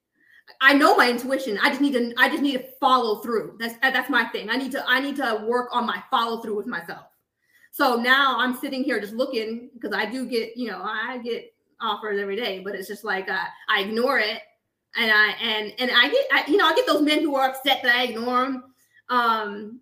I 0.60 0.74
know 0.74 0.96
my 0.96 1.08
intuition. 1.08 1.56
I 1.62 1.68
just 1.68 1.80
need 1.80 1.92
to 1.92 2.12
I 2.18 2.30
just 2.30 2.42
need 2.42 2.54
to 2.54 2.64
follow 2.80 3.20
through. 3.20 3.58
That's 3.60 3.74
that's 3.80 4.10
my 4.10 4.24
thing. 4.24 4.50
I 4.50 4.56
need 4.56 4.72
to 4.72 4.84
I 4.88 4.98
need 4.98 5.14
to 5.18 5.44
work 5.46 5.68
on 5.70 5.86
my 5.86 6.02
follow 6.10 6.42
through 6.42 6.56
with 6.56 6.66
myself. 6.66 7.06
So 7.70 7.94
now 7.94 8.40
I'm 8.40 8.56
sitting 8.56 8.82
here 8.82 8.98
just 8.98 9.14
looking 9.14 9.70
because 9.74 9.96
I 9.96 10.04
do 10.04 10.26
get, 10.26 10.56
you 10.56 10.68
know, 10.68 10.82
I 10.82 11.18
get 11.18 11.54
offers 11.80 12.20
every 12.20 12.34
day, 12.34 12.58
but 12.58 12.74
it's 12.74 12.88
just 12.88 13.04
like 13.04 13.30
uh, 13.30 13.44
I 13.68 13.82
ignore 13.82 14.18
it 14.18 14.40
and 14.96 15.12
I 15.12 15.30
and 15.40 15.72
and 15.78 15.92
I 15.92 16.10
get 16.10 16.26
I, 16.32 16.44
you 16.50 16.56
know 16.56 16.66
I 16.66 16.74
get 16.74 16.88
those 16.88 17.02
men 17.02 17.20
who 17.20 17.36
are 17.36 17.50
upset 17.50 17.84
that 17.84 17.94
I 17.94 18.02
ignore 18.02 18.42
them 18.42 18.71
um, 19.08 19.80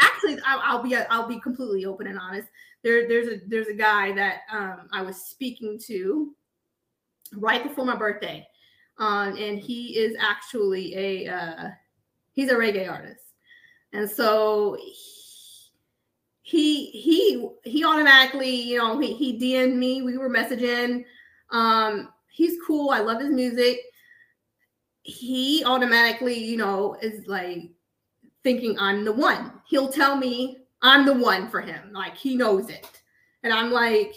actually, 0.00 0.38
I'll, 0.44 0.60
I'll, 0.62 0.82
be 0.82 0.96
I'll 0.96 1.28
be 1.28 1.40
completely 1.40 1.84
open 1.86 2.06
and 2.06 2.18
honest. 2.18 2.48
There, 2.82 3.08
there's 3.08 3.28
a 3.28 3.40
there's 3.46 3.68
a 3.68 3.74
guy 3.74 4.12
that 4.12 4.40
um, 4.52 4.88
I 4.92 5.02
was 5.02 5.16
speaking 5.16 5.78
to 5.86 6.34
right 7.34 7.62
before 7.62 7.84
my 7.84 7.96
birthday, 7.96 8.46
um, 8.98 9.36
and 9.36 9.58
he 9.58 9.98
is 9.98 10.16
actually 10.20 10.94
a 10.94 11.32
uh, 11.32 11.68
he's 12.32 12.50
a 12.50 12.54
reggae 12.54 12.90
artist, 12.90 13.24
and 13.92 14.08
so 14.08 14.78
he 16.42 16.86
he 16.86 17.48
he 17.64 17.84
automatically 17.84 18.54
you 18.54 18.78
know 18.78 18.98
he 19.00 19.14
he 19.14 19.38
DM'd 19.38 19.76
me. 19.76 20.02
We 20.02 20.16
were 20.16 20.30
messaging. 20.30 21.04
Um, 21.50 22.10
he's 22.30 22.56
cool. 22.64 22.90
I 22.90 23.00
love 23.00 23.20
his 23.20 23.30
music. 23.30 23.80
He 25.02 25.64
automatically 25.64 26.38
you 26.38 26.56
know 26.56 26.96
is 27.02 27.26
like 27.26 27.70
thinking 28.46 28.78
I'm 28.78 29.04
the 29.04 29.12
one. 29.12 29.50
He'll 29.66 29.88
tell 29.88 30.14
me 30.14 30.58
I'm 30.80 31.04
the 31.04 31.12
one 31.12 31.48
for 31.48 31.60
him. 31.60 31.92
Like 31.92 32.16
he 32.16 32.36
knows 32.36 32.70
it. 32.70 33.02
And 33.42 33.52
I'm 33.52 33.72
like, 33.72 34.14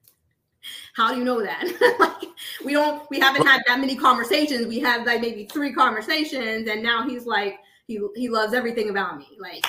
how 0.96 1.12
do 1.12 1.18
you 1.18 1.24
know 1.24 1.42
that? 1.42 1.62
like 2.00 2.30
we 2.64 2.72
don't 2.72 3.02
we 3.10 3.20
haven't 3.20 3.46
had 3.46 3.60
that 3.66 3.80
many 3.80 3.96
conversations. 3.96 4.66
We 4.66 4.80
had 4.80 5.06
like 5.06 5.20
maybe 5.20 5.44
three 5.44 5.74
conversations 5.74 6.68
and 6.68 6.82
now 6.82 7.06
he's 7.06 7.26
like 7.26 7.58
he 7.86 8.00
he 8.16 8.30
loves 8.30 8.54
everything 8.54 8.88
about 8.88 9.18
me. 9.18 9.28
Like 9.38 9.66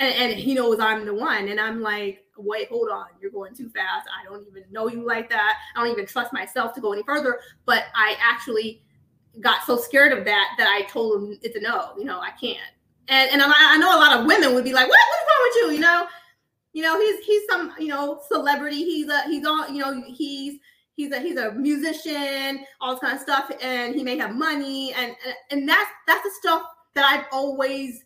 and, 0.00 0.12
and 0.32 0.32
he 0.32 0.52
knows 0.54 0.80
I'm 0.80 1.06
the 1.06 1.14
one. 1.14 1.46
And 1.46 1.60
I'm 1.60 1.80
like, 1.82 2.24
wait, 2.36 2.70
hold 2.70 2.90
on, 2.90 3.06
you're 3.20 3.30
going 3.30 3.54
too 3.54 3.68
fast. 3.68 4.08
I 4.20 4.24
don't 4.24 4.44
even 4.48 4.64
know 4.72 4.88
you 4.88 5.06
like 5.06 5.30
that. 5.30 5.58
I 5.76 5.80
don't 5.80 5.92
even 5.92 6.06
trust 6.06 6.32
myself 6.32 6.74
to 6.74 6.80
go 6.80 6.92
any 6.92 7.04
further. 7.04 7.38
But 7.66 7.84
I 7.94 8.16
actually 8.20 8.82
got 9.38 9.62
so 9.64 9.76
scared 9.76 10.12
of 10.12 10.24
that 10.24 10.54
that 10.58 10.66
I 10.66 10.90
told 10.90 11.22
him 11.22 11.38
it's 11.40 11.54
a 11.54 11.60
no, 11.60 11.92
you 11.96 12.04
know, 12.04 12.18
I 12.18 12.32
can't 12.32 12.58
And 13.08 13.30
and 13.32 13.42
I, 13.44 13.76
know 13.78 13.96
a 13.96 13.98
lot 13.98 14.18
of 14.18 14.26
women 14.26 14.54
would 14.54 14.64
be 14.64 14.72
like, 14.72 14.88
what 14.88 14.98
what's 15.08 15.22
wrong 15.22 15.48
with 15.48 15.56
you? 15.56 15.74
You 15.74 15.80
know, 15.80 16.06
you 16.72 16.82
know, 16.82 17.00
he's 17.00 17.24
he's 17.24 17.42
some 17.50 17.72
you 17.78 17.88
know 17.88 18.20
celebrity. 18.28 18.84
He's 18.84 19.08
a 19.08 19.22
he's 19.24 19.44
on 19.46 19.74
you 19.74 19.80
know 19.80 20.02
he's 20.06 20.58
he's 20.94 21.12
a 21.12 21.20
he's 21.20 21.36
a 21.36 21.52
musician, 21.52 22.64
all 22.80 22.92
this 22.92 23.00
kind 23.00 23.14
of 23.14 23.20
stuff, 23.20 23.50
and 23.60 23.94
he 23.94 24.02
may 24.02 24.16
have 24.18 24.34
money, 24.34 24.92
and 24.94 25.14
and 25.50 25.68
that's 25.68 25.90
that's 26.06 26.22
the 26.22 26.30
stuff 26.40 26.62
that 26.94 27.04
I've 27.04 27.26
always 27.32 28.04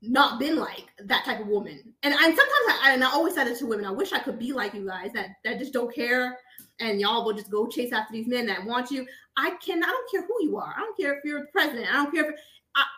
not 0.00 0.38
been 0.38 0.56
like 0.56 0.86
that 1.04 1.24
type 1.24 1.40
of 1.40 1.48
woman. 1.48 1.80
And 2.02 2.14
I 2.14 2.22
sometimes 2.22 2.82
I, 2.82 2.92
and 2.92 3.04
I 3.04 3.10
always 3.10 3.34
said 3.34 3.46
it 3.46 3.58
to 3.58 3.66
women, 3.66 3.84
I 3.84 3.90
wish 3.90 4.12
I 4.12 4.20
could 4.20 4.38
be 4.38 4.52
like 4.52 4.74
you 4.74 4.86
guys 4.86 5.10
that 5.14 5.30
that 5.44 5.58
just 5.58 5.72
don't 5.72 5.94
care 5.94 6.38
and 6.80 7.00
y'all 7.00 7.24
will 7.24 7.34
just 7.34 7.50
go 7.50 7.66
chase 7.66 7.92
after 7.92 8.12
these 8.12 8.28
men 8.28 8.46
that 8.46 8.64
want 8.64 8.90
you. 8.90 9.06
I 9.36 9.50
can 9.64 9.82
I 9.82 9.86
don't 9.86 10.10
care 10.10 10.22
who 10.22 10.34
you 10.42 10.56
are. 10.56 10.74
I 10.76 10.80
don't 10.80 10.96
care 10.96 11.16
if 11.16 11.24
you're 11.24 11.40
the 11.40 11.46
president. 11.52 11.88
I 11.88 11.94
don't 11.94 12.12
care 12.12 12.30
if 12.30 12.40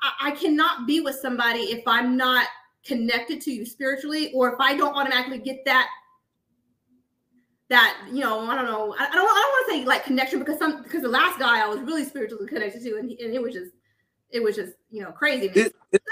I, 0.02 0.28
I, 0.28 0.30
cannot 0.32 0.86
be 0.86 1.00
with 1.00 1.16
somebody 1.16 1.60
if 1.60 1.86
I'm 1.86 2.16
not 2.16 2.46
connected 2.84 3.40
to 3.42 3.52
you 3.52 3.64
spiritually 3.64 4.32
or 4.32 4.52
if 4.52 4.60
I 4.60 4.76
don't 4.76 4.94
automatically 4.94 5.38
get 5.38 5.64
that 5.64 5.88
that 7.68 7.96
you 8.12 8.20
know 8.20 8.40
I 8.40 8.54
don't 8.56 8.64
know 8.64 8.94
I, 8.98 9.04
I 9.04 9.14
don't 9.14 9.14
I 9.14 9.14
don't 9.14 9.24
want 9.24 9.66
to 9.68 9.72
say 9.72 9.84
like 9.84 10.04
connection 10.04 10.38
because 10.38 10.58
some 10.58 10.82
because 10.82 11.02
the 11.02 11.08
last 11.08 11.38
guy 11.38 11.62
I 11.62 11.66
was 11.68 11.80
really 11.80 12.04
spiritually 12.04 12.46
connected 12.46 12.82
to 12.82 12.96
and, 12.96 13.08
he, 13.08 13.22
and 13.24 13.34
it 13.34 13.40
was 13.40 13.54
just 13.54 13.70
it 14.30 14.42
was 14.42 14.56
just 14.56 14.72
you 14.90 15.02
know 15.02 15.12
crazy. 15.12 15.46
It, 15.54 15.74
it, 15.92 16.02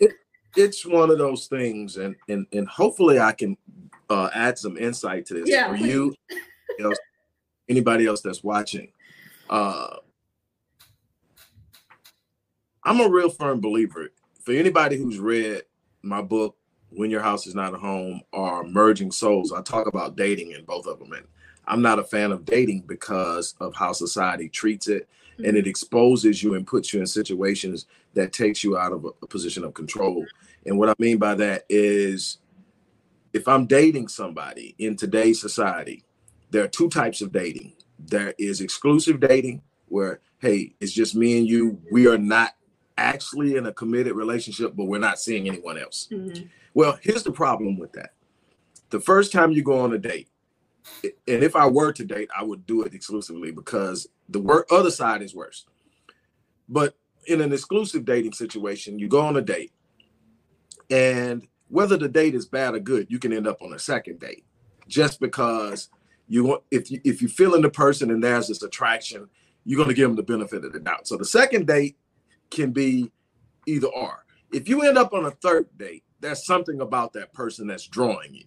it, 0.00 0.12
it's 0.56 0.84
one 0.86 1.10
of 1.10 1.18
those 1.18 1.46
things, 1.46 1.96
and 1.96 2.16
and 2.28 2.46
and 2.52 2.68
hopefully 2.68 3.20
I 3.20 3.32
can 3.32 3.56
uh, 4.10 4.30
add 4.34 4.58
some 4.58 4.76
insight 4.76 5.26
to 5.26 5.34
this 5.34 5.48
yeah, 5.48 5.68
for 5.68 5.76
you, 5.76 6.14
you 6.30 6.84
know, 6.84 6.94
anybody 7.68 8.06
else 8.06 8.20
that's 8.20 8.42
watching. 8.42 8.92
Uh, 9.50 9.96
I'm 12.84 13.00
a 13.00 13.08
real 13.08 13.30
firm 13.30 13.60
believer. 13.60 14.08
For 14.44 14.52
anybody 14.52 14.96
who's 14.96 15.20
read 15.20 15.62
my 16.02 16.20
book, 16.20 16.56
When 16.90 17.10
Your 17.10 17.22
House 17.22 17.46
Is 17.46 17.54
Not 17.54 17.74
a 17.74 17.78
Home, 17.78 18.22
or 18.32 18.64
Merging 18.64 19.12
Souls, 19.12 19.52
I 19.52 19.62
talk 19.62 19.86
about 19.86 20.16
dating 20.16 20.50
in 20.50 20.64
both 20.64 20.86
of 20.86 20.98
them, 20.98 21.12
and 21.12 21.26
I'm 21.66 21.80
not 21.80 22.00
a 22.00 22.04
fan 22.04 22.32
of 22.32 22.44
dating 22.44 22.82
because 22.88 23.54
of 23.60 23.72
how 23.74 23.92
society 23.92 24.48
treats 24.48 24.88
it 24.88 25.08
and 25.38 25.56
it 25.56 25.60
mm-hmm. 25.60 25.68
exposes 25.68 26.42
you 26.42 26.54
and 26.54 26.66
puts 26.66 26.92
you 26.92 27.00
in 27.00 27.06
situations 27.06 27.86
that 28.14 28.32
takes 28.32 28.64
you 28.64 28.76
out 28.76 28.92
of 28.92 29.04
a, 29.04 29.10
a 29.22 29.26
position 29.26 29.62
of 29.64 29.74
control. 29.74 30.26
And 30.66 30.76
what 30.76 30.88
I 30.88 30.94
mean 30.98 31.18
by 31.18 31.36
that 31.36 31.64
is 31.68 32.38
if 33.32 33.46
I'm 33.46 33.66
dating 33.66 34.08
somebody 34.08 34.74
in 34.78 34.96
today's 34.96 35.40
society, 35.40 36.04
there 36.50 36.64
are 36.64 36.68
two 36.68 36.88
types 36.88 37.22
of 37.22 37.32
dating. 37.32 37.74
There 37.98 38.34
is 38.38 38.60
exclusive 38.60 39.20
dating 39.20 39.62
where, 39.88 40.20
hey, 40.38 40.74
it's 40.80 40.92
just 40.92 41.14
me 41.14 41.38
and 41.38 41.48
you. 41.48 41.80
We 41.90 42.08
are 42.08 42.18
not 42.18 42.54
actually 43.02 43.56
in 43.56 43.66
a 43.66 43.72
committed 43.72 44.14
relationship, 44.14 44.74
but 44.76 44.84
we're 44.84 44.98
not 44.98 45.18
seeing 45.18 45.48
anyone 45.48 45.78
else. 45.78 46.08
Mm-hmm. 46.10 46.44
Well, 46.74 46.98
here's 47.02 47.22
the 47.22 47.32
problem 47.32 47.78
with 47.78 47.92
that. 47.92 48.14
The 48.90 49.00
first 49.00 49.32
time 49.32 49.52
you 49.52 49.62
go 49.62 49.80
on 49.80 49.92
a 49.92 49.98
date, 49.98 50.28
and 51.04 51.42
if 51.42 51.54
I 51.56 51.66
were 51.66 51.92
to 51.92 52.04
date, 52.04 52.28
I 52.36 52.42
would 52.42 52.66
do 52.66 52.82
it 52.82 52.94
exclusively 52.94 53.52
because 53.52 54.06
the 54.28 54.40
work 54.40 54.66
other 54.70 54.90
side 54.90 55.22
is 55.22 55.34
worse. 55.34 55.66
But 56.68 56.96
in 57.26 57.40
an 57.40 57.52
exclusive 57.52 58.04
dating 58.04 58.32
situation, 58.32 58.98
you 58.98 59.08
go 59.08 59.20
on 59.20 59.36
a 59.36 59.42
date, 59.42 59.72
and 60.90 61.46
whether 61.68 61.96
the 61.96 62.08
date 62.08 62.34
is 62.34 62.46
bad 62.46 62.74
or 62.74 62.80
good, 62.80 63.06
you 63.10 63.18
can 63.18 63.32
end 63.32 63.46
up 63.46 63.62
on 63.62 63.72
a 63.72 63.78
second 63.78 64.20
date 64.20 64.44
just 64.88 65.20
because 65.20 65.88
you 66.28 66.44
want 66.44 66.62
if 66.70 66.90
you 66.90 67.00
if 67.04 67.22
you 67.22 67.28
feel 67.28 67.54
in 67.54 67.62
the 67.62 67.70
person 67.70 68.10
and 68.10 68.22
there's 68.22 68.48
this 68.48 68.62
attraction, 68.62 69.28
you're 69.64 69.76
going 69.76 69.88
to 69.88 69.94
give 69.94 70.08
them 70.08 70.16
the 70.16 70.22
benefit 70.22 70.64
of 70.64 70.72
the 70.72 70.80
doubt. 70.80 71.06
So 71.06 71.16
the 71.16 71.24
second 71.24 71.66
date 71.66 71.96
can 72.52 72.70
be 72.70 73.10
either 73.66 73.88
or. 73.88 74.24
If 74.52 74.68
you 74.68 74.82
end 74.82 74.98
up 74.98 75.12
on 75.12 75.24
a 75.24 75.30
third 75.30 75.66
date, 75.78 76.04
there's 76.20 76.44
something 76.44 76.80
about 76.80 77.12
that 77.14 77.32
person 77.32 77.66
that's 77.66 77.86
drawing 77.86 78.34
you. 78.34 78.44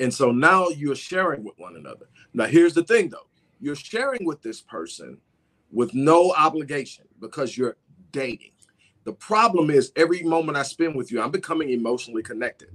And 0.00 0.12
so 0.12 0.30
now 0.30 0.68
you're 0.68 0.94
sharing 0.94 1.44
with 1.44 1.58
one 1.58 1.76
another. 1.76 2.06
Now, 2.34 2.44
here's 2.44 2.74
the 2.74 2.84
thing 2.84 3.08
though 3.08 3.28
you're 3.60 3.76
sharing 3.76 4.24
with 4.26 4.42
this 4.42 4.60
person 4.60 5.18
with 5.70 5.94
no 5.94 6.32
obligation 6.32 7.06
because 7.20 7.56
you're 7.56 7.76
dating. 8.10 8.50
The 9.04 9.12
problem 9.12 9.70
is 9.70 9.92
every 9.96 10.22
moment 10.22 10.58
I 10.58 10.62
spend 10.62 10.94
with 10.96 11.10
you, 11.10 11.22
I'm 11.22 11.30
becoming 11.30 11.70
emotionally 11.70 12.22
connected. 12.22 12.68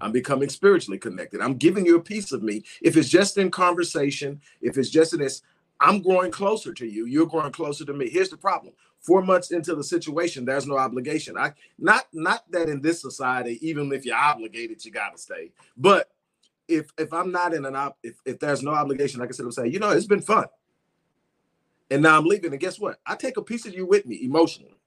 I'm 0.00 0.12
becoming 0.12 0.48
spiritually 0.48 0.98
connected. 0.98 1.40
I'm 1.40 1.54
giving 1.54 1.86
you 1.86 1.96
a 1.96 2.02
piece 2.02 2.32
of 2.32 2.42
me. 2.42 2.64
If 2.80 2.96
it's 2.96 3.08
just 3.08 3.38
in 3.38 3.50
conversation, 3.50 4.40
if 4.60 4.76
it's 4.76 4.90
just 4.90 5.12
in 5.12 5.20
this, 5.20 5.42
I'm 5.80 6.00
growing 6.02 6.32
closer 6.32 6.72
to 6.74 6.86
you. 6.86 7.06
You're 7.06 7.26
growing 7.26 7.52
closer 7.52 7.84
to 7.84 7.92
me. 7.92 8.08
Here's 8.08 8.30
the 8.30 8.36
problem. 8.36 8.74
Four 9.02 9.22
months 9.22 9.50
into 9.50 9.74
the 9.74 9.82
situation, 9.82 10.44
there's 10.44 10.66
no 10.66 10.78
obligation. 10.78 11.36
I 11.36 11.52
not 11.76 12.06
not 12.12 12.48
that 12.52 12.68
in 12.68 12.80
this 12.80 13.02
society, 13.02 13.58
even 13.66 13.92
if 13.92 14.04
you're 14.04 14.16
obligated, 14.16 14.84
you 14.84 14.92
gotta 14.92 15.18
stay. 15.18 15.50
But 15.76 16.08
if 16.68 16.92
if 16.96 17.12
I'm 17.12 17.32
not 17.32 17.52
in 17.52 17.64
an 17.64 17.74
op, 17.74 17.98
if, 18.04 18.14
if 18.24 18.38
there's 18.38 18.62
no 18.62 18.70
obligation, 18.70 19.18
like 19.18 19.28
I 19.28 19.32
said, 19.32 19.44
I'm 19.44 19.52
saying, 19.52 19.72
you 19.72 19.80
know, 19.80 19.90
it's 19.90 20.06
been 20.06 20.22
fun. 20.22 20.46
And 21.90 22.02
now 22.02 22.16
I'm 22.16 22.26
leaving. 22.26 22.52
And 22.52 22.60
guess 22.60 22.78
what? 22.78 23.00
I 23.04 23.16
take 23.16 23.36
a 23.36 23.42
piece 23.42 23.66
of 23.66 23.74
you 23.74 23.86
with 23.86 24.06
me 24.06 24.20
emotionally. 24.22 24.78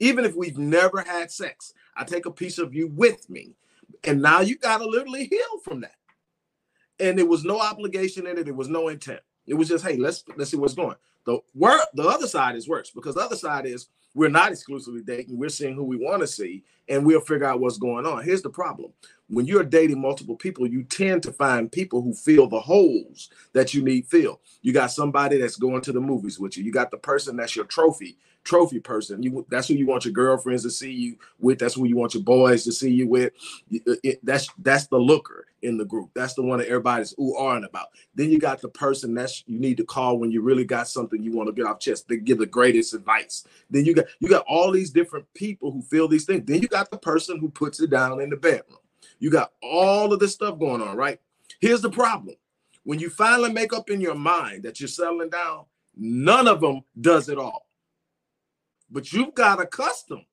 Even 0.00 0.26
if 0.26 0.36
we've 0.36 0.58
never 0.58 1.00
had 1.00 1.30
sex, 1.30 1.72
I 1.96 2.04
take 2.04 2.26
a 2.26 2.30
piece 2.30 2.58
of 2.58 2.74
you 2.74 2.88
with 2.88 3.28
me. 3.30 3.54
And 4.04 4.20
now 4.20 4.40
you 4.40 4.58
gotta 4.58 4.84
literally 4.86 5.26
heal 5.26 5.60
from 5.64 5.80
that. 5.80 5.96
And 7.00 7.18
there 7.18 7.26
was 7.26 7.44
no 7.44 7.58
obligation 7.58 8.26
in 8.26 8.36
it, 8.36 8.48
it 8.48 8.54
was 8.54 8.68
no 8.68 8.88
intent. 8.88 9.20
It 9.46 9.54
was 9.54 9.68
just, 9.68 9.84
hey, 9.84 9.96
let's 9.96 10.24
let's 10.36 10.50
see 10.50 10.56
what's 10.56 10.74
going. 10.74 10.96
The 11.24 11.38
word 11.54 11.80
the 11.94 12.04
other 12.04 12.26
side 12.26 12.56
is 12.56 12.68
worse 12.68 12.90
because 12.90 13.14
the 13.14 13.22
other 13.22 13.36
side 13.36 13.66
is 13.66 13.88
we're 14.14 14.28
not 14.30 14.50
exclusively 14.50 15.02
dating, 15.02 15.38
we're 15.38 15.50
seeing 15.50 15.74
who 15.74 15.84
we 15.84 15.96
want 15.96 16.20
to 16.20 16.26
see, 16.26 16.64
and 16.88 17.04
we'll 17.04 17.20
figure 17.20 17.46
out 17.46 17.60
what's 17.60 17.76
going 17.76 18.06
on. 18.06 18.24
Here's 18.24 18.42
the 18.42 18.48
problem 18.48 18.92
when 19.28 19.46
you're 19.46 19.64
dating 19.64 20.00
multiple 20.00 20.36
people, 20.36 20.66
you 20.66 20.84
tend 20.84 21.22
to 21.24 21.32
find 21.32 21.70
people 21.70 22.00
who 22.00 22.14
fill 22.14 22.46
the 22.46 22.60
holes 22.60 23.30
that 23.52 23.74
you 23.74 23.82
need 23.82 24.06
filled. 24.06 24.38
You 24.62 24.72
got 24.72 24.90
somebody 24.92 25.38
that's 25.38 25.56
going 25.56 25.82
to 25.82 25.92
the 25.92 26.00
movies 26.00 26.38
with 26.38 26.56
you. 26.56 26.64
You 26.64 26.72
got 26.72 26.90
the 26.90 26.96
person 26.96 27.36
that's 27.36 27.56
your 27.56 27.64
trophy, 27.64 28.16
trophy 28.46 28.80
person. 28.80 29.22
You 29.22 29.44
that's 29.50 29.68
who 29.68 29.74
you 29.74 29.86
want 29.86 30.04
your 30.04 30.14
girlfriends 30.14 30.62
to 30.62 30.70
see 30.70 30.92
you 30.92 31.18
with. 31.38 31.58
That's 31.58 31.74
who 31.74 31.84
you 31.84 31.96
want 31.96 32.14
your 32.14 32.22
boys 32.22 32.64
to 32.64 32.72
see 32.72 32.90
you 32.90 33.08
with. 33.08 33.32
Uh, 33.86 33.94
it, 34.02 34.20
that's 34.24 34.48
that's 34.58 34.86
the 34.86 34.96
looker 34.96 35.46
in 35.62 35.76
the 35.76 35.84
group. 35.84 36.10
That's 36.14 36.34
the 36.34 36.42
one 36.42 36.58
that 36.58 36.68
everybody's 36.68 37.12
ooh 37.18 37.34
ahhing 37.38 37.66
about. 37.66 37.88
Then 38.14 38.30
you 38.30 38.38
got 38.38 38.62
the 38.62 38.68
person 38.68 39.14
that's 39.14 39.42
you 39.46 39.58
need 39.58 39.76
to 39.78 39.84
call 39.84 40.18
when 40.18 40.30
you 40.30 40.40
really 40.40 40.64
got 40.64 40.88
something 40.88 41.22
you 41.22 41.32
want 41.32 41.48
to 41.48 41.52
get 41.52 41.66
off 41.66 41.80
chest. 41.80 42.08
They 42.08 42.16
give 42.16 42.38
the 42.38 42.46
greatest 42.46 42.94
advice. 42.94 43.44
Then 43.68 43.84
you 43.84 43.94
got 43.94 44.06
you 44.20 44.28
got 44.28 44.44
all 44.48 44.70
these 44.70 44.90
different 44.90 45.26
people 45.34 45.72
who 45.72 45.82
feel 45.82 46.08
these 46.08 46.24
things. 46.24 46.44
Then 46.46 46.62
you 46.62 46.68
got 46.68 46.90
the 46.90 46.98
person 46.98 47.38
who 47.38 47.50
puts 47.50 47.80
it 47.80 47.90
down 47.90 48.20
in 48.20 48.30
the 48.30 48.36
bedroom. 48.36 48.78
You 49.18 49.30
got 49.30 49.52
all 49.62 50.12
of 50.12 50.20
this 50.20 50.34
stuff 50.34 50.58
going 50.58 50.80
on, 50.80 50.96
right? 50.96 51.20
Here's 51.60 51.80
the 51.80 51.90
problem. 51.90 52.36
When 52.84 53.00
you 53.00 53.10
finally 53.10 53.52
make 53.52 53.72
up 53.72 53.90
in 53.90 54.00
your 54.00 54.14
mind 54.14 54.62
that 54.62 54.78
you're 54.78 54.88
settling 54.88 55.30
down, 55.30 55.64
none 55.96 56.46
of 56.46 56.60
them 56.60 56.82
does 57.00 57.28
it 57.28 57.38
all. 57.38 57.65
But 58.90 59.12
you've 59.12 59.34
got 59.34 59.60
accustomed 59.60 60.26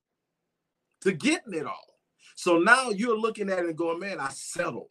to 1.01 1.11
getting 1.11 1.53
it 1.53 1.65
all. 1.65 1.97
So 2.35 2.57
now 2.57 2.89
you're 2.89 3.17
looking 3.17 3.49
at 3.49 3.59
it 3.59 3.65
and 3.65 3.77
going, 3.77 3.99
man, 3.99 4.19
I 4.19 4.29
settled. 4.29 4.89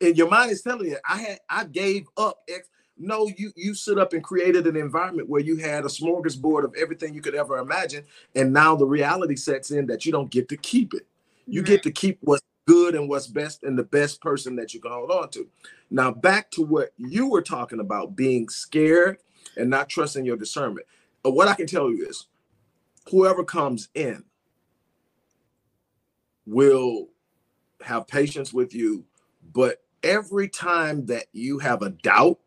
And 0.00 0.16
your 0.16 0.28
mind 0.28 0.50
is 0.50 0.62
telling 0.62 0.88
you, 0.88 0.98
I 1.08 1.18
had 1.18 1.38
I 1.48 1.64
gave 1.64 2.06
up 2.16 2.40
X. 2.48 2.68
No, 2.96 3.28
you 3.36 3.52
you 3.54 3.74
sit 3.74 3.98
up 3.98 4.12
and 4.12 4.24
created 4.24 4.66
an 4.66 4.76
environment 4.76 5.28
where 5.28 5.40
you 5.40 5.56
had 5.56 5.84
a 5.84 5.88
smorgasbord 5.88 6.64
of 6.64 6.74
everything 6.76 7.14
you 7.14 7.20
could 7.20 7.36
ever 7.36 7.58
imagine. 7.58 8.04
And 8.34 8.52
now 8.52 8.74
the 8.74 8.86
reality 8.86 9.36
sets 9.36 9.70
in 9.70 9.86
that 9.86 10.04
you 10.04 10.10
don't 10.10 10.30
get 10.30 10.48
to 10.48 10.56
keep 10.56 10.94
it. 10.94 11.06
You 11.46 11.62
get 11.62 11.82
to 11.84 11.92
keep 11.92 12.18
what's 12.22 12.42
good 12.66 12.94
and 12.94 13.08
what's 13.08 13.26
best 13.28 13.62
and 13.62 13.78
the 13.78 13.84
best 13.84 14.20
person 14.20 14.56
that 14.56 14.74
you 14.74 14.80
can 14.80 14.90
hold 14.90 15.10
on 15.10 15.30
to. 15.30 15.48
Now, 15.90 16.10
back 16.10 16.50
to 16.52 16.62
what 16.62 16.90
you 16.98 17.28
were 17.28 17.40
talking 17.40 17.80
about 17.80 18.14
being 18.14 18.48
scared 18.48 19.18
and 19.56 19.70
not 19.70 19.88
trusting 19.88 20.26
your 20.26 20.36
discernment. 20.36 20.86
What 21.22 21.48
I 21.48 21.54
can 21.54 21.66
tell 21.66 21.90
you 21.90 22.06
is 22.06 22.26
whoever 23.10 23.44
comes 23.44 23.88
in 23.94 24.24
will 26.46 27.08
have 27.82 28.06
patience 28.06 28.52
with 28.52 28.74
you, 28.74 29.04
but 29.52 29.82
every 30.02 30.48
time 30.48 31.06
that 31.06 31.26
you 31.32 31.58
have 31.58 31.82
a 31.82 31.90
doubt, 31.90 32.38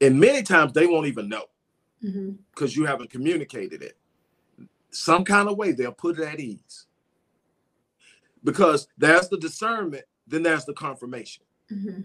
and 0.00 0.18
many 0.18 0.42
times 0.42 0.72
they 0.72 0.86
won't 0.86 1.06
even 1.06 1.28
know 1.28 1.46
because 2.00 2.72
mm-hmm. 2.72 2.80
you 2.80 2.86
haven't 2.86 3.10
communicated 3.10 3.82
it. 3.82 3.96
Some 4.90 5.24
kind 5.24 5.48
of 5.48 5.56
way 5.56 5.72
they'll 5.72 5.92
put 5.92 6.18
it 6.18 6.26
at 6.26 6.40
ease 6.40 6.86
because 8.44 8.88
there's 8.98 9.28
the 9.28 9.38
discernment, 9.38 10.04
then 10.26 10.42
there's 10.42 10.64
the 10.64 10.74
confirmation. 10.74 11.44
Mm-hmm. 11.70 12.02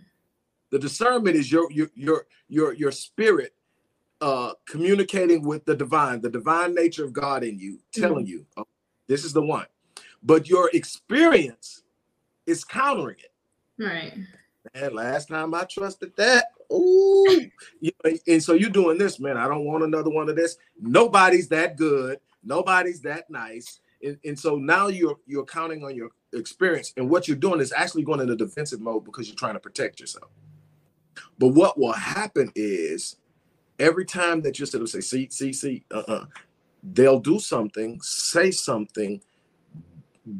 The 0.70 0.80
discernment 0.80 1.36
is 1.36 1.52
your 1.52 1.72
your 1.72 1.90
your 1.96 2.28
your 2.48 2.74
your 2.74 2.92
spirit 2.92 3.56
uh 4.22 4.54
communicating 4.68 5.44
with 5.44 5.66
the 5.66 5.76
divine, 5.76 6.22
the 6.22 6.30
divine 6.30 6.74
nature 6.74 7.06
of 7.06 7.14
God 7.14 7.44
in 7.44 7.60
you, 7.60 7.80
telling 7.94 8.26
mm-hmm. 8.26 8.34
you, 8.34 8.46
oh, 8.58 8.68
this 9.08 9.24
is 9.24 9.34
the 9.34 9.42
one. 9.42 9.66
But 10.24 10.50
your 10.50 10.70
experience 10.74 11.84
is 12.46 12.64
countering 12.64 13.18
it. 13.20 13.32
Right. 13.84 14.14
And 14.74 14.96
last 14.96 15.30
time 15.30 15.54
I 15.54 15.64
trusted 15.64 16.16
that, 16.18 16.46
ooh, 16.74 17.50
and 18.28 18.44
so 18.44 18.54
you're 18.54 18.70
doing 18.70 18.98
this, 18.98 19.20
man. 19.20 19.38
I 19.38 19.48
don't 19.48 19.66
want 19.66 19.84
another 19.84 20.10
one 20.10 20.30
of 20.30 20.36
this. 20.36 20.58
Nobody's 20.80 21.48
that 21.50 21.78
good. 21.78 22.20
Nobody's 22.44 23.02
that 23.02 23.30
nice. 23.30 23.80
And, 24.04 24.18
and 24.26 24.40
so 24.40 24.58
now 24.58 24.88
you're 24.88 25.18
you're 25.26 25.46
counting 25.46 25.84
on 25.84 25.96
your 25.96 26.10
experience, 26.34 26.94
and 26.98 27.10
what 27.10 27.28
you're 27.28 27.38
doing 27.38 27.62
is 27.62 27.74
actually 27.76 28.04
going 28.04 28.20
into 28.20 28.36
defensive 28.36 28.82
mode 28.82 29.06
because 29.06 29.28
you're 29.28 29.36
trying 29.36 29.56
to 29.56 29.60
protect 29.60 30.00
yourself. 30.00 30.30
But 31.40 31.50
what 31.50 31.80
will 31.80 31.94
happen 31.94 32.52
is 32.56 33.16
every 33.80 34.06
time 34.06 34.42
that 34.42 34.60
you 34.60 34.66
sort 34.66 34.84
of 34.84 34.90
say, 34.90 35.02
see, 35.02 35.30
see, 35.30 35.54
see, 35.54 35.84
uh-uh, 35.94 36.26
they'll 36.84 37.20
do 37.20 37.40
something, 37.40 38.00
say 38.02 38.52
something, 38.52 39.22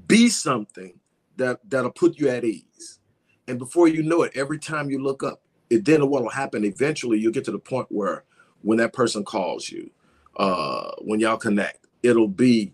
be 0.08 0.30
something 0.30 1.00
that 1.38 1.60
that'll 1.70 1.92
put 1.92 2.18
you 2.18 2.30
at 2.30 2.44
ease. 2.44 3.00
And 3.48 3.58
before 3.58 3.88
you 3.88 4.04
know 4.04 4.24
it, 4.24 4.34
every 4.36 4.60
time 4.60 4.90
you 4.90 5.02
look 5.02 5.24
up, 5.24 5.42
it 5.70 5.86
then 5.86 6.10
what 6.10 6.24
will 6.24 6.30
happen 6.30 6.64
eventually, 6.64 7.20
you'll 7.20 7.32
get 7.32 7.46
to 7.46 7.52
the 7.52 7.60
point 7.60 7.88
where 7.90 8.24
when 8.62 8.78
that 8.80 8.94
person 8.94 9.24
calls 9.24 9.70
you, 9.70 9.90
uh, 10.38 10.92
when 11.00 11.20
y'all 11.20 11.38
connect, 11.38 11.88
it'll 12.04 12.28
be 12.28 12.74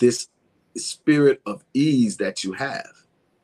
this 0.00 0.28
spirit 0.76 1.40
of 1.46 1.64
ease 1.74 2.16
that 2.18 2.44
you 2.44 2.52
have 2.52 2.90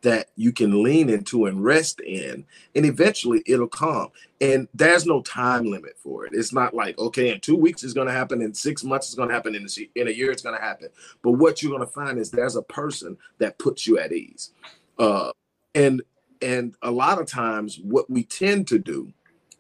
that 0.05 0.29
you 0.37 0.53
can 0.53 0.83
lean 0.83 1.09
into 1.09 1.47
and 1.47 1.65
rest 1.65 1.99
in 2.01 2.45
and 2.75 2.85
eventually 2.85 3.43
it'll 3.47 3.67
come 3.67 4.09
and 4.39 4.69
there's 4.75 5.07
no 5.07 5.23
time 5.23 5.65
limit 5.65 5.97
for 5.97 6.27
it. 6.27 6.35
It's 6.35 6.53
not 6.53 6.75
like 6.75 6.99
okay 6.99 7.33
in 7.33 7.41
two 7.41 7.57
weeks 7.57 7.83
it's 7.83 7.95
going 7.95 8.09
to 8.09 8.13
happen 8.13 8.43
in 8.43 8.53
six 8.53 8.85
months 8.85 9.07
it's 9.07 9.15
going 9.15 9.31
to 9.31 9.35
happen 9.35 9.55
in 9.55 9.65
a, 10.07 10.11
year 10.11 10.31
it's 10.31 10.43
going 10.43 10.57
to 10.57 10.61
happen. 10.61 10.89
But 11.23 11.33
what 11.33 11.63
you're 11.63 11.75
going 11.75 11.87
to 11.87 11.93
find 11.93 12.19
is 12.19 12.31
there's 12.31 12.57
a 12.57 12.63
person 12.63 13.17
that 13.39 13.59
puts 13.59 13.87
you 13.87 13.99
at 13.99 14.13
ease. 14.13 14.51
Uh, 14.99 15.33
and 15.75 16.03
and 16.43 16.75
a 16.83 16.91
lot 16.91 17.19
of 17.19 17.27
times 17.27 17.81
what 17.83 18.11
we 18.11 18.25
tend 18.25 18.69
to 18.69 18.79
do 18.79 19.11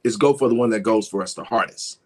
is 0.04 0.18
go 0.18 0.34
for 0.34 0.50
the 0.50 0.54
one 0.54 0.68
that 0.70 0.80
goes 0.80 1.08
for 1.08 1.22
us 1.22 1.32
the 1.32 1.44
hardest. 1.44 2.00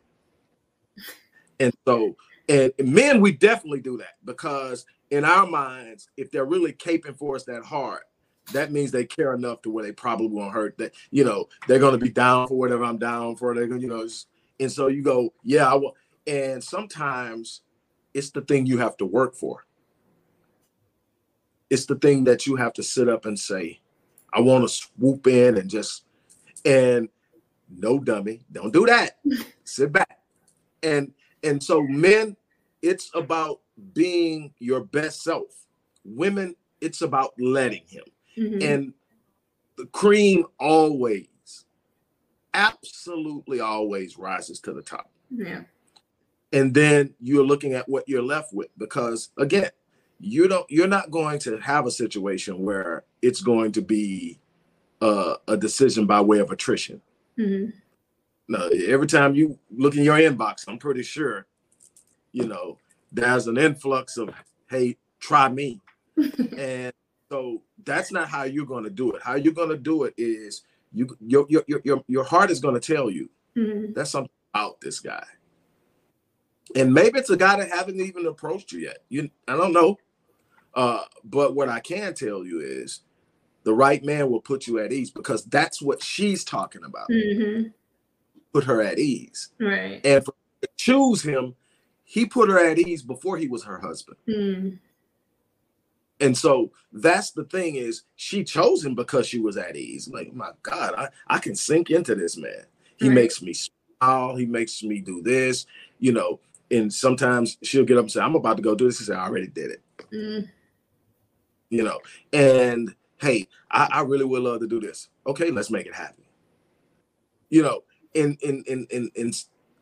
And 1.58 1.74
so 1.84 2.14
and 2.48 2.72
men 2.78 3.20
we 3.20 3.32
definitely 3.32 3.80
do 3.80 3.96
that 3.96 4.14
because 4.24 4.86
in 5.10 5.24
our 5.24 5.44
minds 5.44 6.08
if 6.16 6.30
they're 6.30 6.44
really 6.44 6.72
caping 6.72 7.18
for 7.18 7.34
us 7.34 7.42
that 7.42 7.64
hard 7.64 8.02
that 8.52 8.72
means 8.72 8.90
they 8.90 9.04
care 9.04 9.34
enough 9.34 9.62
to 9.62 9.70
where 9.70 9.84
they 9.84 9.92
probably 9.92 10.26
won't 10.26 10.52
hurt 10.52 10.76
that 10.78 10.92
you 11.10 11.24
know 11.24 11.48
they're 11.66 11.78
going 11.78 11.92
to 11.92 12.04
be 12.04 12.10
down 12.10 12.48
for 12.48 12.56
whatever 12.56 12.84
i'm 12.84 12.98
down 12.98 13.36
for 13.36 13.54
they're 13.54 13.66
going 13.66 13.80
to 13.80 13.86
you 13.86 13.92
know 13.92 14.08
and 14.60 14.72
so 14.72 14.86
you 14.88 15.02
go 15.02 15.32
yeah 15.44 15.70
i 15.70 15.74
will 15.74 15.94
and 16.26 16.62
sometimes 16.62 17.62
it's 18.14 18.30
the 18.30 18.42
thing 18.42 18.66
you 18.66 18.78
have 18.78 18.96
to 18.98 19.06
work 19.06 19.34
for. 19.34 19.64
It's 21.70 21.86
the 21.86 21.94
thing 21.96 22.24
that 22.24 22.46
you 22.46 22.56
have 22.56 22.72
to 22.74 22.82
sit 22.82 23.08
up 23.08 23.26
and 23.26 23.38
say 23.38 23.80
i 24.32 24.40
want 24.40 24.62
to 24.62 24.68
swoop 24.68 25.26
in 25.26 25.56
and 25.56 25.70
just 25.70 26.04
and 26.66 27.08
no 27.70 27.98
dummy 27.98 28.40
don't 28.52 28.72
do 28.72 28.84
that. 28.86 29.18
Sit 29.64 29.92
back. 29.92 30.18
And 30.82 31.12
and 31.42 31.62
so 31.62 31.82
men 31.82 32.36
it's 32.82 33.10
about 33.14 33.60
being 33.94 34.52
your 34.58 34.80
best 34.80 35.22
self. 35.22 35.66
Women 36.04 36.56
it's 36.80 37.02
about 37.02 37.32
letting 37.38 37.84
him 37.86 38.04
Mm-hmm. 38.38 38.62
And 38.62 38.94
the 39.76 39.86
cream 39.86 40.44
always, 40.58 41.26
absolutely 42.54 43.60
always 43.60 44.18
rises 44.18 44.60
to 44.60 44.72
the 44.72 44.82
top. 44.82 45.10
Yeah. 45.30 45.62
And 46.52 46.74
then 46.74 47.14
you're 47.20 47.44
looking 47.44 47.74
at 47.74 47.88
what 47.88 48.08
you're 48.08 48.22
left 48.22 48.52
with 48.52 48.68
because 48.78 49.30
again, 49.36 49.70
you 50.20 50.48
don't 50.48 50.68
you're 50.68 50.88
not 50.88 51.10
going 51.10 51.38
to 51.40 51.58
have 51.58 51.86
a 51.86 51.90
situation 51.90 52.62
where 52.62 53.04
it's 53.22 53.40
going 53.40 53.72
to 53.72 53.82
be 53.82 54.40
a, 55.00 55.36
a 55.46 55.56
decision 55.56 56.06
by 56.06 56.20
way 56.20 56.38
of 56.38 56.50
attrition. 56.50 57.00
Mm-hmm. 57.38 57.70
No, 58.48 58.68
every 58.68 59.06
time 59.06 59.34
you 59.34 59.58
look 59.70 59.94
in 59.94 60.04
your 60.04 60.16
inbox, 60.16 60.64
I'm 60.66 60.78
pretty 60.78 61.02
sure, 61.02 61.46
you 62.32 62.46
know, 62.46 62.78
there's 63.12 63.46
an 63.46 63.58
influx 63.58 64.16
of, 64.16 64.30
hey, 64.70 64.96
try 65.20 65.48
me. 65.48 65.82
and 66.56 66.92
so 67.30 67.62
that's 67.84 68.12
not 68.12 68.28
how 68.28 68.44
you're 68.44 68.66
going 68.66 68.84
to 68.84 68.90
do 68.90 69.12
it. 69.12 69.22
How 69.22 69.34
you're 69.34 69.52
going 69.52 69.70
to 69.70 69.76
do 69.76 70.04
it 70.04 70.14
is 70.16 70.62
you 70.92 71.16
your 71.20 71.46
your 71.48 71.64
your 71.84 72.04
your 72.06 72.24
heart 72.24 72.50
is 72.50 72.60
going 72.60 72.74
to 72.74 72.94
tell 72.94 73.10
you 73.10 73.28
mm-hmm. 73.56 73.92
that's 73.92 74.10
something 74.10 74.30
about 74.54 74.80
this 74.80 75.00
guy. 75.00 75.24
And 76.74 76.92
maybe 76.92 77.18
it's 77.18 77.30
a 77.30 77.36
guy 77.36 77.56
that 77.56 77.70
haven't 77.70 78.00
even 78.00 78.26
approached 78.26 78.72
you 78.72 78.80
yet. 78.80 78.98
You 79.08 79.30
I 79.46 79.56
don't 79.56 79.72
know. 79.72 79.98
Uh, 80.74 81.04
but 81.24 81.54
what 81.54 81.68
I 81.68 81.80
can 81.80 82.14
tell 82.14 82.44
you 82.44 82.60
is 82.60 83.00
the 83.64 83.74
right 83.74 84.02
man 84.04 84.30
will 84.30 84.40
put 84.40 84.66
you 84.66 84.78
at 84.78 84.92
ease 84.92 85.10
because 85.10 85.44
that's 85.44 85.82
what 85.82 86.02
she's 86.02 86.44
talking 86.44 86.84
about. 86.84 87.08
Mm-hmm. 87.10 87.68
Put 88.52 88.64
her 88.64 88.82
at 88.82 88.98
ease. 88.98 89.50
Right. 89.58 90.00
And 90.04 90.24
for 90.24 90.34
choose 90.76 91.22
him, 91.22 91.54
he 92.04 92.24
put 92.24 92.48
her 92.48 92.58
at 92.58 92.78
ease 92.78 93.02
before 93.02 93.36
he 93.36 93.48
was 93.48 93.64
her 93.64 93.78
husband. 93.78 94.16
Mm. 94.28 94.78
And 96.20 96.36
so 96.36 96.72
that's 96.92 97.30
the 97.30 97.44
thing 97.44 97.76
is 97.76 98.02
she 98.16 98.42
chose 98.42 98.84
him 98.84 98.94
because 98.94 99.26
she 99.26 99.38
was 99.38 99.56
at 99.56 99.76
ease. 99.76 100.08
Like, 100.08 100.34
my 100.34 100.50
God, 100.62 100.94
I, 100.96 101.08
I 101.28 101.38
can 101.38 101.54
sink 101.54 101.90
into 101.90 102.14
this 102.14 102.36
man. 102.36 102.64
He 102.96 103.08
right. 103.08 103.14
makes 103.14 103.40
me 103.40 103.54
smile. 103.54 104.36
He 104.36 104.46
makes 104.46 104.82
me 104.82 105.00
do 105.00 105.22
this, 105.22 105.66
you 105.98 106.12
know. 106.12 106.40
And 106.70 106.92
sometimes 106.92 107.56
she'll 107.62 107.84
get 107.84 107.96
up 107.96 108.04
and 108.04 108.12
say, 108.12 108.20
I'm 108.20 108.34
about 108.34 108.56
to 108.56 108.62
go 108.62 108.74
do 108.74 108.86
this. 108.86 108.98
He 108.98 109.04
said, 109.04 109.16
I 109.16 109.26
already 109.26 109.46
did 109.46 109.70
it. 109.70 109.82
Mm. 110.12 110.48
You 111.70 111.84
know, 111.84 112.00
and 112.32 112.94
hey, 113.20 113.46
I, 113.70 113.88
I 113.92 114.00
really 114.02 114.24
would 114.24 114.42
love 114.42 114.60
to 114.60 114.66
do 114.66 114.80
this. 114.80 115.08
Okay, 115.26 115.50
let's 115.50 115.70
make 115.70 115.86
it 115.86 115.94
happen. 115.94 116.24
You 117.50 117.62
know, 117.62 117.84
in 118.14 118.36
in 118.42 118.64
in 118.66 118.86
in, 118.90 119.10
in 119.14 119.32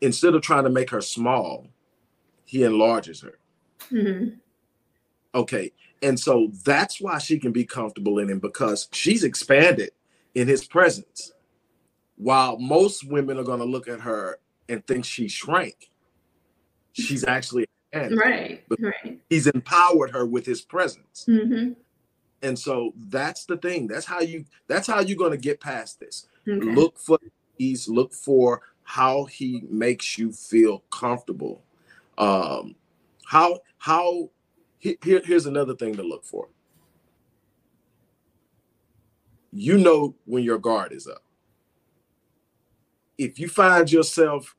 instead 0.01 0.35
of 0.35 0.43
trying 0.43 0.65
to 0.65 0.71
make 0.71 0.91
her 0.91 1.01
small, 1.01 1.69
he 2.45 2.65
enlarges 2.65 3.21
her. 3.21 3.39
Mm-hmm. 3.91 4.37
Okay, 5.37 5.73
and 6.03 6.19
so 6.19 6.51
that's 6.65 7.01
why 7.01 7.19
she 7.19 7.39
can 7.39 7.53
be 7.53 7.65
comfortable 7.65 8.19
in 8.19 8.29
him 8.29 8.39
because 8.39 8.89
she's 8.93 9.23
expanded 9.23 9.91
in 10.35 10.49
his 10.49 10.65
presence. 10.65 11.33
While 12.17 12.59
most 12.59 13.07
women 13.07 13.39
are 13.39 13.45
going 13.45 13.61
to 13.61 13.67
look 13.67 13.87
at 13.87 14.01
her 14.01 14.39
and 14.69 14.85
think 14.87 15.05
she 15.05 15.29
shrank, 15.29 15.91
she's 16.93 17.25
actually 17.25 17.67
right. 17.95 18.63
Right. 18.79 19.21
He's 19.29 19.47
empowered 19.47 20.11
her 20.11 20.25
with 20.27 20.47
his 20.47 20.63
presence. 20.63 21.27
Mm-hmm. 21.29 21.73
And 22.43 22.59
so 22.59 22.93
that's 22.97 23.45
the 23.47 23.57
thing. 23.57 23.87
That's 23.87 24.07
how 24.07 24.21
you 24.21 24.45
that's 24.69 24.87
how 24.87 25.01
you're 25.01 25.17
going 25.17 25.33
to 25.33 25.39
get 25.39 25.61
past 25.61 26.01
this. 26.01 26.27
Okay. 26.49 26.65
Look 26.65 26.99
for 26.99 27.19
these, 27.59 27.89
look 27.89 28.13
for 28.13 28.63
how 28.83 29.25
he 29.25 29.65
makes 29.69 30.17
you 30.17 30.33
feel 30.33 30.81
comfortable. 30.91 31.63
Um 32.19 32.77
how 33.27 33.61
how 33.79 34.31
here, 35.03 35.23
here's 35.25 35.47
another 35.47 35.75
thing 35.75 35.95
to 35.97 36.03
look 36.03 36.25
for. 36.25 36.49
You 39.53 39.79
know 39.79 40.15
when 40.27 40.45
your 40.45 40.59
guard 40.59 40.93
is 40.93 41.07
up. 41.07 41.23
If 43.17 43.39
you 43.39 43.49
find 43.49 43.91
yourself 43.91 44.55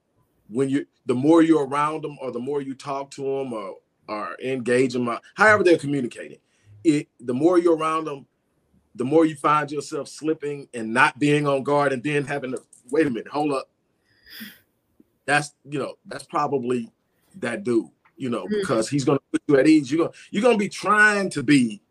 when 0.50 0.70
you 0.70 0.86
the 1.06 1.14
more 1.14 1.42
you're 1.42 1.68
around 1.68 2.04
them 2.04 2.18
or 2.22 2.32
the 2.32 2.40
more 2.40 2.62
you 2.62 2.74
talk 2.74 3.12
to 3.12 3.22
them 3.22 3.54
or 3.54 3.76
or 4.10 4.38
engage 4.44 4.94
them, 4.94 5.10
however 5.36 5.64
they're 5.64 5.78
communicating, 5.78 6.40
it 6.84 7.08
the 7.20 7.34
more 7.34 7.60
you're 7.60 7.78
around 7.78 8.06
them, 8.06 8.26
the 8.96 9.06
more 9.06 9.26
you 9.26 9.36
find 9.36 9.72
yourself 9.72 10.08
slipping 10.08 10.68
and 10.74 10.92
not 10.94 11.20
being 11.20 11.48
on 11.48 11.64
guard 11.64 11.94
and 11.94 12.04
then 12.04 12.26
having 12.26 12.52
to 12.52 12.62
wait 12.90 13.06
a 13.06 13.10
minute, 13.10 13.28
hold 13.28 13.54
up. 13.54 13.70
That's 15.26 15.54
you 15.70 15.78
know, 15.78 15.96
that's 16.06 16.24
probably 16.24 16.90
that 17.36 17.64
dude 17.64 17.90
you 18.18 18.30
know, 18.30 18.46
mm-hmm. 18.46 18.60
because 18.60 18.90
he's 18.90 19.06
gonna 19.06 19.20
put 19.32 19.42
you 19.48 19.58
at 19.58 19.68
ease. 19.68 19.92
You're 19.92 20.06
gonna 20.06 20.18
you're 20.32 20.44
gonna 20.44 20.58
be 20.58 20.70
trying 20.70 21.30
to 21.32 21.44
be, 21.44 21.82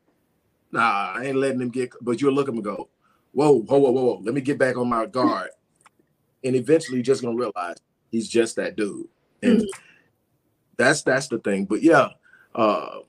nah, 0.73 1.13
I 1.15 1.25
ain't 1.27 1.37
letting 1.37 1.61
him 1.61 1.71
get, 1.71 1.93
but 2.01 2.21
you'll 2.21 2.35
look 2.35 2.49
at 2.49 2.53
him 2.53 2.57
and 2.57 2.65
go, 2.65 2.89
whoa, 3.33 3.61
whoa, 3.61 3.79
whoa, 3.79 3.91
whoa, 3.91 4.05
whoa, 4.05 4.21
let 4.23 4.35
me 4.35 4.41
get 4.41 4.59
back 4.59 4.77
on 4.77 4.89
my 4.89 5.07
guard. 5.07 5.51
and 6.45 6.55
eventually 6.57 6.99
you're 6.99 7.05
just 7.05 7.23
gonna 7.23 7.37
realize 7.37 7.77
he's 8.11 8.29
just 8.29 8.57
that 8.57 8.77
dude. 8.77 9.09
And 9.43 9.61
mm-hmm. 9.61 9.81
that's 10.77 11.03
that's 11.03 11.29
the 11.29 11.39
thing. 11.39 11.65
But 11.65 11.83
yeah, 11.83 12.11
uh 12.55 13.01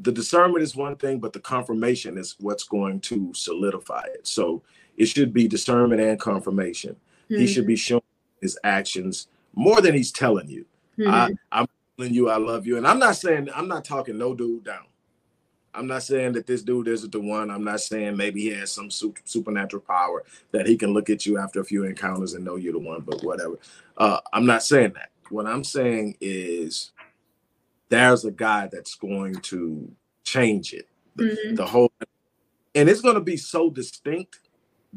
the 0.00 0.12
discernment 0.12 0.62
is 0.62 0.74
one 0.74 0.96
thing, 0.96 1.20
but 1.20 1.32
the 1.32 1.40
confirmation 1.40 2.18
is 2.18 2.34
what's 2.40 2.64
going 2.64 3.00
to 3.00 3.32
solidify 3.34 4.02
it. 4.12 4.26
So 4.26 4.62
it 4.96 5.06
should 5.06 5.32
be 5.32 5.46
discernment 5.46 6.00
and 6.00 6.18
confirmation. 6.18 6.96
Mm-hmm. 7.30 7.40
He 7.40 7.46
should 7.46 7.66
be 7.66 7.76
showing 7.76 8.02
his 8.40 8.58
actions 8.64 9.28
more 9.54 9.80
than 9.80 9.94
he's 9.94 10.10
telling 10.10 10.48
you. 10.48 10.66
Mm-hmm. 10.98 11.10
I, 11.10 11.30
I'm 11.52 11.68
you 11.98 12.28
I 12.28 12.36
love 12.36 12.66
you. 12.66 12.76
And 12.76 12.86
I'm 12.86 12.98
not 12.98 13.16
saying 13.16 13.48
I'm 13.54 13.68
not 13.68 13.84
talking 13.84 14.18
no 14.18 14.34
dude 14.34 14.64
down. 14.64 14.84
I'm 15.74 15.86
not 15.88 16.04
saying 16.04 16.32
that 16.34 16.46
this 16.46 16.62
dude 16.62 16.86
isn't 16.86 17.10
the 17.10 17.20
one. 17.20 17.50
I'm 17.50 17.64
not 17.64 17.80
saying 17.80 18.16
maybe 18.16 18.42
he 18.42 18.48
has 18.50 18.70
some 18.70 18.90
super, 18.90 19.20
supernatural 19.24 19.82
power 19.82 20.22
that 20.52 20.66
he 20.66 20.76
can 20.76 20.92
look 20.92 21.10
at 21.10 21.26
you 21.26 21.36
after 21.36 21.60
a 21.60 21.64
few 21.64 21.84
encounters 21.84 22.34
and 22.34 22.44
know 22.44 22.54
you're 22.56 22.72
the 22.72 22.78
one, 22.78 23.00
but 23.00 23.24
whatever. 23.24 23.58
Uh, 23.96 24.20
I'm 24.32 24.46
not 24.46 24.62
saying 24.62 24.92
that. 24.94 25.10
What 25.30 25.46
I'm 25.46 25.64
saying 25.64 26.16
is 26.20 26.92
there's 27.88 28.24
a 28.24 28.30
guy 28.30 28.68
that's 28.70 28.94
going 28.94 29.34
to 29.36 29.90
change 30.22 30.72
it. 30.72 30.88
Mm-hmm. 31.16 31.50
The, 31.50 31.56
the 31.56 31.66
whole 31.66 31.92
and 32.74 32.88
it's 32.88 33.00
going 33.00 33.14
to 33.14 33.20
be 33.20 33.36
so 33.36 33.70
distinct 33.70 34.40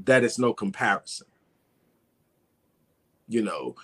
that 0.06 0.24
it's 0.24 0.40
no 0.40 0.54
comparison. 0.54 1.28
You 3.28 3.44
know, 3.44 3.76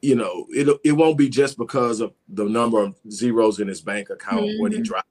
you 0.00 0.14
know, 0.14 0.46
it 0.50 0.68
it 0.84 0.92
won't 0.92 1.18
be 1.18 1.28
just 1.28 1.58
because 1.58 2.00
of 2.00 2.12
the 2.28 2.44
number 2.44 2.82
of 2.82 2.94
zeros 3.10 3.60
in 3.60 3.68
his 3.68 3.80
bank 3.80 4.10
account, 4.10 4.44
mm-hmm. 4.44 4.62
what 4.62 4.72
he 4.72 4.80
drives, 4.80 5.06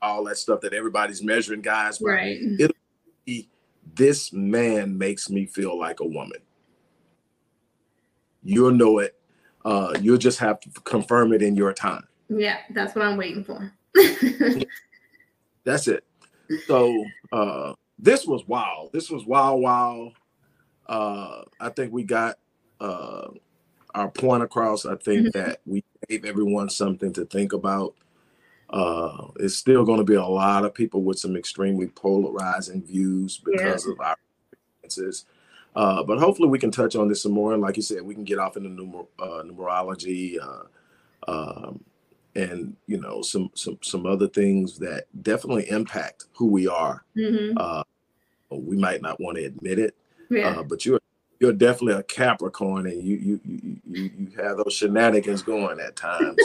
all 0.00 0.24
that 0.24 0.38
stuff 0.38 0.60
that 0.62 0.72
everybody's 0.72 1.22
measuring 1.22 1.60
guys. 1.60 2.00
Right. 2.00 2.38
It'll 2.58 2.76
be 3.24 3.48
this 3.94 4.32
man 4.32 4.96
makes 4.96 5.28
me 5.28 5.46
feel 5.46 5.78
like 5.78 6.00
a 6.00 6.06
woman. 6.06 6.40
You'll 8.42 8.72
know 8.72 8.98
it. 8.98 9.16
Uh, 9.64 9.94
you'll 10.00 10.16
just 10.16 10.38
have 10.38 10.58
to 10.60 10.70
confirm 10.84 11.32
it 11.34 11.42
in 11.42 11.54
your 11.54 11.74
time. 11.74 12.06
Yeah, 12.30 12.58
that's 12.70 12.94
what 12.94 13.04
I'm 13.04 13.18
waiting 13.18 13.44
for. 13.44 13.72
that's 15.64 15.88
it. 15.88 16.04
So 16.66 17.04
uh, 17.32 17.74
this 17.98 18.26
was 18.26 18.46
wild. 18.46 18.92
This 18.92 19.10
was 19.10 19.26
wild, 19.26 19.60
wild. 19.60 20.14
Uh, 20.86 21.42
I 21.60 21.68
think 21.68 21.92
we 21.92 22.04
got 22.04 22.36
uh, 22.80 23.28
our 23.94 24.10
point 24.10 24.42
across. 24.42 24.86
I 24.86 24.96
think 24.96 25.28
mm-hmm. 25.28 25.38
that 25.38 25.60
we 25.66 25.84
gave 26.08 26.24
everyone 26.24 26.70
something 26.70 27.12
to 27.14 27.24
think 27.24 27.52
about. 27.52 27.94
Uh, 28.70 29.28
it's 29.40 29.56
still 29.56 29.84
going 29.84 29.98
to 29.98 30.04
be 30.04 30.14
a 30.14 30.24
lot 30.24 30.64
of 30.64 30.74
people 30.74 31.02
with 31.02 31.18
some 31.18 31.36
extremely 31.36 31.88
polarizing 31.88 32.82
views 32.82 33.40
because 33.44 33.84
yeah. 33.86 33.92
of 33.92 34.00
our 34.00 34.16
experiences. 34.52 35.24
Uh, 35.74 36.02
but 36.02 36.18
hopefully 36.18 36.48
we 36.48 36.58
can 36.58 36.70
touch 36.70 36.96
on 36.96 37.08
this 37.08 37.22
some 37.22 37.32
more. 37.32 37.52
And 37.52 37.62
like 37.62 37.76
you 37.76 37.82
said, 37.82 38.02
we 38.02 38.14
can 38.14 38.24
get 38.24 38.38
off 38.38 38.56
into 38.56 38.70
numer- 38.70 39.06
uh, 39.18 39.42
numerology 39.44 40.36
uh, 40.40 40.64
um, 41.28 41.84
and 42.36 42.76
you 42.86 43.00
know 43.00 43.22
some 43.22 43.50
some 43.54 43.78
some 43.82 44.06
other 44.06 44.28
things 44.28 44.78
that 44.78 45.04
definitely 45.22 45.68
impact 45.68 46.26
who 46.32 46.46
we 46.46 46.68
are. 46.68 47.04
Mm-hmm. 47.16 47.56
Uh, 47.56 47.82
we 48.50 48.76
might 48.76 49.02
not 49.02 49.20
want 49.20 49.36
to 49.36 49.44
admit 49.44 49.78
it, 49.78 49.96
yeah. 50.28 50.48
Uh, 50.48 50.62
but 50.62 50.84
you're 50.84 51.00
you're 51.40 51.52
definitely 51.54 51.94
a 51.94 52.02
Capricorn, 52.02 52.86
and 52.86 53.02
you 53.02 53.16
you 53.16 53.40
you 53.44 53.80
you, 53.88 54.10
you 54.18 54.30
have 54.36 54.58
those 54.58 54.74
shenanigans 54.74 55.42
going 55.42 55.80
at 55.80 55.96
times. 55.96 56.36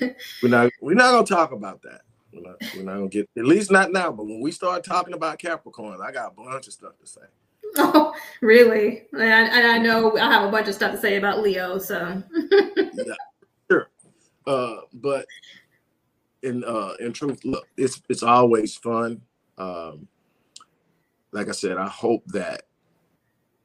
we're 0.42 0.48
not 0.48 0.70
we're 0.80 0.94
not 0.94 1.12
gonna 1.12 1.26
talk 1.26 1.52
about 1.52 1.82
that. 1.82 2.00
We're 2.32 2.40
not, 2.40 2.56
we're 2.74 2.82
not 2.82 2.94
gonna 2.94 3.08
get 3.08 3.28
at 3.36 3.44
least 3.44 3.70
not 3.70 3.92
now. 3.92 4.10
But 4.10 4.26
when 4.26 4.40
we 4.40 4.50
start 4.50 4.82
talking 4.82 5.12
about 5.12 5.38
Capricorn, 5.38 6.00
I 6.02 6.10
got 6.10 6.32
a 6.32 6.42
bunch 6.42 6.66
of 6.66 6.72
stuff 6.72 6.98
to 7.00 7.06
say. 7.06 7.20
Oh, 7.76 8.14
really? 8.40 9.02
And 9.12 9.22
I, 9.22 9.58
and 9.58 9.66
I 9.72 9.78
know 9.78 10.16
I 10.16 10.32
have 10.32 10.48
a 10.48 10.50
bunch 10.50 10.68
of 10.68 10.74
stuff 10.74 10.92
to 10.92 10.98
say 10.98 11.16
about 11.16 11.40
Leo. 11.40 11.78
So 11.78 12.22
yeah, 12.72 13.14
sure. 13.70 13.90
Uh, 14.46 14.76
but 14.94 15.26
in 16.42 16.64
uh, 16.64 16.94
in 16.98 17.12
truth, 17.12 17.44
look, 17.44 17.66
it's 17.76 18.00
it's 18.08 18.22
always 18.22 18.74
fun. 18.74 19.20
Um, 19.58 20.08
like 21.32 21.48
I 21.48 21.52
said, 21.52 21.76
I 21.76 21.88
hope 21.88 22.24
that 22.28 22.62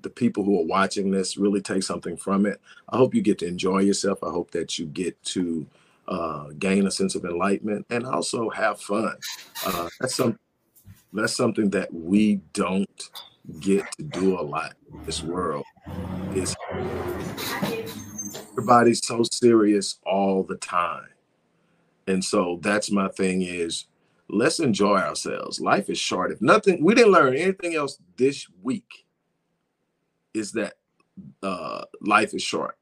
the 0.04 0.10
people 0.10 0.44
who 0.44 0.60
are 0.60 0.66
watching 0.66 1.10
this 1.10 1.38
really 1.38 1.62
take 1.62 1.82
something 1.82 2.16
from 2.16 2.46
it. 2.46 2.62
I 2.90 2.98
hope 2.98 3.16
you 3.16 3.22
get 3.22 3.40
to 3.40 3.48
enjoy 3.48 3.80
yourself. 3.80 4.20
I 4.24 4.30
hope 4.30 4.52
that 4.52 4.78
you 4.78 4.86
get 4.86 5.22
to 5.26 5.66
uh, 6.08 6.48
gain 6.60 6.86
a 6.86 6.92
sense 6.92 7.16
of 7.16 7.26
enlightenment 7.26 7.86
and 7.90 8.06
also 8.06 8.50
have 8.50 8.80
fun. 8.80 9.16
Uh, 9.66 9.90
that's 10.00 10.16
some 10.16 10.38
that's 11.14 11.36
something 11.36 11.70
that 11.72 11.94
we 11.94 12.42
don't 12.54 13.10
get 13.60 13.86
to 13.98 14.04
do 14.04 14.40
a 14.40 14.42
lot 14.42 14.74
in 14.92 15.04
this 15.06 15.24
world. 15.24 15.66
Is 16.36 16.56
everybody's 18.52 19.06
so 19.06 19.24
serious 19.24 20.00
all 20.06 20.44
the 20.44 20.58
time, 20.58 21.10
and 22.08 22.24
so 22.24 22.60
that's 22.62 22.92
my 22.92 23.08
thing 23.10 23.44
is 23.44 23.86
let's 24.28 24.60
enjoy 24.60 24.98
ourselves. 24.98 25.62
Life 25.62 25.90
is 25.90 26.00
short. 26.00 26.32
If 26.32 26.42
nothing, 26.42 26.84
we 26.84 26.96
didn't 26.96 27.14
learn 27.14 27.36
anything 27.36 27.76
else 27.76 28.00
this 28.18 28.48
week 28.64 29.03
is 30.34 30.52
that 30.54 30.76
uh, 31.42 31.84
life 32.02 32.34
is 32.34 32.42
short 32.42 32.78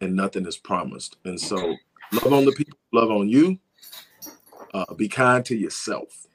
and 0.00 0.14
nothing 0.14 0.46
is 0.46 0.56
promised. 0.56 1.16
And 1.24 1.40
so 1.40 1.76
love 2.12 2.32
on 2.32 2.44
the 2.44 2.52
people, 2.52 2.78
love 2.92 3.10
on 3.10 3.28
you, 3.28 3.58
uh, 4.74 4.92
be 4.94 5.08
kind 5.08 5.44
to 5.46 5.56
yourself. 5.56 6.26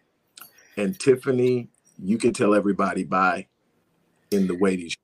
And 0.77 0.99
Tiffany, 0.99 1.69
you 1.99 2.17
can 2.17 2.33
tell 2.33 2.53
everybody 2.53 3.03
bye 3.03 3.47
in 4.31 4.47
the 4.47 4.55
way 4.55 4.75
these. 4.75 4.95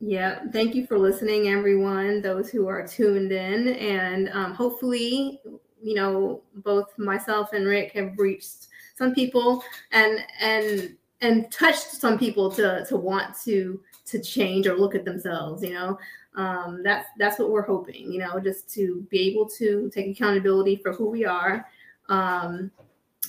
Yeah, 0.00 0.40
thank 0.52 0.74
you 0.74 0.86
for 0.86 0.98
listening, 0.98 1.48
everyone, 1.48 2.20
those 2.20 2.50
who 2.50 2.68
are 2.68 2.86
tuned 2.86 3.32
in. 3.32 3.68
And 3.68 4.28
um, 4.30 4.54
hopefully, 4.54 5.40
you 5.82 5.94
know, 5.94 6.42
both 6.56 6.96
myself 6.98 7.52
and 7.54 7.66
Rick 7.66 7.92
have 7.92 8.12
reached 8.18 8.68
some 8.96 9.14
people 9.14 9.64
and 9.92 10.18
and 10.40 10.96
and 11.20 11.50
touched 11.50 11.90
some 11.92 12.18
people 12.18 12.50
to 12.52 12.84
to 12.86 12.96
want 12.96 13.34
to 13.44 13.80
to 14.06 14.20
change 14.20 14.66
or 14.66 14.76
look 14.76 14.94
at 14.94 15.04
themselves 15.04 15.62
you 15.62 15.72
know? 15.72 15.98
Um, 16.36 16.82
that's 16.82 17.08
that's 17.18 17.38
what 17.38 17.50
we're 17.50 17.62
hoping 17.62 18.12
you 18.12 18.18
know 18.18 18.40
just 18.40 18.68
to 18.74 19.06
be 19.10 19.30
able 19.30 19.48
to 19.50 19.90
take 19.94 20.08
accountability 20.08 20.76
for 20.76 20.92
who 20.92 21.08
we 21.08 21.24
are 21.24 21.66
um, 22.08 22.70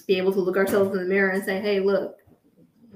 be 0.08 0.18
able 0.18 0.34
to 0.34 0.40
look 0.40 0.58
ourselves 0.58 0.92
in 0.92 0.98
the 0.98 1.08
mirror 1.08 1.32
and 1.32 1.44
say 1.44 1.62
hey 1.62 1.80
look 1.80 2.20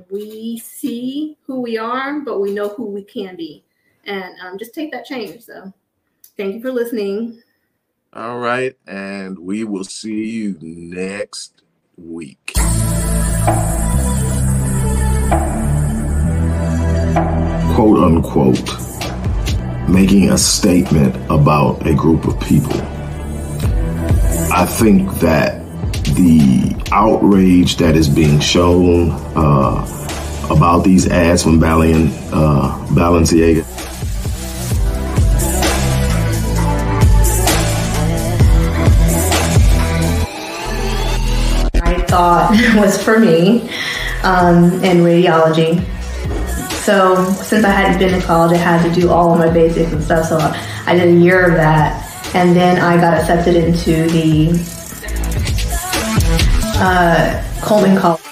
we 0.09 0.57
see 0.57 1.37
who 1.45 1.61
we 1.61 1.77
are 1.77 2.19
but 2.21 2.39
we 2.39 2.51
know 2.51 2.69
who 2.69 2.85
we 2.85 3.03
can 3.03 3.35
be. 3.35 3.63
And 4.05 4.33
um, 4.41 4.57
just 4.57 4.73
take 4.73 4.91
that 4.91 5.05
change 5.05 5.43
so 5.43 5.73
thank 6.37 6.55
you 6.55 6.61
for 6.61 6.71
listening. 6.71 7.41
All 8.13 8.39
right 8.39 8.75
and 8.87 9.37
we 9.37 9.63
will 9.63 9.83
see 9.83 10.29
you 10.29 10.57
next 10.61 11.61
week 11.97 12.53
quote 17.79 17.99
unquote, 17.99 19.87
making 19.87 20.31
a 20.31 20.37
statement 20.37 21.15
about 21.29 21.87
a 21.87 21.95
group 21.95 22.25
of 22.27 22.37
people. 22.41 22.75
I 24.51 24.65
think 24.67 25.09
that 25.19 25.63
the 26.03 26.75
outrage 26.91 27.77
that 27.77 27.95
is 27.95 28.09
being 28.09 28.41
shown 28.41 29.11
uh, 29.33 30.47
about 30.49 30.83
these 30.83 31.07
ads 31.07 31.41
from 31.43 31.57
Balian, 31.57 32.11
uh, 32.33 32.85
Balenciaga. 32.87 33.63
I 41.81 42.01
thought 42.07 42.75
was 42.75 43.01
for 43.01 43.17
me 43.17 43.69
um, 44.23 44.83
in 44.83 44.97
radiology 44.97 45.81
so 46.89 47.23
since 47.43 47.63
I 47.63 47.69
hadn't 47.69 47.99
been 47.99 48.19
to 48.19 48.25
college, 48.25 48.51
I 48.51 48.57
had 48.57 48.81
to 48.81 48.99
do 48.99 49.11
all 49.11 49.31
of 49.31 49.37
my 49.37 49.51
basics 49.51 49.91
and 49.91 50.03
stuff. 50.03 50.25
So 50.25 50.39
I 50.39 50.95
did 50.95 51.07
a 51.07 51.19
year 51.19 51.47
of 51.47 51.53
that, 51.53 52.03
and 52.33 52.55
then 52.55 52.79
I 52.79 52.99
got 52.99 53.13
accepted 53.13 53.55
into 53.55 54.07
the 54.09 54.49
uh, 56.81 57.43
Coleman 57.61 57.95
College. 57.95 58.28